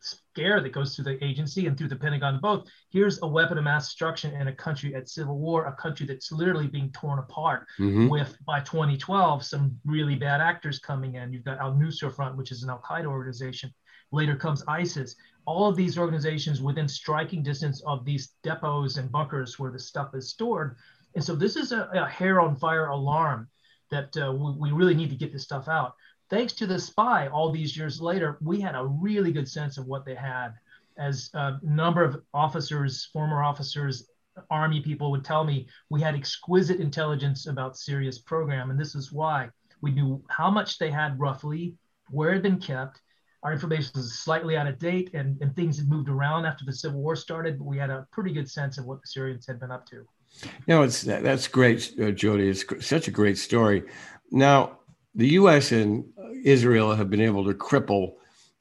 scare 0.00 0.60
that 0.60 0.72
goes 0.72 0.94
through 0.94 1.04
the 1.04 1.24
agency 1.24 1.66
and 1.66 1.76
through 1.76 1.88
the 1.88 1.96
Pentagon 1.96 2.38
both. 2.40 2.68
Here's 2.90 3.20
a 3.22 3.26
weapon 3.26 3.58
of 3.58 3.64
mass 3.64 3.86
destruction 3.86 4.34
in 4.34 4.48
a 4.48 4.52
country 4.52 4.94
at 4.94 5.08
civil 5.08 5.38
war, 5.38 5.66
a 5.66 5.72
country 5.72 6.06
that's 6.06 6.30
literally 6.32 6.66
being 6.66 6.90
torn 6.92 7.18
apart. 7.18 7.66
Mm-hmm. 7.78 8.08
With 8.08 8.36
by 8.46 8.60
2012, 8.60 9.44
some 9.44 9.78
really 9.84 10.14
bad 10.14 10.40
actors 10.40 10.78
coming 10.78 11.14
in. 11.14 11.32
You've 11.32 11.44
got 11.44 11.58
Al 11.58 11.74
Nusra 11.74 12.14
Front, 12.14 12.36
which 12.36 12.52
is 12.52 12.62
an 12.62 12.70
Al 12.70 12.80
Qaeda 12.80 13.06
organization. 13.06 13.72
Later 14.12 14.36
comes 14.36 14.62
ISIS. 14.68 15.16
All 15.44 15.68
of 15.68 15.76
these 15.76 15.98
organizations 15.98 16.60
within 16.60 16.88
striking 16.88 17.42
distance 17.42 17.82
of 17.86 18.04
these 18.04 18.34
depots 18.42 18.96
and 18.96 19.10
bunkers 19.10 19.58
where 19.58 19.72
the 19.72 19.78
stuff 19.78 20.14
is 20.14 20.30
stored. 20.30 20.76
And 21.14 21.24
so 21.24 21.34
this 21.34 21.56
is 21.56 21.72
a, 21.72 21.88
a 21.94 22.06
hair 22.06 22.40
on 22.40 22.56
fire 22.56 22.86
alarm 22.86 23.48
that 23.90 24.14
uh, 24.16 24.32
we, 24.32 24.70
we 24.70 24.72
really 24.72 24.94
need 24.94 25.10
to 25.10 25.16
get 25.16 25.32
this 25.32 25.44
stuff 25.44 25.68
out 25.68 25.94
thanks 26.30 26.52
to 26.54 26.66
the 26.66 26.78
spy 26.78 27.28
all 27.28 27.50
these 27.50 27.76
years 27.76 28.00
later 28.00 28.38
we 28.40 28.60
had 28.60 28.74
a 28.74 28.84
really 28.84 29.32
good 29.32 29.48
sense 29.48 29.78
of 29.78 29.86
what 29.86 30.04
they 30.04 30.14
had. 30.14 30.50
As 30.98 31.30
a 31.34 31.58
number 31.62 32.02
of 32.02 32.22
officers 32.34 33.08
former 33.12 33.42
officers 33.42 34.08
army 34.50 34.80
people 34.80 35.10
would 35.10 35.24
tell 35.24 35.44
me 35.44 35.66
we 35.90 36.00
had 36.00 36.14
exquisite 36.14 36.80
intelligence 36.80 37.46
about 37.46 37.76
syria's 37.76 38.18
program 38.18 38.70
and 38.70 38.78
this 38.78 38.94
is 38.94 39.12
why. 39.12 39.48
We 39.80 39.92
knew 39.92 40.22
how 40.28 40.50
much 40.50 40.78
they 40.78 40.90
had 40.90 41.18
roughly 41.18 41.74
where 42.10 42.30
it 42.30 42.34
had 42.34 42.42
been 42.42 42.60
kept. 42.60 43.00
Our 43.44 43.52
information 43.52 43.92
was 43.94 44.18
slightly 44.18 44.56
out 44.56 44.66
of 44.66 44.78
date 44.78 45.10
and, 45.14 45.40
and 45.40 45.54
things 45.54 45.78
had 45.78 45.88
moved 45.88 46.08
around 46.08 46.46
after 46.46 46.64
the 46.64 46.72
civil 46.72 47.00
war 47.00 47.16
started 47.16 47.58
but 47.58 47.64
we 47.64 47.78
had 47.78 47.90
a 47.90 48.06
pretty 48.12 48.32
good 48.32 48.50
sense 48.50 48.78
of 48.78 48.84
what 48.84 49.00
the 49.00 49.06
syrians 49.06 49.46
had 49.46 49.60
been 49.60 49.70
up 49.70 49.86
to. 49.86 50.06
No 50.66 50.82
it's 50.82 51.02
that's 51.02 51.48
great 51.48 51.94
uh, 52.00 52.10
Joby. 52.10 52.48
It's 52.48 52.64
such 52.86 53.08
a 53.08 53.12
great 53.12 53.38
story. 53.38 53.84
Now 54.30 54.78
the 55.18 55.28
U.S. 55.30 55.72
and 55.72 56.04
Israel 56.44 56.94
have 56.94 57.10
been 57.10 57.20
able 57.20 57.44
to 57.44 57.54
cripple 57.54 58.14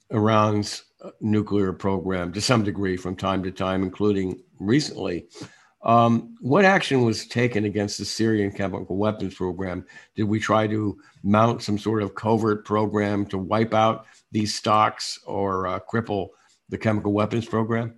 Iran's 0.10 0.84
nuclear 1.22 1.74
program 1.74 2.32
to 2.34 2.42
some 2.42 2.64
degree 2.64 2.98
from 2.98 3.16
time 3.16 3.44
to 3.44 3.52
time, 3.52 3.84
including 3.84 4.42
recently. 4.60 5.28
Um, 5.84 6.36
what 6.42 6.66
action 6.66 7.04
was 7.04 7.28
taken 7.28 7.66
against 7.66 7.98
the 7.98 8.06
Syrian 8.06 8.52
chemical 8.52 8.98
weapons 8.98 9.36
program? 9.36 9.86
Did 10.16 10.24
we 10.24 10.40
try 10.40 10.68
to 10.68 10.98
mount 11.24 11.62
some 11.62 11.78
sort 11.78 12.02
of 12.02 12.16
covert 12.16 12.66
program 12.66 13.26
to 13.28 13.38
wipe 13.38 13.74
out 13.74 14.06
these 14.32 14.56
stocks 14.56 15.20
or 15.26 15.68
uh, 15.68 15.80
cripple 15.80 16.30
the 16.70 16.78
chemical 16.78 17.14
weapons 17.14 17.46
program? 17.46 17.96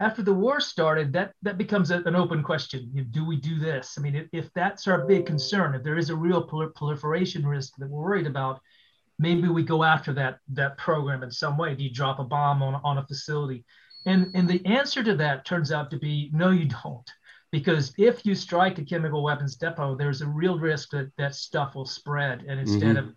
After 0.00 0.22
the 0.22 0.34
war 0.34 0.60
started, 0.60 1.12
that 1.12 1.32
that 1.42 1.58
becomes 1.58 1.90
a, 1.90 2.02
an 2.04 2.14
open 2.14 2.42
question. 2.42 2.90
You 2.92 3.02
know, 3.02 3.08
do 3.10 3.24
we 3.24 3.36
do 3.36 3.58
this? 3.58 3.96
I 3.98 4.00
mean, 4.00 4.14
if, 4.14 4.26
if, 4.32 4.52
that's 4.54 4.86
our 4.86 5.06
big 5.06 5.26
concern, 5.26 5.74
if 5.74 5.82
there 5.82 5.98
is 5.98 6.10
a 6.10 6.16
real 6.16 6.42
proliferation 6.42 7.46
risk 7.46 7.74
that 7.78 7.88
we're 7.88 8.02
worried 8.02 8.26
about, 8.26 8.60
maybe 9.18 9.48
we 9.48 9.64
go 9.64 9.82
after 9.82 10.12
that 10.14 10.38
that 10.52 10.78
program 10.78 11.22
in 11.22 11.30
some 11.30 11.58
way. 11.58 11.74
Do 11.74 11.82
you 11.82 11.92
drop 11.92 12.20
a 12.20 12.24
bomb 12.24 12.62
on, 12.62 12.80
on 12.84 12.98
a 12.98 13.06
facility? 13.06 13.64
And 14.06 14.30
and 14.34 14.48
the 14.48 14.64
answer 14.66 15.02
to 15.02 15.16
that 15.16 15.44
turns 15.44 15.72
out 15.72 15.90
to 15.90 15.98
be 15.98 16.30
no, 16.32 16.50
you 16.50 16.66
don't. 16.66 17.10
Because 17.50 17.94
if 17.96 18.26
you 18.26 18.34
strike 18.34 18.78
a 18.78 18.84
chemical 18.84 19.22
weapons 19.22 19.56
depot, 19.56 19.96
there's 19.96 20.20
a 20.20 20.26
real 20.26 20.58
risk 20.58 20.90
that 20.90 21.10
that 21.16 21.34
stuff 21.34 21.74
will 21.74 21.86
spread. 21.86 22.44
And 22.46 22.60
instead 22.60 22.96
mm-hmm. 22.96 23.08
of 23.08 23.14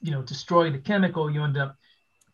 you 0.00 0.12
know 0.12 0.22
destroying 0.22 0.72
the 0.72 0.78
chemical, 0.78 1.30
you 1.30 1.44
end 1.44 1.58
up 1.58 1.76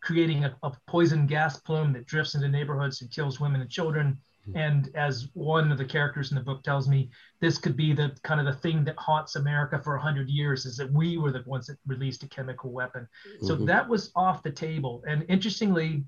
creating 0.03 0.43
a, 0.43 0.55
a, 0.63 0.71
poison 0.87 1.25
gas 1.25 1.59
plume 1.59 1.93
that 1.93 2.05
drifts 2.05 2.35
into 2.35 2.49
neighborhoods 2.49 3.01
and 3.01 3.09
kills 3.09 3.39
women 3.39 3.61
and 3.61 3.69
children. 3.69 4.17
Hmm. 4.45 4.57
And 4.57 4.91
as 4.95 5.29
one 5.33 5.71
of 5.71 5.77
the 5.77 5.85
characters 5.85 6.31
in 6.31 6.37
the 6.37 6.43
book 6.43 6.61
tells 6.61 6.89
me, 6.89 7.09
this 7.39 7.57
could 7.57 7.77
be 7.77 7.93
the 7.93 8.11
kind 8.23 8.39
of 8.41 8.45
the 8.45 8.59
thing 8.61 8.83
that 8.83 8.97
haunts 8.97 9.37
America 9.37 9.79
for 9.81 9.95
a 9.95 9.99
100 9.99 10.27
years 10.27 10.65
is 10.65 10.75
that 10.77 10.91
we 10.91 11.17
were 11.17 11.31
the 11.31 11.43
ones 11.45 11.67
that 11.67 11.77
released 11.87 12.23
a 12.23 12.27
chemical 12.27 12.71
weapon. 12.71 13.07
Mm-hmm. 13.27 13.47
So 13.47 13.55
that 13.55 13.87
was 13.87 14.11
off 14.15 14.43
the 14.43 14.51
table. 14.51 15.03
And 15.07 15.25
interestingly, 15.29 16.03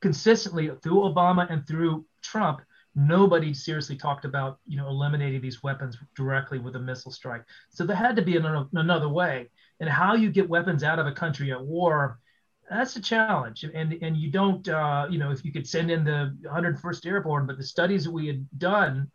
consistently 0.00 0.70
through 0.80 1.00
Obama 1.00 1.50
and 1.50 1.66
through 1.66 2.06
Trump, 2.22 2.60
nobody 2.94 3.52
seriously 3.52 3.96
talked 3.96 4.24
about 4.24 4.58
you 4.66 4.76
know 4.76 4.88
eliminating 4.88 5.40
these 5.40 5.62
weapons 5.62 5.96
directly 6.16 6.58
with 6.58 6.76
a 6.76 6.80
missile 6.80 7.12
strike. 7.12 7.42
So 7.70 7.84
there 7.84 7.96
had 7.96 8.16
to 8.16 8.22
be 8.22 8.36
another, 8.36 8.66
another 8.72 9.08
way. 9.08 9.50
And 9.80 9.88
how 9.88 10.14
you 10.14 10.30
get 10.30 10.48
weapons 10.48 10.84
out 10.84 10.98
of 10.98 11.06
a 11.06 11.12
country 11.12 11.50
at 11.52 11.60
war 11.60 12.20
that's 12.70 12.94
a 12.96 13.00
challenge. 13.00 13.64
And 13.64 13.98
and 14.00 14.16
you 14.16 14.30
don't 14.30 14.66
uh, 14.68 15.06
you 15.10 15.18
know 15.18 15.32
if 15.32 15.44
you 15.44 15.52
could 15.52 15.66
send 15.66 15.90
in 15.90 16.04
the 16.04 16.36
101st 16.46 17.06
airborne 17.06 17.46
but 17.46 17.58
the 17.58 17.64
studies 17.64 18.04
that 18.04 18.12
we 18.12 18.26
had 18.28 18.46
done 18.58 19.10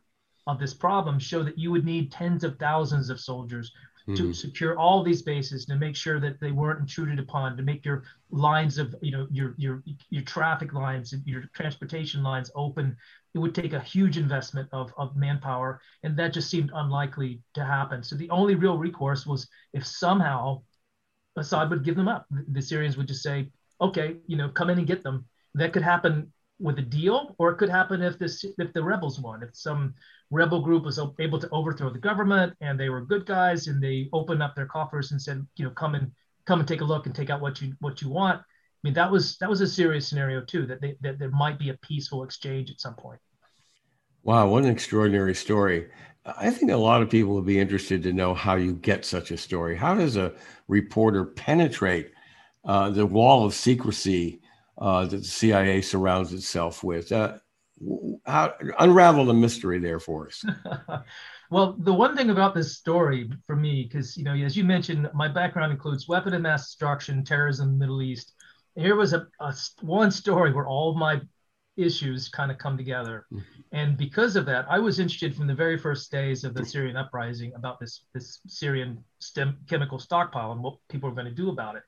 of 0.45 0.59
this 0.59 0.73
problem 0.73 1.17
show 1.17 1.41
that 1.41 1.57
you 1.57 1.71
would 1.71 1.85
need 1.85 2.11
tens 2.11 2.43
of 2.43 2.59
thousands 2.59 3.09
of 3.09 3.19
soldiers 3.19 3.71
mm-hmm. 4.07 4.15
to 4.15 4.33
secure 4.33 4.77
all 4.77 5.03
these 5.03 5.21
bases 5.21 5.65
to 5.65 5.75
make 5.75 5.95
sure 5.95 6.19
that 6.19 6.39
they 6.39 6.51
weren't 6.51 6.81
intruded 6.81 7.17
upon 7.17 7.57
to 7.57 7.63
make 7.63 7.83
your 7.83 8.03
lines 8.29 8.77
of 8.77 8.93
you 9.01 9.11
know 9.11 9.25
your 9.31 9.55
your 9.57 9.81
your 10.09 10.23
traffic 10.23 10.73
lines 10.73 11.15
your 11.25 11.43
transportation 11.53 12.21
lines 12.21 12.51
open. 12.55 12.95
It 13.33 13.39
would 13.39 13.55
take 13.55 13.73
a 13.73 13.81
huge 13.81 14.17
investment 14.17 14.69
of, 14.71 14.93
of 14.97 15.15
manpower 15.15 15.81
and 16.03 16.17
that 16.17 16.33
just 16.33 16.49
seemed 16.49 16.71
unlikely 16.73 17.41
to 17.53 17.65
happen. 17.65 18.03
So 18.03 18.15
the 18.15 18.29
only 18.29 18.55
real 18.55 18.77
recourse 18.77 19.25
was 19.25 19.47
if 19.73 19.85
somehow 19.85 20.61
Assad 21.35 21.69
would 21.69 21.83
give 21.83 21.95
them 21.95 22.07
up. 22.07 22.25
The 22.29 22.61
Syrians 22.61 22.97
would 22.97 23.07
just 23.07 23.23
say, 23.23 23.49
okay, 23.81 24.17
you 24.27 24.37
know, 24.37 24.49
come 24.49 24.69
in 24.69 24.77
and 24.77 24.87
get 24.87 25.03
them. 25.03 25.25
That 25.53 25.73
could 25.73 25.83
happen 25.83 26.31
with 26.59 26.79
a 26.79 26.81
deal, 26.81 27.35
or 27.37 27.51
it 27.51 27.57
could 27.57 27.69
happen 27.69 28.01
if 28.01 28.17
this 28.17 28.45
if 28.57 28.73
the 28.73 28.83
rebels 28.83 29.19
won. 29.19 29.43
If 29.43 29.55
some 29.55 29.93
rebel 30.31 30.61
group 30.61 30.83
was 30.83 30.99
able 31.19 31.39
to 31.39 31.49
overthrow 31.51 31.89
the 31.89 31.99
government 31.99 32.53
and 32.61 32.79
they 32.79 32.89
were 32.89 33.01
good 33.01 33.25
guys 33.25 33.67
and 33.67 33.81
they 33.83 34.09
opened 34.13 34.41
up 34.41 34.55
their 34.55 34.65
coffers 34.65 35.11
and 35.11 35.21
said, 35.21 35.45
you 35.57 35.65
know, 35.65 35.71
come 35.71 35.95
and 35.95 36.11
come 36.45 36.59
and 36.59 36.67
take 36.67 36.81
a 36.81 36.85
look 36.85 37.05
and 37.05 37.15
take 37.15 37.29
out 37.29 37.41
what 37.41 37.61
you 37.61 37.73
what 37.79 38.01
you 38.01 38.09
want. 38.09 38.39
I 38.39 38.43
mean, 38.83 38.93
that 38.93 39.11
was 39.11 39.37
that 39.37 39.49
was 39.49 39.61
a 39.61 39.67
serious 39.67 40.07
scenario 40.07 40.41
too. 40.41 40.65
That 40.65 40.81
they, 40.81 40.95
that 41.01 41.19
there 41.19 41.31
might 41.31 41.59
be 41.59 41.69
a 41.69 41.73
peaceful 41.75 42.23
exchange 42.23 42.69
at 42.69 42.79
some 42.79 42.95
point. 42.95 43.19
Wow, 44.23 44.47
what 44.47 44.63
an 44.63 44.69
extraordinary 44.69 45.35
story! 45.35 45.87
I 46.25 46.49
think 46.49 46.71
a 46.71 46.77
lot 46.77 47.01
of 47.01 47.09
people 47.09 47.35
would 47.35 47.45
be 47.45 47.59
interested 47.59 48.01
to 48.03 48.13
know 48.13 48.33
how 48.33 48.55
you 48.55 48.73
get 48.73 49.05
such 49.05 49.29
a 49.31 49.37
story. 49.37 49.75
How 49.75 49.93
does 49.93 50.17
a 50.17 50.33
reporter 50.67 51.25
penetrate 51.25 52.11
uh, 52.63 52.89
the 52.89 53.05
wall 53.05 53.45
of 53.45 53.53
secrecy 53.53 54.41
uh, 54.79 55.05
that 55.05 55.17
the 55.17 55.23
CIA 55.23 55.81
surrounds 55.81 56.33
itself 56.33 56.83
with? 56.83 57.11
Uh, 57.11 57.37
how, 58.25 58.53
unravel 58.79 59.25
the 59.25 59.33
mystery 59.33 59.77
there 59.77 59.99
for 59.99 60.27
us. 60.27 60.43
well, 61.51 61.75
the 61.77 61.93
one 61.93 62.15
thing 62.15 62.31
about 62.31 62.55
this 62.55 62.75
story 62.75 63.29
for 63.45 63.55
me, 63.55 63.83
because 63.83 64.17
you 64.17 64.23
know, 64.23 64.33
as 64.33 64.57
you 64.57 64.63
mentioned, 64.63 65.09
my 65.13 65.27
background 65.27 65.71
includes 65.71 66.07
weapon 66.07 66.33
of 66.33 66.41
mass 66.41 66.65
destruction, 66.67 67.23
terrorism, 67.23 67.77
Middle 67.77 68.01
East. 68.01 68.33
Here 68.75 68.95
was 68.95 69.13
a, 69.13 69.27
a 69.39 69.53
one 69.81 70.09
story 70.09 70.51
where 70.53 70.67
all 70.67 70.95
my 70.95 71.21
issues 71.77 72.29
kind 72.29 72.51
of 72.51 72.57
come 72.57 72.77
together. 72.77 73.25
Mm-hmm. 73.31 73.61
And 73.71 73.97
because 73.97 74.35
of 74.35 74.45
that, 74.45 74.65
I 74.69 74.79
was 74.79 74.99
interested 74.99 75.35
from 75.35 75.47
the 75.47 75.55
very 75.55 75.77
first 75.77 76.11
days 76.11 76.43
of 76.43 76.53
the 76.53 76.65
Syrian 76.65 76.95
uprising 76.95 77.53
about 77.55 77.79
this, 77.79 78.05
this 78.13 78.39
Syrian 78.47 79.03
stem, 79.19 79.57
chemical 79.67 79.99
stockpile 79.99 80.51
and 80.51 80.63
what 80.63 80.77
people 80.89 81.09
were 81.09 81.15
going 81.15 81.27
to 81.27 81.33
do 81.33 81.49
about 81.49 81.75
it. 81.75 81.83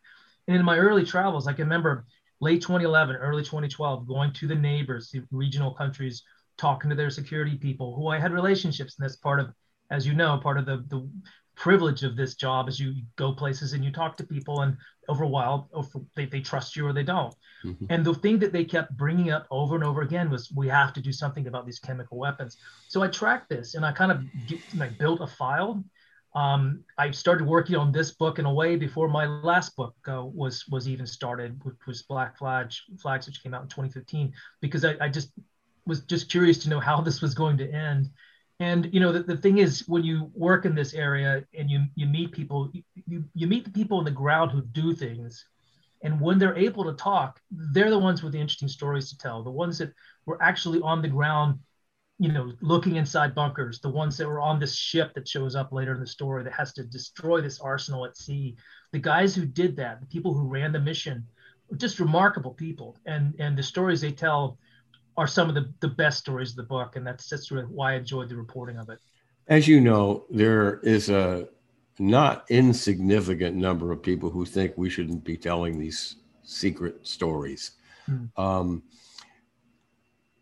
And 0.47 0.57
in 0.57 0.65
my 0.65 0.77
early 0.77 1.05
travels, 1.05 1.47
I 1.47 1.53
can 1.53 1.65
remember 1.65 2.05
late 2.39 2.61
2011, 2.61 3.15
early 3.15 3.43
2012, 3.43 4.07
going 4.07 4.33
to 4.33 4.47
the 4.47 4.55
neighbors, 4.55 5.09
the 5.11 5.23
regional 5.31 5.73
countries, 5.73 6.23
talking 6.57 6.89
to 6.89 6.95
their 6.95 7.09
security 7.09 7.55
people 7.55 7.95
who 7.95 8.07
I 8.07 8.19
had 8.19 8.31
relationships. 8.31 8.97
And 8.97 9.05
that's 9.05 9.15
part 9.15 9.39
of, 9.39 9.53
as 9.91 10.05
you 10.05 10.13
know, 10.13 10.37
part 10.37 10.57
of 10.57 10.65
the, 10.65 10.83
the 10.89 11.09
privilege 11.57 12.03
of 12.03 12.15
this 12.15 12.35
job 12.35 12.69
is 12.69 12.79
you 12.79 12.93
go 13.15 13.33
places 13.33 13.73
and 13.73 13.83
you 13.83 13.91
talk 13.91 14.15
to 14.15 14.23
people 14.23 14.61
and 14.61 14.77
over 15.09 15.23
a 15.23 15.27
while 15.27 15.69
over, 15.73 15.99
they, 16.15 16.25
they 16.25 16.39
trust 16.39 16.75
you 16.75 16.85
or 16.85 16.93
they 16.93 17.03
don't. 17.03 17.35
Mm-hmm. 17.65 17.85
and 17.89 18.05
the 18.05 18.13
thing 18.13 18.37
that 18.39 18.53
they 18.53 18.63
kept 18.63 18.95
bringing 18.95 19.31
up 19.31 19.47
over 19.49 19.73
and 19.73 19.83
over 19.83 20.01
again 20.01 20.29
was 20.29 20.51
we 20.51 20.67
have 20.67 20.93
to 20.93 21.01
do 21.01 21.11
something 21.11 21.47
about 21.47 21.65
these 21.65 21.79
chemical 21.79 22.17
weapons. 22.19 22.57
So 22.87 23.01
i 23.01 23.07
tracked 23.07 23.49
this 23.49 23.73
and 23.73 23.83
i 23.85 23.91
kind 23.91 24.11
of 24.11 24.23
get, 24.47 24.59
like 24.75 24.97
built 24.97 25.21
a 25.21 25.27
file. 25.27 25.83
Um, 26.35 26.83
I 26.99 27.09
started 27.09 27.47
working 27.47 27.75
on 27.75 27.91
this 27.91 28.11
book 28.11 28.37
in 28.37 28.45
a 28.45 28.53
way 28.53 28.75
before 28.75 29.07
my 29.07 29.25
last 29.25 29.75
book 29.75 29.95
uh, 30.07 30.23
was 30.23 30.65
was 30.69 30.87
even 30.87 31.07
started, 31.07 31.59
which 31.63 31.87
was 31.87 32.03
Black 32.03 32.37
Flags, 32.37 32.83
Flags, 33.01 33.25
which 33.25 33.41
came 33.41 33.55
out 33.55 33.63
in 33.63 33.69
2015, 33.69 34.33
because 34.61 34.85
I, 34.85 34.95
I 35.01 35.09
just 35.09 35.31
was 35.87 36.01
just 36.01 36.29
curious 36.29 36.59
to 36.59 36.69
know 36.69 36.79
how 36.79 37.01
this 37.01 37.21
was 37.21 37.33
going 37.33 37.57
to 37.57 37.71
end 37.71 38.11
and 38.59 38.89
you 38.91 38.99
know 38.99 39.11
the, 39.11 39.23
the 39.23 39.37
thing 39.37 39.59
is 39.59 39.83
when 39.87 40.03
you 40.03 40.31
work 40.33 40.65
in 40.65 40.75
this 40.75 40.93
area 40.93 41.43
and 41.57 41.69
you 41.69 41.85
you 41.95 42.07
meet 42.07 42.31
people 42.31 42.71
you, 43.05 43.23
you 43.33 43.47
meet 43.47 43.65
the 43.65 43.71
people 43.71 43.97
on 43.97 44.05
the 44.05 44.11
ground 44.11 44.51
who 44.51 44.61
do 44.61 44.93
things 44.93 45.45
And 46.03 46.21
when 46.21 46.39
they're 46.39 46.57
able 46.57 46.85
to 46.85 46.93
talk, 46.93 47.41
they're 47.73 47.91
the 47.91 47.99
ones 47.99 48.23
with 48.23 48.33
the 48.33 48.39
interesting 48.41 48.69
stories 48.69 49.09
to 49.11 49.17
tell. 49.17 49.43
The 49.43 49.51
ones 49.51 49.77
that 49.79 49.93
were 50.27 50.41
actually 50.41 50.81
on 50.81 51.01
the 51.01 51.09
ground, 51.09 51.59
you 52.19 52.31
know, 52.33 52.53
looking 52.61 52.95
inside 52.97 53.35
bunkers. 53.35 53.79
The 53.81 53.89
ones 54.03 54.17
that 54.17 54.27
were 54.27 54.41
on 54.41 54.59
this 54.59 54.75
ship 54.75 55.13
that 55.15 55.27
shows 55.27 55.55
up 55.55 55.71
later 55.73 55.93
in 55.95 55.99
the 56.01 56.07
story 56.07 56.43
that 56.43 56.53
has 56.53 56.73
to 56.73 56.83
destroy 56.85 57.41
this 57.41 57.59
arsenal 57.61 58.05
at 58.05 58.17
sea. 58.17 58.55
The 58.93 58.99
guys 58.99 59.35
who 59.35 59.45
did 59.45 59.75
that, 59.77 59.99
the 60.01 60.07
people 60.07 60.33
who 60.33 60.47
ran 60.47 60.71
the 60.73 60.79
mission, 60.79 61.27
just 61.77 61.99
remarkable 61.99 62.53
people. 62.53 62.97
And 63.05 63.35
and 63.39 63.57
the 63.57 63.63
stories 63.63 64.01
they 64.01 64.11
tell 64.11 64.57
are 65.17 65.27
some 65.27 65.49
of 65.49 65.55
the, 65.55 65.73
the 65.79 65.87
best 65.87 66.19
stories 66.19 66.51
of 66.51 66.57
the 66.57 66.63
book. 66.63 66.95
And 66.95 67.05
that's 67.05 67.29
that's 67.29 67.51
really 67.51 67.65
why 67.65 67.93
I 67.93 67.95
enjoyed 67.95 68.29
the 68.29 68.35
reporting 68.35 68.77
of 68.77 68.89
it. 68.89 68.99
As 69.47 69.67
you 69.67 69.81
know, 69.81 70.25
there 70.29 70.79
is 70.81 71.09
a 71.09 71.49
not 71.99 72.45
insignificant 72.49 73.55
number 73.55 73.91
of 73.91 74.03
people 74.03 74.29
who 74.29 74.45
think 74.45 74.73
we 74.75 74.89
shouldn't 74.89 75.23
be 75.23 75.37
telling 75.37 75.79
these 75.79 76.17
secret 76.43 77.07
stories. 77.07 77.71
Mm. 78.09 78.29
Um, 78.37 78.83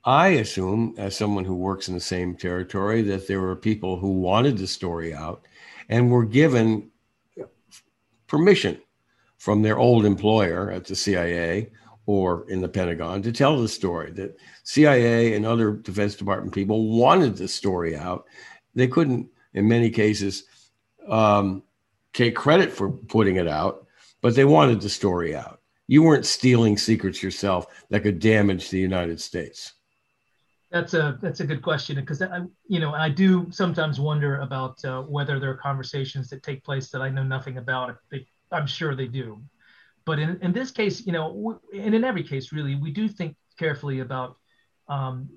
I 0.04 0.28
assume, 0.30 0.94
as 0.98 1.16
someone 1.16 1.46
who 1.46 1.56
works 1.56 1.88
in 1.88 1.96
the 1.96 2.00
same 2.00 2.36
territory, 2.36 3.02
that 3.04 3.28
there 3.28 3.42
were 3.42 3.56
people 3.56 3.98
who 3.98 4.20
wanted 4.20 4.58
the 4.58 4.68
story 4.68 5.14
out 5.16 5.48
and 5.90 6.12
were 6.12 6.26
given 6.26 6.92
permission 8.28 8.80
from 9.38 9.62
their 9.62 9.78
old 9.78 10.06
employer 10.06 10.72
at 10.72 10.86
the 10.86 10.96
CIA 10.96 11.72
or 12.06 12.46
in 12.50 12.62
the 12.62 12.70
Pentagon 12.70 13.22
to 13.24 13.32
tell 13.32 13.62
the 13.62 13.68
story. 13.68 14.12
That 14.12 14.38
CIA 14.64 15.34
and 15.34 15.46
other 15.46 15.74
Defense 15.74 16.16
Department 16.16 16.54
people 16.54 16.98
wanted 16.98 17.36
the 17.36 17.48
story 17.48 17.96
out. 17.96 18.26
They 18.74 18.88
couldn't, 18.88 19.30
in 19.54 19.68
many 19.68 19.90
cases, 19.90 20.44
um, 21.08 21.64
take 22.14 22.36
credit 22.36 22.72
for 22.72 22.92
putting 22.92 23.38
it 23.38 23.48
out, 23.48 23.88
but 24.22 24.36
they 24.36 24.46
wanted 24.46 24.82
the 24.82 24.90
story 24.90 25.36
out. 25.36 25.62
You 25.88 26.04
weren't 26.04 26.26
stealing 26.26 26.78
secrets 26.78 27.22
yourself 27.22 27.68
that 27.90 28.02
could 28.02 28.20
damage 28.20 28.70
the 28.70 28.80
United 28.80 29.22
States. 29.22 29.74
That's 30.72 30.94
a 30.94 31.18
that's 31.22 31.40
a 31.40 31.46
good 31.46 31.62
question 31.62 31.96
because 31.96 32.22
I 32.22 32.42
you 32.68 32.80
know 32.80 32.94
I 32.94 33.08
do 33.08 33.48
sometimes 33.52 34.00
wonder 34.00 34.42
about 34.42 34.84
uh, 34.84 35.04
whether 35.04 35.40
there 35.40 35.52
are 35.52 35.58
conversations 35.58 36.28
that 36.30 36.44
take 36.44 36.64
place 36.64 36.90
that 36.90 37.02
I 37.02 37.10
know 37.10 37.24
nothing 37.24 37.58
about. 37.58 37.98
I'm 38.52 38.68
sure 38.68 38.96
they 38.96 39.08
do, 39.08 39.42
but 40.06 40.20
in, 40.20 40.40
in 40.42 40.54
this 40.54 40.72
case, 40.72 41.06
you 41.06 41.12
know, 41.12 41.60
and 41.74 41.96
in 41.96 42.04
every 42.04 42.24
case, 42.24 42.52
really, 42.52 42.76
we 42.76 42.92
do 42.92 43.08
think 43.08 43.36
carefully 43.58 44.00
about 44.00 44.38
um, 44.88 45.28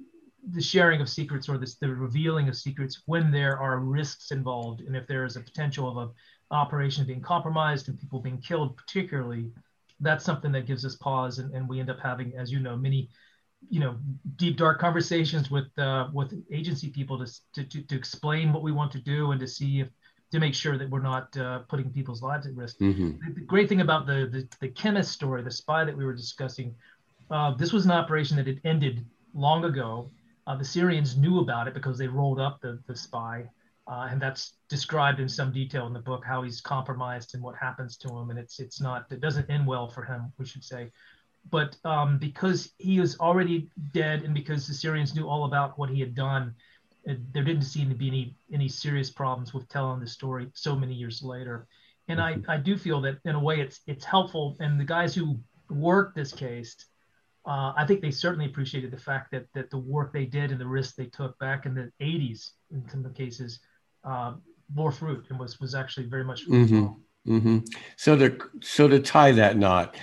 the 0.50 0.60
sharing 0.60 1.00
of 1.00 1.08
secrets 1.08 1.48
or 1.48 1.58
this, 1.58 1.76
the 1.76 1.88
revealing 1.88 2.48
of 2.48 2.56
secrets 2.56 3.02
when 3.06 3.30
there 3.30 3.58
are 3.58 3.80
risks 3.80 4.30
involved, 4.30 4.80
and 4.80 4.94
if 4.94 5.06
there 5.06 5.24
is 5.24 5.36
a 5.36 5.40
potential 5.40 5.88
of 5.88 6.08
a 6.08 6.54
operation 6.54 7.06
being 7.06 7.20
compromised 7.20 7.88
and 7.88 7.98
people 7.98 8.20
being 8.20 8.40
killed, 8.40 8.76
particularly, 8.76 9.50
that's 10.00 10.24
something 10.24 10.52
that 10.52 10.66
gives 10.66 10.84
us 10.84 10.96
pause, 10.96 11.38
and, 11.38 11.52
and 11.54 11.68
we 11.68 11.80
end 11.80 11.90
up 11.90 11.98
having, 12.00 12.34
as 12.36 12.52
you 12.52 12.60
know, 12.60 12.76
many 12.76 13.08
you 13.70 13.80
know 13.80 13.96
deep 14.36 14.56
dark 14.56 14.78
conversations 14.78 15.50
with 15.50 15.66
uh, 15.78 16.08
with 16.12 16.32
agency 16.52 16.90
people 16.90 17.18
to, 17.18 17.64
to 17.64 17.82
to 17.82 17.96
explain 17.96 18.52
what 18.52 18.62
we 18.62 18.70
want 18.70 18.92
to 18.92 19.00
do 19.00 19.32
and 19.32 19.40
to 19.40 19.48
see 19.48 19.80
if 19.80 19.88
to 20.30 20.40
make 20.40 20.54
sure 20.54 20.76
that 20.76 20.88
we're 20.90 21.00
not 21.00 21.36
uh, 21.36 21.60
putting 21.70 21.90
people's 21.90 22.22
lives 22.22 22.46
at 22.46 22.54
risk. 22.54 22.78
Mm-hmm. 22.78 23.12
The, 23.26 23.34
the, 23.34 23.40
great 23.40 23.68
thing 23.68 23.80
about 23.80 24.06
the, 24.06 24.28
the, 24.30 24.48
the 24.60 24.68
chemist 24.68 25.12
story, 25.12 25.42
the 25.42 25.50
spy 25.50 25.84
that 25.84 25.96
we 25.96 26.04
were 26.04 26.12
discussing, 26.12 26.74
uh, 27.30 27.54
this 27.54 27.72
was 27.72 27.84
an 27.84 27.90
operation 27.90 28.36
that 28.36 28.46
had 28.46 28.60
ended 28.64 29.04
long 29.34 29.64
ago. 29.64 30.10
Uh, 30.46 30.56
the 30.56 30.64
Syrians 30.64 31.16
knew 31.16 31.40
about 31.40 31.68
it 31.68 31.74
because 31.74 31.98
they 31.98 32.06
rolled 32.06 32.40
up 32.40 32.60
the 32.62 32.78
the 32.86 32.96
spy, 32.96 33.44
uh, 33.86 34.08
and 34.10 34.20
that's 34.20 34.54
described 34.70 35.20
in 35.20 35.28
some 35.28 35.52
detail 35.52 35.86
in 35.86 35.92
the 35.92 35.98
book 35.98 36.24
how 36.24 36.42
he's 36.42 36.60
compromised 36.60 37.34
and 37.34 37.42
what 37.42 37.54
happens 37.54 37.98
to 37.98 38.08
him. 38.08 38.30
And 38.30 38.38
it's 38.38 38.58
it's 38.58 38.80
not 38.80 39.06
it 39.10 39.20
doesn't 39.20 39.50
end 39.50 39.66
well 39.66 39.88
for 39.88 40.04
him, 40.04 40.32
we 40.38 40.46
should 40.46 40.64
say 40.64 40.90
but 41.50 41.76
um, 41.84 42.18
because 42.18 42.72
he 42.78 43.00
was 43.00 43.18
already 43.18 43.70
dead 43.92 44.22
and 44.22 44.34
because 44.34 44.66
the 44.66 44.74
Syrians 44.74 45.14
knew 45.14 45.28
all 45.28 45.44
about 45.44 45.78
what 45.78 45.90
he 45.90 46.00
had 46.00 46.14
done, 46.14 46.54
there 47.32 47.44
didn't 47.44 47.62
seem 47.62 47.88
to 47.88 47.94
be 47.94 48.08
any 48.08 48.36
any 48.52 48.68
serious 48.68 49.10
problems 49.10 49.54
with 49.54 49.68
telling 49.68 50.00
the 50.00 50.06
story 50.06 50.48
so 50.54 50.76
many 50.76 50.94
years 50.94 51.22
later. 51.22 51.66
And 52.08 52.20
I, 52.20 52.34
mm-hmm. 52.34 52.50
I 52.50 52.56
do 52.56 52.76
feel 52.76 53.00
that 53.02 53.18
in 53.24 53.34
a 53.34 53.40
way 53.40 53.60
it's 53.60 53.80
it's 53.86 54.04
helpful. 54.04 54.56
And 54.60 54.78
the 54.78 54.84
guys 54.84 55.14
who 55.14 55.38
worked 55.70 56.16
this 56.16 56.32
case, 56.32 56.74
uh, 57.46 57.72
I 57.76 57.84
think 57.86 58.00
they 58.00 58.10
certainly 58.10 58.46
appreciated 58.46 58.90
the 58.90 58.98
fact 58.98 59.30
that 59.32 59.46
that 59.54 59.70
the 59.70 59.78
work 59.78 60.12
they 60.12 60.26
did 60.26 60.50
and 60.50 60.60
the 60.60 60.66
risk 60.66 60.96
they 60.96 61.06
took 61.06 61.38
back 61.38 61.66
in 61.66 61.74
the 61.74 61.90
80s 62.00 62.50
in 62.70 62.88
some 62.88 63.04
of 63.04 63.12
the 63.12 63.24
cases 63.24 63.60
uh, 64.04 64.34
bore 64.70 64.92
fruit 64.92 65.26
and 65.30 65.38
was 65.38 65.60
was 65.60 65.74
actually 65.74 66.06
very 66.06 66.24
much. 66.24 66.46
Mm-hmm. 66.46 66.86
Mm-hmm. 67.32 67.58
So 67.96 68.16
to 68.16 68.38
so 68.60 68.88
to 68.88 69.00
tie 69.00 69.32
that 69.32 69.56
knot, 69.56 69.96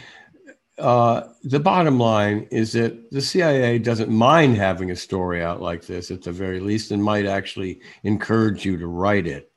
uh, 0.77 1.29
the 1.43 1.59
bottom 1.59 1.99
line 1.99 2.47
is 2.51 2.73
that 2.73 3.11
the 3.11 3.21
CIA 3.21 3.79
doesn't 3.79 4.09
mind 4.09 4.57
having 4.57 4.91
a 4.91 4.95
story 4.95 5.41
out 5.41 5.61
like 5.61 5.85
this 5.85 6.11
at 6.11 6.21
the 6.21 6.31
very 6.31 6.59
least 6.59 6.91
and 6.91 7.03
might 7.03 7.25
actually 7.25 7.81
encourage 8.03 8.65
you 8.65 8.77
to 8.77 8.87
write 8.87 9.25
it 9.25 9.51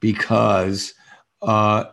because 0.00 0.94
uh, 1.42 1.84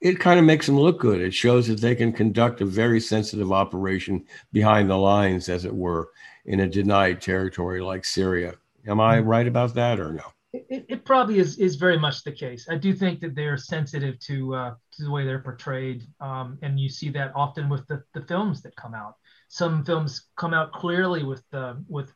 it 0.00 0.18
kind 0.18 0.40
of 0.40 0.46
makes 0.46 0.66
them 0.66 0.78
look 0.78 0.98
good. 0.98 1.20
It 1.20 1.34
shows 1.34 1.68
that 1.68 1.80
they 1.80 1.94
can 1.94 2.12
conduct 2.12 2.60
a 2.60 2.66
very 2.66 3.00
sensitive 3.00 3.52
operation 3.52 4.24
behind 4.52 4.90
the 4.90 4.96
lines, 4.96 5.48
as 5.48 5.64
it 5.64 5.74
were, 5.74 6.10
in 6.46 6.60
a 6.60 6.68
denied 6.68 7.20
territory 7.20 7.80
like 7.80 8.04
Syria. 8.04 8.54
Am 8.86 8.98
I 8.98 9.20
hmm. 9.20 9.28
right 9.28 9.46
about 9.46 9.74
that 9.74 10.00
or 10.00 10.12
no? 10.12 10.24
It, 10.52 10.86
it, 10.88 11.04
probably 11.04 11.38
is 11.38 11.58
is 11.58 11.76
very 11.76 11.96
much 11.96 12.24
the 12.24 12.32
case. 12.32 12.66
I 12.68 12.76
do 12.76 12.92
think 12.92 13.20
that 13.20 13.36
they're 13.36 13.56
sensitive 13.56 14.18
to 14.20 14.54
uh, 14.54 14.74
to 14.92 15.04
the 15.04 15.10
way 15.10 15.24
they're 15.24 15.42
portrayed, 15.42 16.08
um, 16.20 16.58
and 16.62 16.78
you 16.80 16.88
see 16.88 17.08
that 17.10 17.30
often 17.36 17.68
with 17.68 17.86
the, 17.86 18.02
the 18.14 18.22
films 18.22 18.60
that 18.62 18.74
come 18.74 18.92
out. 18.92 19.14
Some 19.48 19.84
films 19.84 20.26
come 20.36 20.52
out 20.52 20.72
clearly 20.72 21.22
with 21.22 21.44
uh, 21.52 21.74
with 21.88 22.12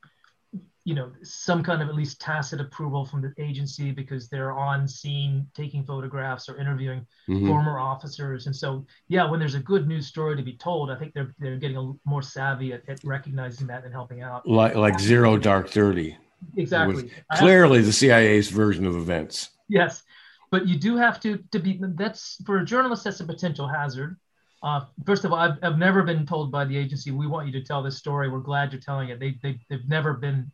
you 0.85 0.95
know 0.95 1.11
some 1.22 1.62
kind 1.62 1.82
of 1.82 1.89
at 1.89 1.95
least 1.95 2.20
tacit 2.20 2.61
approval 2.61 3.05
from 3.05 3.22
the 3.22 3.32
agency 3.39 3.91
because 3.91 4.28
they're 4.28 4.53
on 4.53 4.87
scene 4.87 5.47
taking 5.55 5.85
photographs 5.85 6.49
or 6.49 6.57
interviewing 6.59 7.07
mm-hmm. 7.28 7.47
former 7.47 7.78
officers 7.78 8.47
and 8.47 8.55
so 8.55 8.85
yeah 9.09 9.28
when 9.28 9.41
there's 9.41 9.55
a 9.55 9.61
good 9.61 9.89
news 9.89 10.07
story 10.07 10.37
to 10.37 10.43
be 10.43 10.57
told 10.57 10.91
i 10.91 10.97
think 10.97 11.14
they're 11.14 11.35
they're 11.39 11.57
getting 11.57 11.76
a, 11.78 11.93
more 12.05 12.22
savvy 12.22 12.74
at, 12.74 12.87
at 12.89 13.03
recognizing 13.03 13.66
that 13.66 13.85
and 13.85 13.93
helping 13.93 14.20
out 14.20 14.47
like 14.47 14.74
like 14.74 15.01
zero 15.01 15.39
dark 15.39 15.68
30 15.70 16.16
Exactly. 16.57 17.11
Clearly, 17.37 17.82
the 17.82 17.93
CIA's 17.93 18.49
version 18.49 18.87
of 18.87 18.97
events. 18.97 19.51
Yes, 19.68 20.03
but 20.51 20.68
you 20.68 20.78
do 20.78 20.97
have 20.97 21.20
to 21.20 21.39
to 21.53 21.59
be. 21.59 21.80
That's 21.80 22.39
for 22.47 22.59
a 22.59 22.64
journalist. 22.64 23.05
That's 23.05 23.20
a 23.20 23.24
potential 23.24 23.66
hazard. 23.66 24.16
Uh, 24.62 24.80
first 25.05 25.24
of 25.24 25.32
all, 25.32 25.39
I've, 25.39 25.59
I've 25.62 25.78
never 25.78 26.03
been 26.03 26.24
told 26.24 26.51
by 26.51 26.64
the 26.64 26.76
agency, 26.76 27.11
"We 27.11 27.26
want 27.26 27.47
you 27.47 27.53
to 27.53 27.62
tell 27.62 27.82
this 27.82 27.99
story. 27.99 28.30
We're 28.30 28.39
glad 28.39 28.72
you're 28.72 28.80
telling 28.80 29.09
it." 29.09 29.20
They 29.20 29.39
they 29.43 29.59
they've 29.68 29.89
never 29.89 30.14
been. 30.14 30.51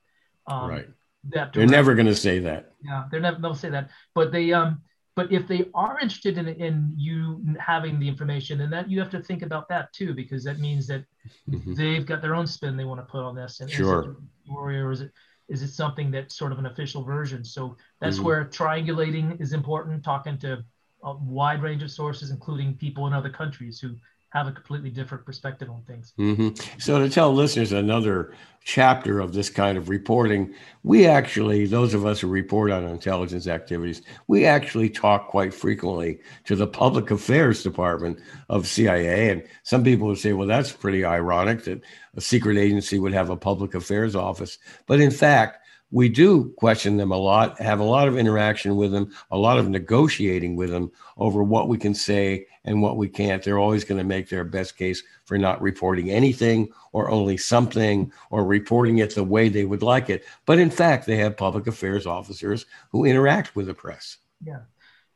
Um, 0.47 0.71
right. 0.71 0.89
That 1.29 1.53
they're 1.53 1.67
never 1.67 1.95
going 1.95 2.07
to 2.07 2.15
say 2.15 2.39
that. 2.41 2.73
Yeah, 2.83 3.05
they're 3.11 3.21
never. 3.21 3.41
They'll 3.41 3.55
say 3.55 3.71
that, 3.71 3.91
but 4.15 4.33
they 4.33 4.53
um. 4.53 4.83
But 5.17 5.33
if 5.33 5.47
they 5.47 5.67
are 5.75 5.99
interested 6.01 6.39
in, 6.39 6.49
in 6.49 6.95
you 6.97 7.45
having 7.59 8.01
the 8.01 8.09
information, 8.09 8.63
and 8.63 8.73
that 8.73 8.91
you 8.91 8.99
have 9.01 9.11
to 9.11 9.21
think 9.21 9.43
about 9.43 9.69
that 9.69 9.93
too, 9.93 10.15
because 10.15 10.45
that 10.45 10.61
means 10.61 10.87
that 10.87 11.05
mm-hmm. 11.49 11.75
they've 11.75 12.07
got 12.07 12.23
their 12.23 12.35
own 12.35 12.47
spin 12.47 12.77
they 12.77 12.85
want 12.85 13.01
to 13.01 13.07
put 13.07 13.23
on 13.23 13.35
this. 13.35 13.61
And 13.61 13.71
sure. 13.71 14.01
Is 14.01 14.07
it 14.09 14.17
or 14.51 14.93
is 14.93 15.01
it 15.03 15.13
is 15.51 15.63
it 15.63 15.71
something 15.71 16.11
that's 16.11 16.37
sort 16.37 16.53
of 16.53 16.59
an 16.59 16.67
official 16.67 17.03
version? 17.03 17.45
So 17.45 17.77
that's 18.01 18.17
mm-hmm. 18.17 18.25
where 18.25 18.45
triangulating 18.47 19.41
is 19.41 19.53
important, 19.53 20.05
talking 20.05 20.39
to 20.39 20.65
a 21.03 21.15
wide 21.17 21.61
range 21.61 21.83
of 21.83 21.91
sources, 21.91 22.31
including 22.31 22.75
people 22.75 23.07
in 23.09 23.13
other 23.13 23.31
countries 23.31 23.81
who 23.81 23.97
have 24.31 24.47
a 24.47 24.53
completely 24.53 24.91
different 24.91 25.27
perspective 25.27 25.69
on 25.69 25.83
things. 25.83 26.13
Mm-hmm. 26.19 26.79
So, 26.79 26.99
to 26.99 27.11
tell 27.11 27.35
listeners 27.35 27.73
another 27.73 28.35
chapter 28.63 29.21
of 29.21 29.33
this 29.33 29.51
kind 29.51 29.77
of 29.77 29.89
reporting, 29.89 30.55
we 30.83 31.07
actually, 31.07 31.67
those 31.67 31.95
of 31.95 32.07
us 32.07 32.21
who 32.21 32.29
report 32.29 32.71
on 32.71 32.85
intelligence 32.85 33.47
activities, 33.47 34.03
we 34.29 34.45
actually 34.47 34.89
talk 34.89 35.29
quite 35.29 35.53
frequently 35.53 36.21
to 36.45 36.55
the 36.55 36.67
public 36.67 37.11
affairs 37.11 37.63
department 37.63 38.21
of 38.49 38.67
CIA. 38.67 39.31
And 39.31 39.43
some 39.63 39.83
people 39.83 40.07
would 40.07 40.19
say, 40.19 40.33
well, 40.33 40.47
that's 40.47 40.73
pretty 40.73 41.05
ironic 41.05 41.65
that 41.65 41.81
a 42.15 42.21
secret 42.21 42.57
agency 42.57 42.99
would 42.99 43.13
have 43.13 43.31
a 43.31 43.37
public 43.37 43.75
affairs 43.75 44.15
office. 44.15 44.59
But 44.87 45.01
in 45.01 45.11
fact, 45.11 45.59
we 45.91 46.09
do 46.09 46.51
question 46.57 46.97
them 46.97 47.11
a 47.11 47.17
lot, 47.17 47.59
have 47.61 47.81
a 47.81 47.85
lot 47.85 48.07
of 48.07 48.17
interaction 48.17 48.77
with 48.77 48.93
them, 48.93 49.13
a 49.31 49.37
lot 49.37 49.59
of 49.59 49.69
negotiating 49.69 50.55
with 50.57 50.71
them 50.71 50.91
over 51.17 51.43
what 51.43 51.69
we 51.69 51.77
can 51.77 51.95
say 51.95 52.47
and 52.65 52.81
what 52.81 52.97
we 52.97 53.09
can't. 53.09 53.43
They're 53.43 53.59
always 53.59 53.85
going 53.85 53.99
to 53.99 54.05
make 54.05 54.29
their 54.29 54.45
best 54.45 54.77
case 54.77 55.03
for 55.25 55.37
not 55.37 55.61
reporting 55.61 56.11
anything 56.11 56.69
or 56.93 57.11
only 57.11 57.37
something 57.37 58.13
or 58.31 58.45
reporting 58.45 58.99
it 58.99 59.15
the 59.15 59.25
way 59.25 59.49
they 59.49 59.65
would 59.65 59.83
like 59.83 60.11
it. 60.11 60.25
But 60.47 60.59
in 60.59 60.71
fact, 60.71 61.07
they 61.07 61.17
have 61.17 61.37
public 61.37 61.67
affairs 61.67 62.07
officers 62.07 62.67
who 62.93 63.05
interact 63.05 63.57
with 63.57 63.67
the 63.67 63.75
press. 63.75 64.19
Yeah. 64.45 64.61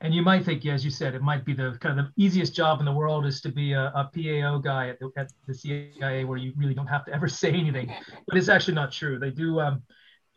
And 0.00 0.12
you 0.12 0.22
might 0.22 0.44
think, 0.44 0.66
as 0.66 0.84
you 0.84 0.90
said, 0.90 1.14
it 1.14 1.22
might 1.22 1.44
be 1.44 1.54
the 1.54 1.78
kind 1.80 1.98
of 1.98 2.06
the 2.06 2.22
easiest 2.22 2.54
job 2.54 2.80
in 2.80 2.84
the 2.84 2.92
world 2.92 3.24
is 3.24 3.40
to 3.42 3.48
be 3.48 3.72
a, 3.72 3.86
a 3.94 4.10
PAO 4.12 4.58
guy 4.58 4.88
at 4.88 4.98
the, 4.98 5.10
at 5.16 5.32
the 5.46 5.54
CIA 5.54 6.24
where 6.24 6.36
you 6.36 6.52
really 6.56 6.74
don't 6.74 6.88
have 6.88 7.04
to 7.06 7.14
ever 7.14 7.28
say 7.42 7.52
anything. 7.52 7.90
But 8.26 8.36
it's 8.36 8.48
actually 8.48 8.74
not 8.74 8.92
true. 8.92 9.18
They 9.18 9.30
do. 9.30 9.60
Um, 9.60 9.82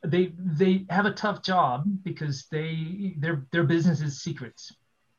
they 0.06 0.34
they 0.38 0.86
have 0.90 1.06
a 1.06 1.12
tough 1.12 1.44
job 1.44 1.86
because 2.04 2.46
they 2.52 3.16
their 3.18 3.46
their 3.52 3.64
business 3.64 4.02
is 4.02 4.22
secrets 4.22 4.72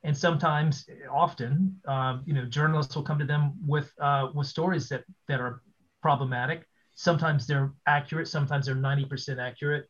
and 0.04 0.16
sometimes, 0.16 0.88
often, 1.10 1.76
um, 1.86 2.22
you 2.24 2.32
know, 2.32 2.44
journalists 2.44 2.94
will 2.94 3.02
come 3.02 3.18
to 3.18 3.24
them 3.24 3.54
with 3.66 3.92
uh, 4.00 4.28
with 4.32 4.46
stories 4.46 4.88
that 4.90 5.04
that 5.26 5.40
are 5.40 5.62
problematic. 6.02 6.66
Sometimes 6.94 7.46
they're 7.46 7.72
accurate. 7.86 8.28
Sometimes 8.28 8.66
they're 8.66 8.74
ninety 8.76 9.04
percent 9.04 9.40
accurate. 9.40 9.86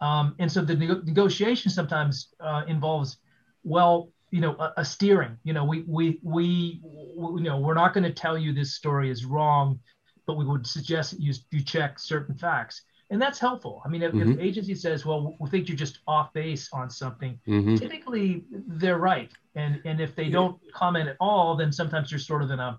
Um, 0.00 0.36
and 0.38 0.50
so 0.50 0.64
the 0.64 0.76
ne- 0.76 1.02
negotiation 1.04 1.72
sometimes 1.72 2.32
uh, 2.38 2.62
involves, 2.68 3.18
well, 3.64 4.12
you 4.30 4.40
know, 4.40 4.54
a, 4.60 4.74
a, 4.76 4.84
steering. 4.84 5.36
You 5.42 5.54
know, 5.54 5.64
we 5.64 5.82
we 5.88 6.20
we, 6.22 6.80
we 6.82 7.42
you 7.42 7.44
know 7.44 7.58
we're 7.58 7.74
not 7.74 7.94
going 7.94 8.04
to 8.04 8.12
tell 8.12 8.38
you 8.38 8.52
this 8.52 8.74
story 8.76 9.10
is 9.10 9.24
wrong, 9.24 9.80
but 10.24 10.36
we 10.36 10.44
would 10.44 10.68
suggest 10.68 11.10
that 11.10 11.20
you 11.20 11.34
you 11.50 11.64
check 11.64 11.98
certain 11.98 12.36
facts 12.36 12.82
and 13.10 13.20
that's 13.20 13.38
helpful. 13.38 13.80
I 13.84 13.88
mean, 13.88 14.02
if, 14.02 14.12
mm-hmm. 14.12 14.32
if 14.32 14.38
agency 14.38 14.74
says, 14.74 15.06
"Well, 15.06 15.36
we 15.40 15.48
think 15.48 15.68
you're 15.68 15.76
just 15.76 16.00
off 16.06 16.32
base 16.32 16.68
on 16.72 16.90
something," 16.90 17.38
mm-hmm. 17.46 17.76
typically 17.76 18.44
they're 18.50 18.98
right. 18.98 19.30
And 19.54 19.80
and 19.84 20.00
if 20.00 20.14
they 20.14 20.28
don't 20.28 20.60
comment 20.72 21.08
at 21.08 21.16
all, 21.18 21.56
then 21.56 21.72
sometimes 21.72 22.10
you're 22.10 22.20
sort 22.20 22.42
of 22.42 22.50
in 22.50 22.60
a 22.60 22.78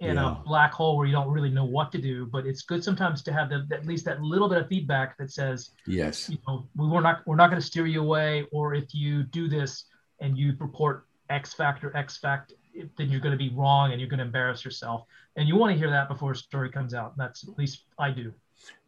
in 0.00 0.16
yeah. 0.16 0.32
a 0.32 0.34
black 0.44 0.72
hole 0.72 0.96
where 0.96 1.06
you 1.06 1.12
don't 1.12 1.30
really 1.30 1.50
know 1.50 1.64
what 1.64 1.92
to 1.92 1.98
do. 1.98 2.26
But 2.26 2.46
it's 2.46 2.62
good 2.62 2.84
sometimes 2.84 3.22
to 3.22 3.32
have 3.32 3.48
the, 3.48 3.66
at 3.72 3.86
least 3.86 4.04
that 4.04 4.22
little 4.22 4.48
bit 4.48 4.58
of 4.58 4.68
feedback 4.68 5.16
that 5.16 5.30
says, 5.30 5.70
"Yes, 5.86 6.28
you 6.28 6.38
know, 6.46 6.66
we 6.76 6.86
we're 6.86 7.00
not 7.00 7.26
we're 7.26 7.36
not 7.36 7.48
going 7.48 7.60
to 7.60 7.66
steer 7.66 7.86
you 7.86 8.02
away," 8.02 8.46
or 8.52 8.74
if 8.74 8.94
you 8.94 9.22
do 9.22 9.48
this 9.48 9.84
and 10.20 10.36
you 10.36 10.54
report 10.58 11.06
X 11.30 11.54
factor, 11.54 11.96
X 11.96 12.18
fact, 12.18 12.52
then 12.98 13.08
you're 13.08 13.20
going 13.20 13.32
to 13.32 13.38
be 13.38 13.50
wrong 13.54 13.92
and 13.92 14.00
you're 14.00 14.10
going 14.10 14.18
to 14.18 14.24
embarrass 14.24 14.62
yourself. 14.62 15.06
And 15.36 15.48
you 15.48 15.56
want 15.56 15.72
to 15.72 15.78
hear 15.78 15.88
that 15.88 16.08
before 16.08 16.32
a 16.32 16.36
story 16.36 16.70
comes 16.70 16.92
out. 16.92 17.16
That's 17.16 17.48
at 17.48 17.56
least 17.56 17.84
I 17.98 18.10
do. 18.10 18.34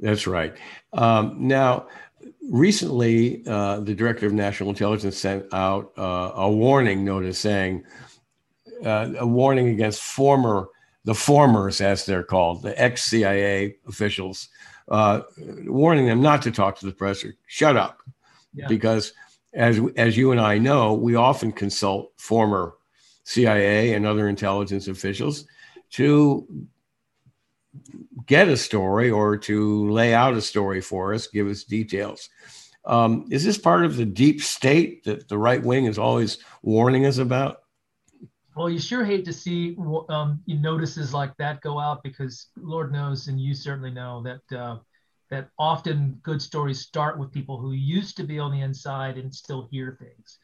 That's 0.01 0.27
right. 0.27 0.55
Um, 0.93 1.37
now, 1.39 1.87
recently, 2.51 3.43
uh, 3.47 3.81
the 3.81 3.95
director 3.95 4.27
of 4.27 4.33
national 4.33 4.71
intelligence 4.71 5.17
sent 5.17 5.53
out 5.53 5.93
uh, 5.97 6.33
a 6.35 6.51
warning 6.51 7.05
notice 7.05 7.39
saying 7.39 7.85
uh, 8.85 9.13
a 9.19 9.27
warning 9.27 9.69
against 9.69 10.03
former 10.03 10.69
the 11.05 11.15
formers, 11.15 11.81
as 11.81 12.07
they're 12.07 12.23
called, 12.23 12.63
the 12.63 12.81
ex 12.81 13.05
CIA 13.05 13.77
officials, 13.89 14.49
uh, 14.89 15.23
warning 15.67 16.07
them 16.07 16.23
not 16.23 16.43
to 16.43 16.51
talk 16.51 16.79
to 16.79 16.87
the 16.87 16.93
press 16.93 17.25
or 17.25 17.35
shut 17.47 17.77
up, 17.77 18.03
yeah. 18.55 18.69
because 18.69 19.13
as 19.53 19.81
as 19.97 20.17
you 20.17 20.31
and 20.31 20.41
I 20.41 20.59
know, 20.59 20.95
we 20.95 21.17
often 21.17 21.53
consult 21.53 22.13
former 22.17 22.75
CIA 23.25 23.95
and 23.95 24.07
other 24.07 24.29
intelligence 24.29 24.89
officials 24.89 25.47
to 25.91 26.47
get 28.27 28.49
a 28.49 28.57
story 28.57 29.11
or 29.11 29.37
to 29.37 29.91
lay 29.91 30.15
out 30.15 30.35
a 30.35 30.43
story 30.43 30.81
for 30.81 31.15
us, 31.15 31.27
give 31.27 31.49
us 31.49 31.65
details. 31.65 32.29
Um, 32.85 33.27
is 33.31 33.45
this 33.45 33.59
part 33.59 33.85
of 33.85 33.97
the 33.97 34.05
deep 34.05 34.43
state 34.43 35.05
that 35.05 35.29
the 35.29 35.39
right 35.39 35.63
wing 35.63 35.87
is 35.87 35.99
always 35.99 36.39
warning 36.63 37.07
us 37.07 37.19
about? 37.19 37.59
Well, 38.57 38.69
you 38.69 38.79
sure 38.79 39.05
hate 39.05 39.25
to 39.25 39.33
see 39.33 39.77
um, 40.11 40.43
notices 40.47 41.15
like 41.15 41.35
that 41.39 41.63
go 41.63 41.79
out 41.79 42.03
because 42.03 42.49
Lord 42.57 42.93
knows, 42.93 43.29
and 43.29 43.41
you 43.41 43.55
certainly 43.55 43.91
know 43.91 44.23
that 44.23 44.59
uh, 44.59 44.79
that 45.31 45.49
often 45.59 46.21
good 46.23 46.43
stories 46.43 46.81
start 46.81 47.19
with 47.19 47.33
people 47.33 47.59
who 47.59 47.73
used 47.73 48.17
to 48.19 48.25
be 48.25 48.39
on 48.39 48.53
the 48.53 48.61
inside 48.61 49.17
and 49.17 49.35
still 49.35 49.69
hear 49.71 49.97
things, 49.99 50.39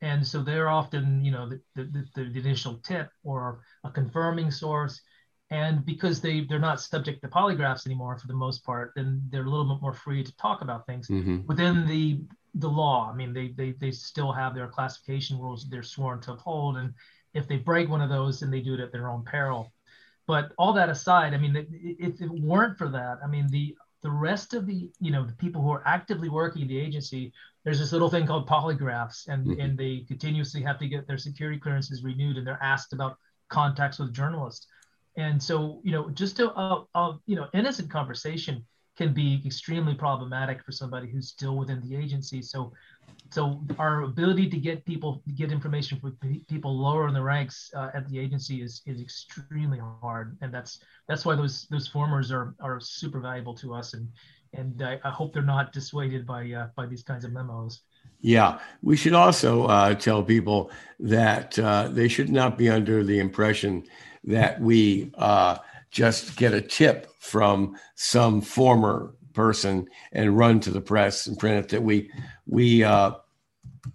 and 0.00 0.26
so 0.26 0.42
they're 0.42 0.70
often, 0.70 1.22
you 1.22 1.32
know, 1.32 1.50
the, 1.50 1.60
the, 1.76 2.06
the, 2.14 2.30
the 2.30 2.40
initial 2.40 2.76
tip 2.78 3.10
or 3.24 3.60
a 3.84 3.90
confirming 3.90 4.50
source 4.50 5.02
and 5.50 5.84
because 5.84 6.20
they 6.20 6.42
they're 6.42 6.58
not 6.58 6.80
subject 6.80 7.22
to 7.22 7.28
polygraphs 7.28 7.86
anymore 7.86 8.16
for 8.16 8.26
the 8.26 8.34
most 8.34 8.64
part 8.64 8.92
then 8.94 9.20
they're 9.30 9.44
a 9.44 9.50
little 9.50 9.74
bit 9.74 9.82
more 9.82 9.92
free 9.92 10.22
to 10.22 10.36
talk 10.36 10.62
about 10.62 10.86
things 10.86 11.08
mm-hmm. 11.08 11.38
within 11.46 11.86
the 11.86 12.20
the 12.54 12.68
law. 12.68 13.10
I 13.12 13.16
mean 13.16 13.32
they, 13.32 13.48
they 13.48 13.72
they 13.72 13.90
still 13.90 14.32
have 14.32 14.54
their 14.54 14.68
classification 14.68 15.38
rules 15.38 15.68
they're 15.68 15.82
sworn 15.82 16.20
to 16.22 16.32
uphold. 16.32 16.76
And 16.78 16.94
if 17.32 17.46
they 17.46 17.56
break 17.56 17.88
one 17.88 18.00
of 18.00 18.10
those 18.10 18.40
then 18.40 18.50
they 18.50 18.60
do 18.60 18.74
it 18.74 18.80
at 18.80 18.92
their 18.92 19.08
own 19.08 19.24
peril. 19.24 19.72
But 20.26 20.52
all 20.58 20.72
that 20.74 20.88
aside 20.88 21.34
i 21.34 21.38
mean 21.38 21.56
if 21.98 22.20
it 22.20 22.30
weren't 22.30 22.78
for 22.78 22.88
that 22.88 23.18
i 23.24 23.26
mean 23.26 23.48
the 23.48 23.76
the 24.02 24.10
rest 24.10 24.54
of 24.54 24.66
the 24.66 24.90
you 25.00 25.10
know 25.10 25.24
the 25.24 25.32
people 25.34 25.60
who 25.60 25.70
are 25.70 25.82
actively 25.86 26.28
working 26.28 26.62
in 26.62 26.68
the 26.68 26.78
agency 26.78 27.32
there's 27.64 27.78
this 27.78 27.92
little 27.92 28.08
thing 28.10 28.26
called 28.26 28.48
polygraphs. 28.48 29.28
And 29.28 29.46
mm-hmm. 29.46 29.60
and 29.60 29.78
they 29.78 30.04
continuously 30.08 30.62
have 30.62 30.78
to 30.78 30.88
get 30.88 31.06
their 31.06 31.18
security 31.18 31.58
clearances 31.58 32.02
renewed. 32.02 32.36
And 32.36 32.46
they're 32.46 32.62
asked 32.62 32.92
about 32.92 33.18
contacts 33.48 33.98
with 33.98 34.12
journalists 34.12 34.66
and 35.20 35.42
so, 35.42 35.80
you 35.84 35.92
know, 35.92 36.08
just 36.10 36.40
a, 36.40 36.48
a, 36.58 36.86
a, 36.94 37.18
you 37.26 37.36
know 37.36 37.46
innocent 37.52 37.90
conversation 37.90 38.64
can 38.96 39.12
be 39.12 39.42
extremely 39.46 39.94
problematic 39.94 40.64
for 40.64 40.72
somebody 40.72 41.08
who's 41.10 41.28
still 41.28 41.56
within 41.56 41.80
the 41.86 41.96
agency. 41.96 42.42
So, 42.42 42.72
so 43.30 43.62
our 43.78 44.02
ability 44.02 44.48
to 44.50 44.56
get 44.56 44.84
people 44.84 45.22
get 45.36 45.52
information 45.52 46.00
from 46.00 46.16
people 46.48 46.76
lower 46.76 47.06
in 47.08 47.14
the 47.14 47.22
ranks 47.22 47.70
uh, 47.76 47.90
at 47.94 48.08
the 48.08 48.18
agency 48.18 48.62
is 48.62 48.82
is 48.86 49.00
extremely 49.00 49.80
hard, 50.02 50.38
and 50.40 50.52
that's 50.52 50.82
that's 51.06 51.24
why 51.26 51.34
those 51.34 51.66
those 51.68 51.86
formers 51.86 52.32
are 52.32 52.54
are 52.60 52.80
super 52.80 53.20
valuable 53.20 53.54
to 53.54 53.74
us, 53.74 53.94
and 53.94 54.08
and 54.54 54.82
I, 54.82 54.98
I 55.04 55.10
hope 55.10 55.32
they're 55.34 55.42
not 55.42 55.72
dissuaded 55.72 56.26
by 56.26 56.50
uh, 56.52 56.68
by 56.76 56.86
these 56.86 57.02
kinds 57.02 57.24
of 57.24 57.32
memos. 57.32 57.82
Yeah, 58.22 58.58
we 58.82 58.96
should 58.96 59.14
also 59.14 59.64
uh, 59.64 59.94
tell 59.94 60.22
people 60.22 60.70
that 60.98 61.58
uh, 61.58 61.88
they 61.88 62.08
should 62.08 62.30
not 62.30 62.58
be 62.58 62.68
under 62.68 63.02
the 63.04 63.18
impression 63.18 63.84
that 64.24 64.60
we 64.60 65.10
uh, 65.16 65.58
just 65.90 66.36
get 66.36 66.54
a 66.54 66.60
tip 66.60 67.10
from 67.20 67.76
some 67.94 68.40
former 68.40 69.14
person 69.32 69.88
and 70.12 70.36
run 70.36 70.60
to 70.60 70.70
the 70.70 70.80
press 70.80 71.26
and 71.26 71.38
print 71.38 71.64
it. 71.64 71.68
That 71.70 71.82
we 71.82 72.10
we 72.46 72.84
uh, 72.84 73.12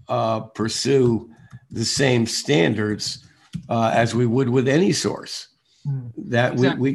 uh, 0.08 0.40
pursue 0.42 1.30
the 1.72 1.86
same 1.86 2.26
standards 2.26 3.28
uh, 3.70 3.92
as 3.94 4.16
we 4.16 4.26
would 4.26 4.50
with 4.50 4.68
any 4.68 4.92
source. 4.92 5.50
Mm, 5.86 6.12
that 6.30 6.54
exactly. 6.54 6.82
we 6.82 6.92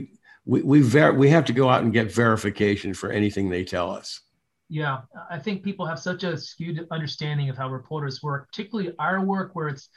we 0.46 0.62
we 0.62 0.62
we, 0.62 0.80
ver- 0.80 1.12
we 1.12 1.28
have 1.30 1.44
to 1.46 1.52
go 1.52 1.68
out 1.68 1.82
and 1.82 1.92
get 1.92 2.12
verification 2.12 2.94
for 2.94 3.10
anything 3.10 3.48
they 3.48 3.64
tell 3.64 3.90
us. 3.90 4.20
Yeah, 4.68 5.00
I 5.28 5.38
think 5.38 5.64
people 5.64 5.84
have 5.84 5.98
such 5.98 6.22
a 6.22 6.38
skewed 6.38 6.86
understanding 6.92 7.48
of 7.50 7.56
how 7.56 7.68
reporters 7.68 8.22
work, 8.22 8.48
particularly 8.48 8.94
our 9.00 9.24
work, 9.24 9.50
where 9.54 9.66
it's 9.66 9.88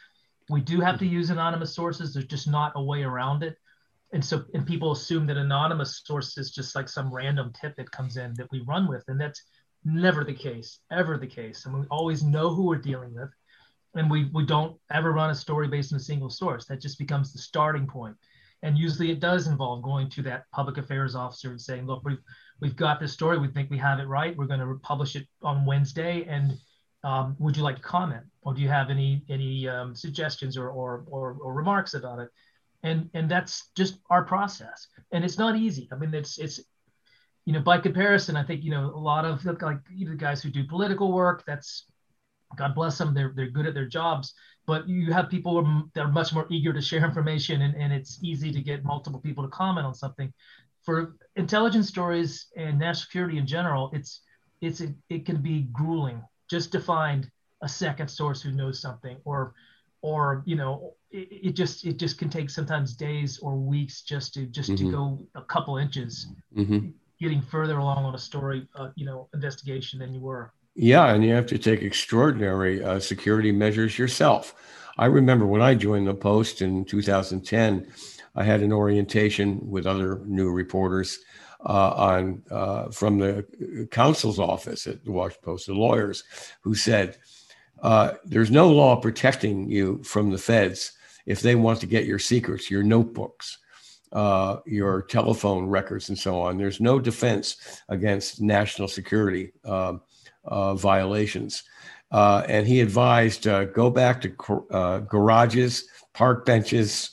we 0.50 0.62
do 0.62 0.80
have 0.82 1.00
to 1.00 1.06
hmm. 1.06 1.14
use 1.14 1.30
anonymous 1.30 1.76
sources. 1.76 2.14
There's 2.14 2.26
just 2.26 2.48
not 2.48 2.74
a 2.76 2.84
way 2.84 3.04
around 3.04 3.44
it. 3.44 3.58
And 4.12 4.24
so, 4.24 4.44
and 4.54 4.66
people 4.66 4.92
assume 4.92 5.26
that 5.28 5.38
anonymous 5.38 6.02
source 6.06 6.38
is 6.38 6.52
just 6.52 6.76
like 6.76 6.88
some 6.88 7.14
random 7.14 7.52
tip 7.60 7.76
that 7.78 7.90
comes 7.92 8.18
in 8.18 8.34
that 8.36 8.52
we 8.52 8.62
run 8.62 8.88
with. 8.88 9.04
And 9.08 9.20
that's 9.20 9.42
never 9.84 10.24
the 10.24 10.34
case, 10.34 10.80
ever 10.92 11.18
the 11.18 11.28
case. 11.28 11.66
And 11.66 11.74
we 11.74 11.88
always 11.90 12.24
know 12.24 12.54
who 12.54 12.66
we're 12.66 12.78
dealing 12.78 13.14
with. 13.16 13.30
And 13.96 14.10
we, 14.10 14.30
we 14.34 14.46
don't 14.46 14.78
ever 14.92 15.12
run 15.12 15.32
a 15.32 15.36
story 15.36 15.68
based 15.68 15.94
on 15.94 15.98
a 15.98 16.04
single 16.04 16.30
source. 16.30 16.66
That 16.66 16.82
just 16.82 17.00
becomes 17.00 17.34
the 17.34 17.40
starting 17.40 17.88
point. 17.88 18.16
And 18.62 18.78
usually 18.78 19.12
it 19.12 19.20
does 19.20 19.48
involve 19.48 19.82
going 19.82 20.10
to 20.12 20.22
that 20.24 20.46
public 20.52 20.78
affairs 20.78 21.16
officer 21.16 21.50
and 21.50 21.62
saying, 21.62 21.86
look, 21.86 22.04
we've, 22.06 22.22
we've 22.62 22.76
got 22.76 23.00
this 23.00 23.14
story. 23.14 23.38
We 23.40 23.50
think 23.50 23.70
we 23.70 23.78
have 23.80 24.00
it 24.00 24.08
right. 24.08 24.38
We're 24.38 24.46
going 24.46 24.62
to 24.62 24.80
publish 24.84 25.16
it 25.16 25.28
on 25.42 25.66
Wednesday. 25.66 26.24
And 26.26 26.54
um, 27.04 27.36
would 27.40 27.58
you 27.58 27.64
like 27.64 27.78
to 27.78 27.82
comment? 27.82 28.24
or 28.46 28.54
do 28.54 28.62
you 28.62 28.70
have 28.70 28.90
any 28.90 29.24
any 29.30 29.68
um, 29.68 29.96
suggestions 29.96 30.58
or, 30.58 30.70
or, 30.70 31.04
or 31.08 31.38
or 31.42 31.54
remarks 31.54 31.94
about 31.94 32.20
it? 32.20 32.30
And 32.84 33.10
and 33.14 33.30
that's 33.30 33.70
just 33.76 33.98
our 34.10 34.24
process. 34.24 34.88
And 35.12 35.24
it's 35.24 35.38
not 35.38 35.56
easy. 35.56 35.88
I 35.92 35.96
mean 35.96 36.14
it's 36.14 36.38
it's 36.38 36.60
you 37.46 37.54
know 37.54 37.60
by 37.60 37.78
comparison 37.78 38.38
i 38.38 38.44
think 38.44 38.64
you 38.64 38.72
know 38.72 38.86
a 38.96 39.04
lot 39.12 39.26
of 39.26 39.44
like 39.46 39.80
you 39.94 40.08
know, 40.08 40.16
guys 40.16 40.42
who 40.42 40.50
do 40.50 40.64
political 40.64 41.12
work 41.12 41.44
that's 41.46 41.88
god 42.56 42.74
bless 42.74 42.98
them 42.98 43.14
they're, 43.14 43.34
they're 43.36 43.50
good 43.50 43.66
at 43.66 43.74
their 43.74 43.88
jobs. 43.88 44.34
But 44.66 44.88
you 44.88 45.12
have 45.12 45.30
people 45.30 45.62
that 45.94 46.02
are 46.02 46.12
much 46.12 46.34
more 46.34 46.48
eager 46.50 46.72
to 46.72 46.82
share 46.82 47.04
information 47.04 47.64
and, 47.64 47.76
and 47.76 47.92
it's 47.92 48.20
easy 48.24 48.50
to 48.54 48.62
get 48.62 48.86
multiple 48.86 49.20
people 49.20 49.44
to 49.44 49.50
comment 49.50 49.86
on 49.86 49.94
something. 49.94 50.32
For 50.84 51.16
intelligence 51.36 51.90
stories 51.90 52.48
and 52.56 52.80
national 52.80 53.04
security 53.04 53.38
in 53.38 53.48
general 53.48 53.90
it's 53.94 54.22
it's 54.62 54.80
it, 54.80 54.94
it 55.10 55.26
can 55.26 55.42
be 55.42 55.64
grueling 55.74 56.22
just 56.50 56.72
to 56.72 56.80
find 56.80 57.30
a 57.62 57.70
second 57.70 58.10
source 58.10 58.42
who 58.42 58.52
knows 58.52 58.80
something 58.80 59.18
or 59.26 59.54
or 60.02 60.44
you 60.46 60.56
know 60.56 60.94
it, 61.12 61.28
it 61.32 61.52
just 61.56 61.86
it 61.86 61.98
just 61.98 62.20
can 62.20 62.30
take 62.30 62.50
sometimes 62.50 62.94
days 62.94 63.40
or 63.40 63.56
weeks 63.56 64.02
just 64.02 64.34
to 64.34 64.46
just 64.46 64.72
mm-hmm. 64.72 64.86
to 64.86 64.92
go 64.92 65.28
a 65.36 65.42
couple 65.42 65.78
inches 65.78 66.28
mm-hmm. 66.56 66.90
getting 67.20 67.42
further 67.42 67.78
along 67.78 68.06
on 68.06 68.14
a 68.14 68.20
story 68.20 68.68
uh, 68.76 68.90
you 68.96 69.06
know 69.06 69.28
investigation 69.34 69.98
than 69.98 70.14
you 70.14 70.20
were 70.20 70.54
yeah 70.76 71.14
and 71.14 71.24
you 71.24 71.34
have 71.34 71.48
to 71.48 71.58
take 71.58 71.82
extraordinary 71.82 72.84
uh, 72.84 73.00
security 73.00 73.52
measures 73.52 73.98
yourself 73.98 74.54
i 74.98 75.06
remember 75.06 75.46
when 75.46 75.62
i 75.62 75.74
joined 75.74 76.08
the 76.08 76.14
post 76.14 76.62
in 76.62 76.84
2010 76.84 77.88
i 78.36 78.44
had 78.44 78.62
an 78.62 78.74
orientation 78.74 79.60
with 79.64 79.88
other 79.88 80.22
new 80.26 80.52
reporters 80.52 81.20
on 81.66 82.44
uh, 82.52 82.90
from 82.90 83.20
the 83.20 83.88
counsel's 83.92 84.40
office 84.40 84.88
at 84.88 85.04
the 85.06 85.12
Washington 85.12 85.44
Post, 85.44 85.68
the 85.68 85.74
lawyers, 85.74 86.24
who 86.62 86.76
said, 86.76 87.18
uh, 87.82 88.14
there's 88.24 88.52
no 88.52 88.70
law 88.70 88.96
protecting 88.96 89.70
you 89.70 90.02
from 90.04 90.30
the 90.30 90.38
feds 90.38 90.94
if 91.26 91.42
they 91.42 91.56
want 91.56 91.80
to 91.82 91.86
get 91.86 92.06
your 92.06 92.20
secrets, 92.20 92.72
your 92.72 92.84
notebooks, 92.84 93.60
uh, 94.14 94.58
your 94.66 95.02
telephone 95.02 95.68
records, 95.68 96.10
and 96.10 96.18
so 96.18 96.40
on. 96.40 96.58
There's 96.58 96.80
no 96.80 97.00
defense 97.00 97.82
against 97.90 98.42
national 98.42 98.88
security 98.88 99.52
uh, 99.66 99.96
uh 100.46 100.76
violations. 100.76 101.64
uh, 102.12 102.44
and 102.48 102.68
he 102.68 102.80
advised 102.80 103.48
uh, 103.48 103.66
go 103.66 103.90
back 103.90 104.22
to 104.22 104.66
uh, 104.72 105.00
garages, 105.00 105.88
park 106.14 106.46
benches, 106.46 107.12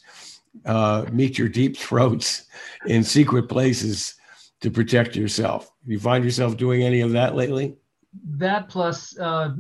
uh, 0.67 1.07
meet 1.11 1.39
your 1.39 1.49
deep 1.49 1.77
throats 1.77 2.45
in 2.87 3.03
secret 3.03 3.49
places 3.49 4.15
to 4.61 4.71
protect 4.71 5.17
yourself. 5.17 5.71
You 5.87 5.99
find 5.99 6.25
yourself 6.25 6.57
doing 6.57 6.83
any 6.83 7.01
of 7.01 7.13
that 7.13 7.35
lately? 7.35 7.77
That 8.25 8.69
plus 8.69 9.17
uh, 9.19 9.55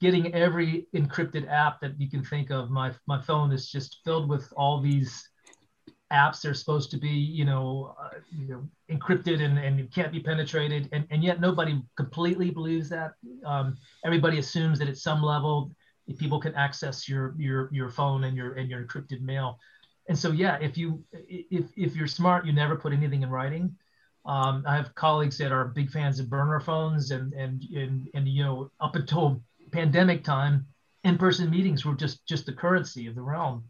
getting 0.00 0.34
every 0.34 0.86
encrypted 0.94 1.48
app 1.48 1.80
that 1.80 1.98
you 2.00 2.10
can 2.10 2.24
think 2.24 2.50
of. 2.50 2.70
My 2.70 2.92
my 3.06 3.22
phone 3.22 3.52
is 3.52 3.70
just 3.70 3.98
filled 4.04 4.28
with 4.28 4.52
all 4.56 4.80
these 4.80 5.28
apps 6.12 6.40
that 6.40 6.50
are 6.50 6.54
supposed 6.54 6.90
to 6.92 6.98
be, 6.98 7.08
you 7.08 7.44
know, 7.44 7.94
uh, 8.00 8.18
you 8.36 8.48
know, 8.48 8.68
encrypted 8.90 9.40
and, 9.40 9.58
and 9.58 9.92
can't 9.92 10.12
be 10.12 10.20
penetrated, 10.20 10.88
and, 10.92 11.06
and 11.10 11.22
yet 11.22 11.40
nobody 11.40 11.80
completely 11.96 12.50
believes 12.50 12.88
that. 12.88 13.12
Um, 13.44 13.76
everybody 14.04 14.38
assumes 14.38 14.78
that 14.80 14.88
at 14.88 14.96
some 14.96 15.22
level 15.22 15.70
people 16.18 16.40
can 16.40 16.54
access 16.54 17.08
your 17.08 17.34
your 17.38 17.68
your 17.72 17.88
phone 17.88 18.24
and 18.24 18.36
your 18.36 18.54
and 18.54 18.70
your 18.70 18.84
encrypted 18.84 19.20
mail. 19.20 19.58
And 20.08 20.16
so 20.18 20.30
yeah, 20.30 20.58
if 20.60 20.76
you 20.78 21.02
if 21.12 21.66
if 21.76 21.96
you're 21.96 22.06
smart, 22.06 22.46
you 22.46 22.52
never 22.52 22.76
put 22.76 22.92
anything 22.92 23.22
in 23.22 23.30
writing. 23.30 23.76
Um, 24.26 24.64
I 24.66 24.76
have 24.76 24.94
colleagues 24.94 25.38
that 25.38 25.52
are 25.52 25.66
big 25.66 25.90
fans 25.90 26.18
of 26.18 26.28
burner 26.28 26.60
phones, 26.60 27.12
and 27.12 27.32
and 27.32 27.62
and 27.74 28.08
and 28.14 28.28
you 28.28 28.42
know, 28.44 28.70
up 28.80 28.96
until 28.96 29.40
pandemic 29.70 30.24
time, 30.24 30.66
in-person 31.04 31.48
meetings 31.48 31.84
were 31.84 31.94
just 31.94 32.26
just 32.26 32.46
the 32.46 32.52
currency 32.52 33.06
of 33.06 33.14
the 33.14 33.22
realm. 33.22 33.64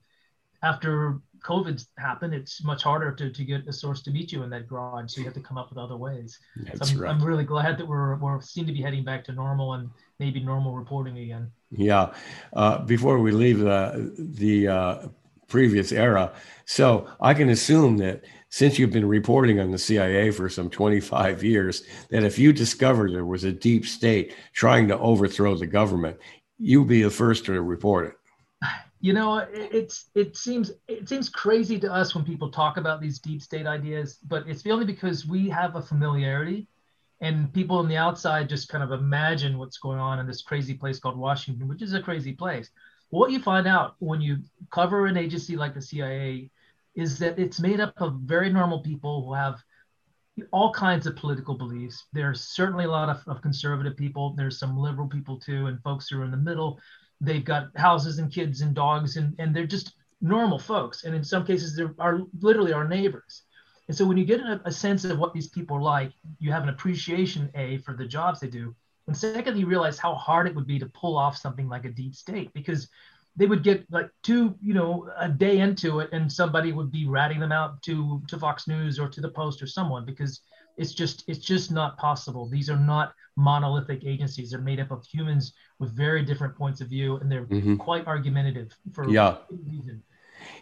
After 0.62 1.20
COVID 1.44 1.86
happened, 1.98 2.34
it's 2.34 2.64
much 2.64 2.82
harder 2.82 3.12
to, 3.12 3.30
to 3.30 3.44
get 3.44 3.68
a 3.68 3.72
source 3.72 4.02
to 4.02 4.10
meet 4.10 4.32
you 4.32 4.42
in 4.42 4.50
that 4.50 4.66
garage. 4.66 5.12
So 5.12 5.20
you 5.20 5.26
have 5.26 5.34
to 5.34 5.40
come 5.40 5.58
up 5.58 5.68
with 5.68 5.78
other 5.78 5.96
ways. 5.96 6.38
That's 6.56 6.90
so 6.90 6.96
I'm, 6.96 7.02
right. 7.02 7.10
I'm 7.10 7.22
really 7.22 7.44
glad 7.44 7.78
that 7.78 7.86
we're, 7.86 8.16
we're 8.16 8.40
seem 8.40 8.66
to 8.66 8.72
be 8.72 8.82
heading 8.82 9.04
back 9.04 9.24
to 9.26 9.32
normal 9.32 9.74
and 9.74 9.90
maybe 10.18 10.40
normal 10.40 10.72
reporting 10.74 11.18
again. 11.18 11.50
Yeah. 11.70 12.14
Uh, 12.52 12.78
before 12.78 13.18
we 13.20 13.30
leave 13.30 13.58
the, 13.58 14.12
the 14.18 14.68
uh, 14.68 15.08
previous 15.48 15.92
era, 15.92 16.32
so 16.64 17.08
I 17.20 17.34
can 17.34 17.50
assume 17.50 17.96
that 17.98 18.24
since 18.48 18.78
you've 18.78 18.92
been 18.92 19.06
reporting 19.06 19.60
on 19.60 19.70
the 19.70 19.78
CIA 19.78 20.30
for 20.30 20.48
some 20.48 20.70
25 20.70 21.44
years, 21.44 21.82
that 22.10 22.24
if 22.24 22.38
you 22.38 22.52
discovered 22.52 23.12
there 23.12 23.24
was 23.24 23.44
a 23.44 23.52
deep 23.52 23.86
state 23.86 24.34
trying 24.52 24.88
to 24.88 24.98
overthrow 24.98 25.54
the 25.54 25.66
government, 25.66 26.18
you'd 26.58 26.88
be 26.88 27.02
the 27.02 27.10
first 27.10 27.44
to 27.46 27.60
report 27.60 28.06
it. 28.06 28.14
You 29.00 29.12
know 29.12 29.46
it's 29.52 30.06
it 30.14 30.36
seems 30.36 30.72
it 30.88 31.08
seems 31.08 31.28
crazy 31.28 31.78
to 31.80 31.92
us 31.92 32.14
when 32.14 32.24
people 32.24 32.50
talk 32.50 32.76
about 32.76 33.00
these 33.00 33.18
deep 33.18 33.42
state 33.42 33.66
ideas 33.66 34.18
but 34.26 34.48
it's 34.48 34.66
only 34.66 34.86
because 34.86 35.26
we 35.26 35.48
have 35.50 35.76
a 35.76 35.82
familiarity 35.82 36.66
and 37.20 37.52
people 37.52 37.76
on 37.76 37.88
the 37.88 37.96
outside 37.96 38.48
just 38.48 38.68
kind 38.68 38.82
of 38.82 38.92
imagine 38.92 39.58
what's 39.58 39.76
going 39.78 39.98
on 39.98 40.18
in 40.18 40.26
this 40.26 40.42
crazy 40.42 40.74
place 40.74 40.98
called 40.98 41.16
washington 41.16 41.68
which 41.68 41.82
is 41.82 41.92
a 41.92 42.02
crazy 42.02 42.32
place 42.32 42.70
what 43.10 43.30
you 43.30 43.40
find 43.40 43.66
out 43.66 43.94
when 43.98 44.20
you 44.20 44.38
cover 44.70 45.06
an 45.06 45.16
agency 45.16 45.56
like 45.56 45.74
the 45.74 45.82
cia 45.82 46.50
is 46.94 47.18
that 47.18 47.38
it's 47.38 47.60
made 47.60 47.80
up 47.80 47.94
of 47.98 48.14
very 48.24 48.50
normal 48.50 48.80
people 48.80 49.24
who 49.24 49.34
have 49.34 49.62
all 50.50 50.72
kinds 50.72 51.06
of 51.06 51.16
political 51.16 51.54
beliefs. 51.54 52.06
There's 52.12 52.42
certainly 52.42 52.84
a 52.84 52.90
lot 52.90 53.08
of, 53.08 53.22
of 53.26 53.42
conservative 53.42 53.96
people. 53.96 54.34
There's 54.34 54.58
some 54.58 54.76
liberal 54.76 55.08
people 55.08 55.38
too 55.38 55.66
and 55.66 55.82
folks 55.82 56.08
who 56.08 56.20
are 56.20 56.24
in 56.24 56.30
the 56.30 56.36
middle. 56.36 56.80
They've 57.20 57.44
got 57.44 57.76
houses 57.76 58.18
and 58.18 58.32
kids 58.32 58.60
and 58.60 58.74
dogs 58.74 59.16
and, 59.16 59.34
and 59.38 59.54
they're 59.54 59.66
just 59.66 59.94
normal 60.20 60.58
folks. 60.58 61.04
And 61.04 61.14
in 61.14 61.24
some 61.24 61.46
cases 61.46 61.76
they 61.76 61.84
are 61.98 62.20
literally 62.40 62.72
our 62.72 62.88
neighbors. 62.88 63.42
And 63.88 63.96
so 63.96 64.04
when 64.04 64.16
you 64.16 64.24
get 64.24 64.40
a, 64.40 64.60
a, 64.64 64.72
sense 64.72 65.04
of 65.04 65.18
what 65.18 65.32
these 65.32 65.48
people 65.48 65.76
are 65.76 65.82
like 65.82 66.12
you 66.38 66.50
have 66.50 66.64
an 66.64 66.70
appreciation 66.70 67.50
a 67.54 67.78
for 67.78 67.94
the 67.94 68.06
jobs 68.06 68.40
they 68.40 68.48
do 68.48 68.74
and 69.06 69.16
secondly 69.16 69.60
you 69.60 69.66
realize 69.66 69.98
how 69.98 70.14
hard 70.14 70.46
it 70.46 70.54
would 70.54 70.66
be 70.66 70.78
to 70.78 70.86
pull 70.86 71.16
off 71.16 71.36
something 71.36 71.68
like 71.68 71.84
a 71.84 71.90
deep 71.90 72.14
state 72.14 72.52
because 72.52 72.88
they 73.36 73.46
would 73.46 73.62
get 73.62 73.84
like 73.90 74.10
two 74.22 74.54
you 74.60 74.74
know 74.74 75.08
a 75.18 75.28
day 75.28 75.58
into 75.58 76.00
it 76.00 76.08
and 76.12 76.32
somebody 76.32 76.72
would 76.72 76.90
be 76.90 77.06
ratting 77.06 77.40
them 77.40 77.52
out 77.52 77.82
to 77.82 78.22
to 78.28 78.38
fox 78.38 78.66
news 78.66 78.98
or 78.98 79.08
to 79.08 79.20
the 79.20 79.28
post 79.28 79.62
or 79.62 79.66
someone 79.66 80.04
because 80.04 80.40
it's 80.76 80.92
just 80.92 81.24
it's 81.28 81.38
just 81.38 81.70
not 81.70 81.96
possible 81.98 82.48
these 82.48 82.68
are 82.70 82.78
not 82.78 83.14
monolithic 83.36 84.04
agencies 84.04 84.50
they're 84.50 84.60
made 84.60 84.80
up 84.80 84.90
of 84.90 85.04
humans 85.04 85.52
with 85.78 85.94
very 85.94 86.22
different 86.22 86.56
points 86.56 86.80
of 86.80 86.88
view 86.88 87.16
and 87.16 87.30
they're 87.30 87.44
mm-hmm. 87.46 87.76
quite 87.76 88.06
argumentative 88.06 88.72
for 88.92 89.08
yeah 89.08 89.36
reason. 89.50 90.02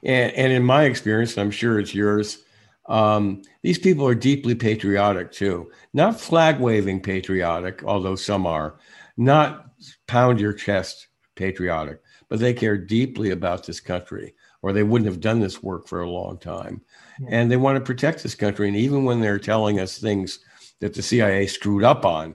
And, 0.03 0.33
and 0.33 0.53
in 0.53 0.65
my 0.65 0.85
experience 0.85 1.39
i'm 1.39 1.51
sure 1.51 1.79
it's 1.79 1.95
yours 1.95 2.39
um, 2.87 3.43
these 3.63 3.79
people 3.79 4.07
are 4.07 4.15
deeply 4.15 4.55
patriotic 4.55 5.33
too 5.33 5.71
not 5.93 6.21
flag 6.21 6.61
waving 6.61 7.01
patriotic 7.01 7.83
although 7.85 8.17
some 8.17 8.47
are 8.47 8.79
not 9.17 9.67
pound 10.07 10.41
your 10.41 10.53
chest 10.53 11.09
patriotic 11.35 12.01
but 12.29 12.39
they 12.39 12.53
care 12.53 12.77
deeply 12.77 13.31
about 13.31 13.67
this 13.67 13.81
country 13.81 14.35
or 14.63 14.73
they 14.73 14.83
wouldn't 14.83 15.11
have 15.11 15.21
done 15.21 15.41
this 15.41 15.63
work 15.63 15.87
for 15.87 16.01
a 16.01 16.11
long 16.11 16.39
time 16.39 16.81
yeah. 17.21 17.29
and 17.31 17.51
they 17.51 17.57
want 17.57 17.77
to 17.77 17.81
protect 17.81 18.23
this 18.23 18.35
country 18.35 18.69
and 18.69 18.77
even 18.77 19.05
when 19.05 19.21
they're 19.21 19.39
telling 19.39 19.81
us 19.81 19.99
things 19.99 20.41
that 20.81 20.95
the 20.95 21.03
cia 21.03 21.47
screwed 21.47 21.85
up 21.85 22.05
on 22.05 22.35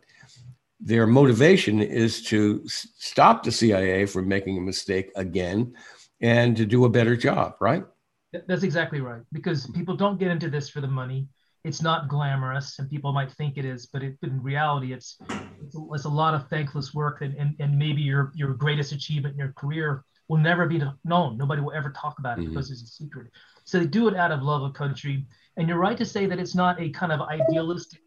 their 0.80 1.06
motivation 1.06 1.82
is 1.82 2.22
to 2.24 2.62
stop 2.66 3.44
the 3.44 3.52
CIA 3.52 4.06
from 4.06 4.28
making 4.28 4.58
a 4.58 4.62
mistake 4.62 5.12
again 5.16 5.74
and 6.22 6.56
to 6.58 6.66
do 6.66 6.86
a 6.86 6.90
better 6.90 7.18
job, 7.18 7.56
right? 7.60 7.84
That's 8.32 8.64
exactly 8.64 9.02
right. 9.02 9.22
Because 9.32 9.68
people 9.68 9.96
don't 9.96 10.20
get 10.20 10.30
into 10.30 10.50
this 10.50 10.70
for 10.70 10.82
the 10.82 10.88
money. 10.88 11.28
It's 11.66 11.82
not 11.82 12.08
glamorous, 12.08 12.80
and 12.80 12.90
people 12.90 13.12
might 13.12 13.32
think 13.32 13.58
it 13.58 13.66
is, 13.66 13.86
but 13.86 14.02
it, 14.02 14.18
in 14.24 14.42
reality, 14.42 14.94
it's, 14.94 15.18
it's, 15.62 15.76
a, 15.76 15.80
it's 15.92 16.06
a 16.06 16.10
lot 16.10 16.34
of 16.34 16.48
thankless 16.48 16.94
work, 16.94 17.22
and, 17.22 17.36
and, 17.36 17.56
and 17.60 17.78
maybe 17.78 18.02
your 18.02 18.32
your 18.34 18.54
greatest 18.54 18.94
achievement 18.94 19.34
in 19.34 19.40
your 19.40 19.52
career 19.54 20.06
will 20.30 20.38
never 20.38 20.68
be 20.68 20.82
known. 21.04 21.38
Nobody 21.38 21.62
will 21.62 21.74
ever 21.74 21.90
talk 21.90 22.18
about 22.20 22.38
it 22.38 22.44
mm-hmm. 22.44 22.52
because 22.52 22.72
it's 22.72 22.84
a 22.84 22.88
secret. 22.88 23.32
So 23.66 23.80
they 23.80 23.88
do 23.88 24.08
it 24.08 24.16
out 24.16 24.32
of 24.32 24.42
love 24.42 24.62
of 24.62 24.74
country. 24.74 25.26
And 25.58 25.68
you're 25.68 25.78
right 25.78 25.98
to 25.98 26.06
say 26.06 26.28
that 26.28 26.40
it's 26.40 26.56
not 26.56 26.80
a 26.80 26.90
kind 26.92 27.12
of 27.12 27.22
idealistic 27.22 28.00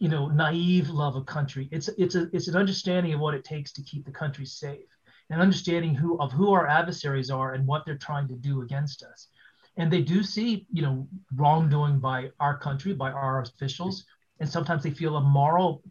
you 0.00 0.08
know 0.08 0.28
naive 0.28 0.88
love 0.88 1.14
of 1.14 1.26
country 1.26 1.68
it's 1.70 1.88
it's 1.98 2.14
a 2.14 2.28
it's 2.32 2.48
an 2.48 2.56
understanding 2.56 3.12
of 3.12 3.20
what 3.20 3.34
it 3.34 3.44
takes 3.44 3.70
to 3.70 3.82
keep 3.82 4.04
the 4.04 4.10
country 4.10 4.46
safe 4.46 4.88
and 5.28 5.40
understanding 5.40 5.94
who 5.94 6.18
of 6.18 6.32
who 6.32 6.52
our 6.52 6.66
adversaries 6.66 7.30
are 7.30 7.52
and 7.52 7.66
what 7.66 7.84
they're 7.84 7.98
trying 7.98 8.26
to 8.26 8.34
do 8.34 8.62
against 8.62 9.02
us 9.02 9.28
and 9.80 9.90
they 9.90 10.02
do 10.02 10.22
see 10.22 10.66
you 10.70 10.82
know 10.82 11.08
wrongdoing 11.34 11.98
by 11.98 12.30
our 12.38 12.56
country 12.58 12.92
by 12.92 13.10
our 13.10 13.40
officials. 13.40 14.04
And 14.40 14.48
sometimes 14.48 14.82
they 14.82 14.90
feel 14.90 15.16
a 15.16 15.20
moral 15.20 15.82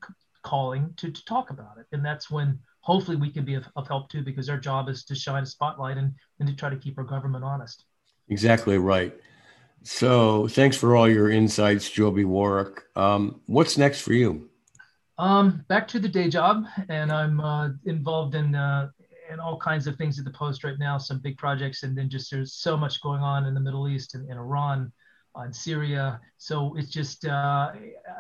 calling 0.44 0.92
to, 0.98 1.12
to 1.12 1.26
talk 1.26 1.50
about 1.52 1.78
it. 1.78 1.86
And 1.92 2.04
that's 2.04 2.32
when 2.32 2.60
hopefully 2.82 3.18
we 3.18 3.30
can 3.30 3.46
be 3.46 3.54
of, 3.56 3.66
of 3.76 3.88
help 3.88 4.10
too 4.10 4.24
because 4.24 4.50
our 4.50 4.58
job 4.58 4.90
is 4.90 5.04
to 5.06 5.16
shine 5.16 5.44
a 5.44 5.46
spotlight 5.46 5.98
and, 5.98 6.14
and 6.40 6.50
to 6.50 6.56
try 6.56 6.70
to 6.70 6.76
keep 6.76 6.98
our 6.98 7.04
government 7.04 7.44
honest. 7.44 7.86
Exactly 8.28 8.78
right. 8.78 9.14
So 9.84 10.48
thanks 10.48 10.78
for 10.78 10.96
all 10.96 11.08
your 11.08 11.30
insights, 11.30 11.90
Joby 11.90 12.26
Warrick 12.26 12.84
Um, 12.96 13.42
what's 13.46 13.78
next 13.78 14.02
for 14.02 14.14
you? 14.14 14.50
Um, 15.18 15.66
back 15.68 15.88
to 15.90 16.00
the 16.00 16.08
day 16.08 16.30
job, 16.30 16.66
and 16.88 17.12
I'm 17.12 17.42
uh, 17.42 17.70
involved 17.86 18.36
in 18.36 18.56
uh, 18.56 18.90
in 19.32 19.40
all 19.40 19.58
kinds 19.58 19.88
of 19.88 19.96
things 19.96 20.20
at 20.20 20.26
the 20.26 20.32
Post 20.32 20.64
right 20.64 20.78
now. 20.80 20.98
Some 20.98 21.20
big 21.20 21.38
projects, 21.38 21.84
and 21.84 21.98
then 21.98 22.10
just 22.10 22.32
there's 22.32 22.54
so 22.54 22.76
much 22.76 23.02
going 23.02 23.22
on 23.22 23.46
in 23.46 23.54
the 23.54 23.60
Middle 23.60 23.88
East 23.88 24.16
and 24.16 24.30
in 24.30 24.38
Iran, 24.38 24.92
in 25.46 25.54
Syria. 25.54 26.20
So 26.38 26.76
it's 26.78 26.90
just 26.90 27.26
uh, 27.26 27.72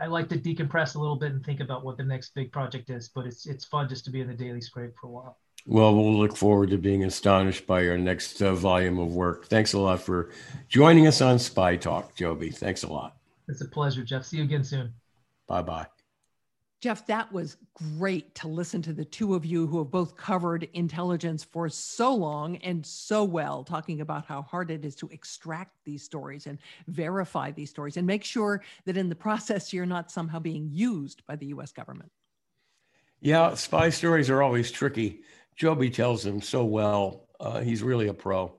I 0.01 0.07
like 0.07 0.29
to 0.29 0.37
decompress 0.37 0.95
a 0.95 0.99
little 0.99 1.17
bit 1.17 1.31
and 1.31 1.43
think 1.45 1.59
about 1.59 1.83
what 1.83 1.97
the 1.97 2.03
next 2.03 2.33
big 2.35 2.51
project 2.51 2.89
is. 2.89 3.09
But 3.09 3.25
it's 3.25 3.45
it's 3.45 3.65
fun 3.65 3.89
just 3.89 4.05
to 4.05 4.11
be 4.11 4.21
in 4.21 4.27
the 4.27 4.33
daily 4.33 4.61
scrape 4.61 4.91
for 4.99 5.07
a 5.07 5.11
while. 5.11 5.37
Well, 5.65 5.93
we'll 5.93 6.17
look 6.17 6.37
forward 6.37 6.69
to 6.69 6.77
being 6.77 7.03
astonished 7.03 7.67
by 7.67 7.81
your 7.81 7.97
next 7.97 8.41
uh, 8.41 8.53
volume 8.55 8.97
of 8.97 9.13
work. 9.13 9.47
Thanks 9.47 9.73
a 9.73 9.79
lot 9.79 10.01
for 10.01 10.29
joining 10.69 11.05
us 11.05 11.21
on 11.21 11.37
Spy 11.37 11.75
Talk, 11.75 12.15
Joby. 12.15 12.49
Thanks 12.49 12.83
a 12.83 12.91
lot. 12.91 13.17
It's 13.49 13.61
a 13.61 13.67
pleasure, 13.67 14.03
Jeff. 14.03 14.25
See 14.25 14.37
you 14.37 14.43
again 14.43 14.63
soon. 14.63 14.93
Bye 15.47 15.63
bye. 15.63 15.87
Jeff, 16.81 17.05
that 17.07 17.29
was 17.33 17.57
great 17.73 18.33
to 18.35 18.47
listen 18.47 18.81
to 18.81 18.93
the 18.93 19.03
two 19.03 19.35
of 19.35 19.45
you 19.45 19.67
who 19.67 19.79
have 19.79 19.91
both 19.91 20.15
covered 20.15 20.69
intelligence 20.73 21.43
for 21.43 21.67
so 21.67 22.15
long 22.15 22.55
and 22.57 22.85
so 22.85 23.25
well, 23.25 23.65
talking 23.65 23.99
about 23.99 24.25
how 24.25 24.41
hard 24.43 24.71
it 24.71 24.85
is 24.85 24.95
to 24.95 25.09
extract 25.11 25.73
these 25.83 26.03
stories 26.03 26.47
and 26.47 26.57
verify 26.87 27.51
these 27.51 27.69
stories 27.69 27.97
and 27.97 28.07
make 28.07 28.23
sure 28.23 28.63
that 28.85 28.95
in 28.95 29.09
the 29.09 29.15
process 29.15 29.73
you're 29.73 29.85
not 29.85 30.09
somehow 30.09 30.39
being 30.39 30.69
used 30.71 31.25
by 31.25 31.35
the 31.35 31.47
US 31.47 31.73
government. 31.73 32.11
Yeah, 33.19 33.55
spy 33.55 33.89
stories 33.89 34.29
are 34.29 34.41
always 34.41 34.71
tricky. 34.71 35.23
Joby 35.57 35.89
tells 35.89 36.23
them 36.23 36.41
so 36.41 36.63
well. 36.63 37.27
Uh, 37.41 37.59
he's 37.59 37.83
really 37.83 38.07
a 38.07 38.13
pro. 38.13 38.53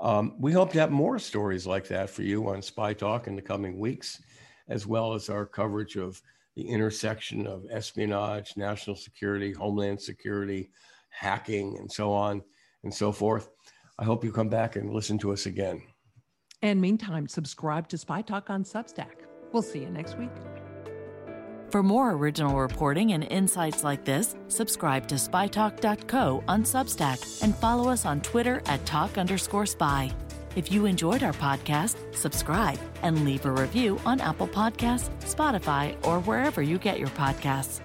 Um, 0.00 0.34
we 0.40 0.50
hope 0.50 0.72
to 0.72 0.80
have 0.80 0.90
more 0.90 1.20
stories 1.20 1.68
like 1.68 1.86
that 1.88 2.10
for 2.10 2.22
you 2.22 2.48
on 2.48 2.62
Spy 2.62 2.94
Talk 2.94 3.28
in 3.28 3.36
the 3.36 3.42
coming 3.42 3.78
weeks, 3.78 4.20
as 4.66 4.88
well 4.88 5.14
as 5.14 5.28
our 5.28 5.46
coverage 5.46 5.94
of 5.94 6.20
the 6.56 6.68
intersection 6.68 7.46
of 7.46 7.64
espionage, 7.70 8.56
national 8.56 8.96
security, 8.96 9.52
homeland 9.52 10.00
security, 10.00 10.70
hacking, 11.10 11.76
and 11.78 11.90
so 11.90 12.12
on 12.12 12.42
and 12.82 12.92
so 12.92 13.12
forth. 13.12 13.48
I 13.98 14.04
hope 14.04 14.24
you 14.24 14.32
come 14.32 14.48
back 14.48 14.76
and 14.76 14.92
listen 14.92 15.18
to 15.18 15.32
us 15.32 15.46
again. 15.46 15.82
And 16.62 16.80
meantime, 16.80 17.28
subscribe 17.28 17.88
to 17.88 17.98
Spy 17.98 18.22
Talk 18.22 18.50
on 18.50 18.64
Substack. 18.64 19.26
We'll 19.52 19.62
see 19.62 19.80
you 19.80 19.90
next 19.90 20.18
week. 20.18 20.30
For 21.70 21.82
more 21.82 22.12
original 22.12 22.58
reporting 22.58 23.12
and 23.12 23.24
insights 23.24 23.82
like 23.82 24.04
this, 24.04 24.36
subscribe 24.48 25.08
to 25.08 25.16
spytalk.co 25.16 26.44
on 26.46 26.62
Substack 26.62 27.42
and 27.42 27.54
follow 27.56 27.90
us 27.90 28.06
on 28.06 28.20
Twitter 28.20 28.62
at 28.66 28.84
talk 28.86 29.18
underscore 29.18 29.66
spy. 29.66 30.12
If 30.56 30.70
you 30.70 30.86
enjoyed 30.86 31.24
our 31.24 31.32
podcast, 31.32 31.96
subscribe 32.14 32.78
and 33.02 33.24
leave 33.24 33.44
a 33.44 33.50
review 33.50 34.00
on 34.06 34.20
Apple 34.20 34.46
Podcasts, 34.46 35.10
Spotify, 35.22 35.96
or 36.06 36.20
wherever 36.20 36.62
you 36.62 36.78
get 36.78 37.00
your 37.00 37.08
podcasts. 37.08 37.80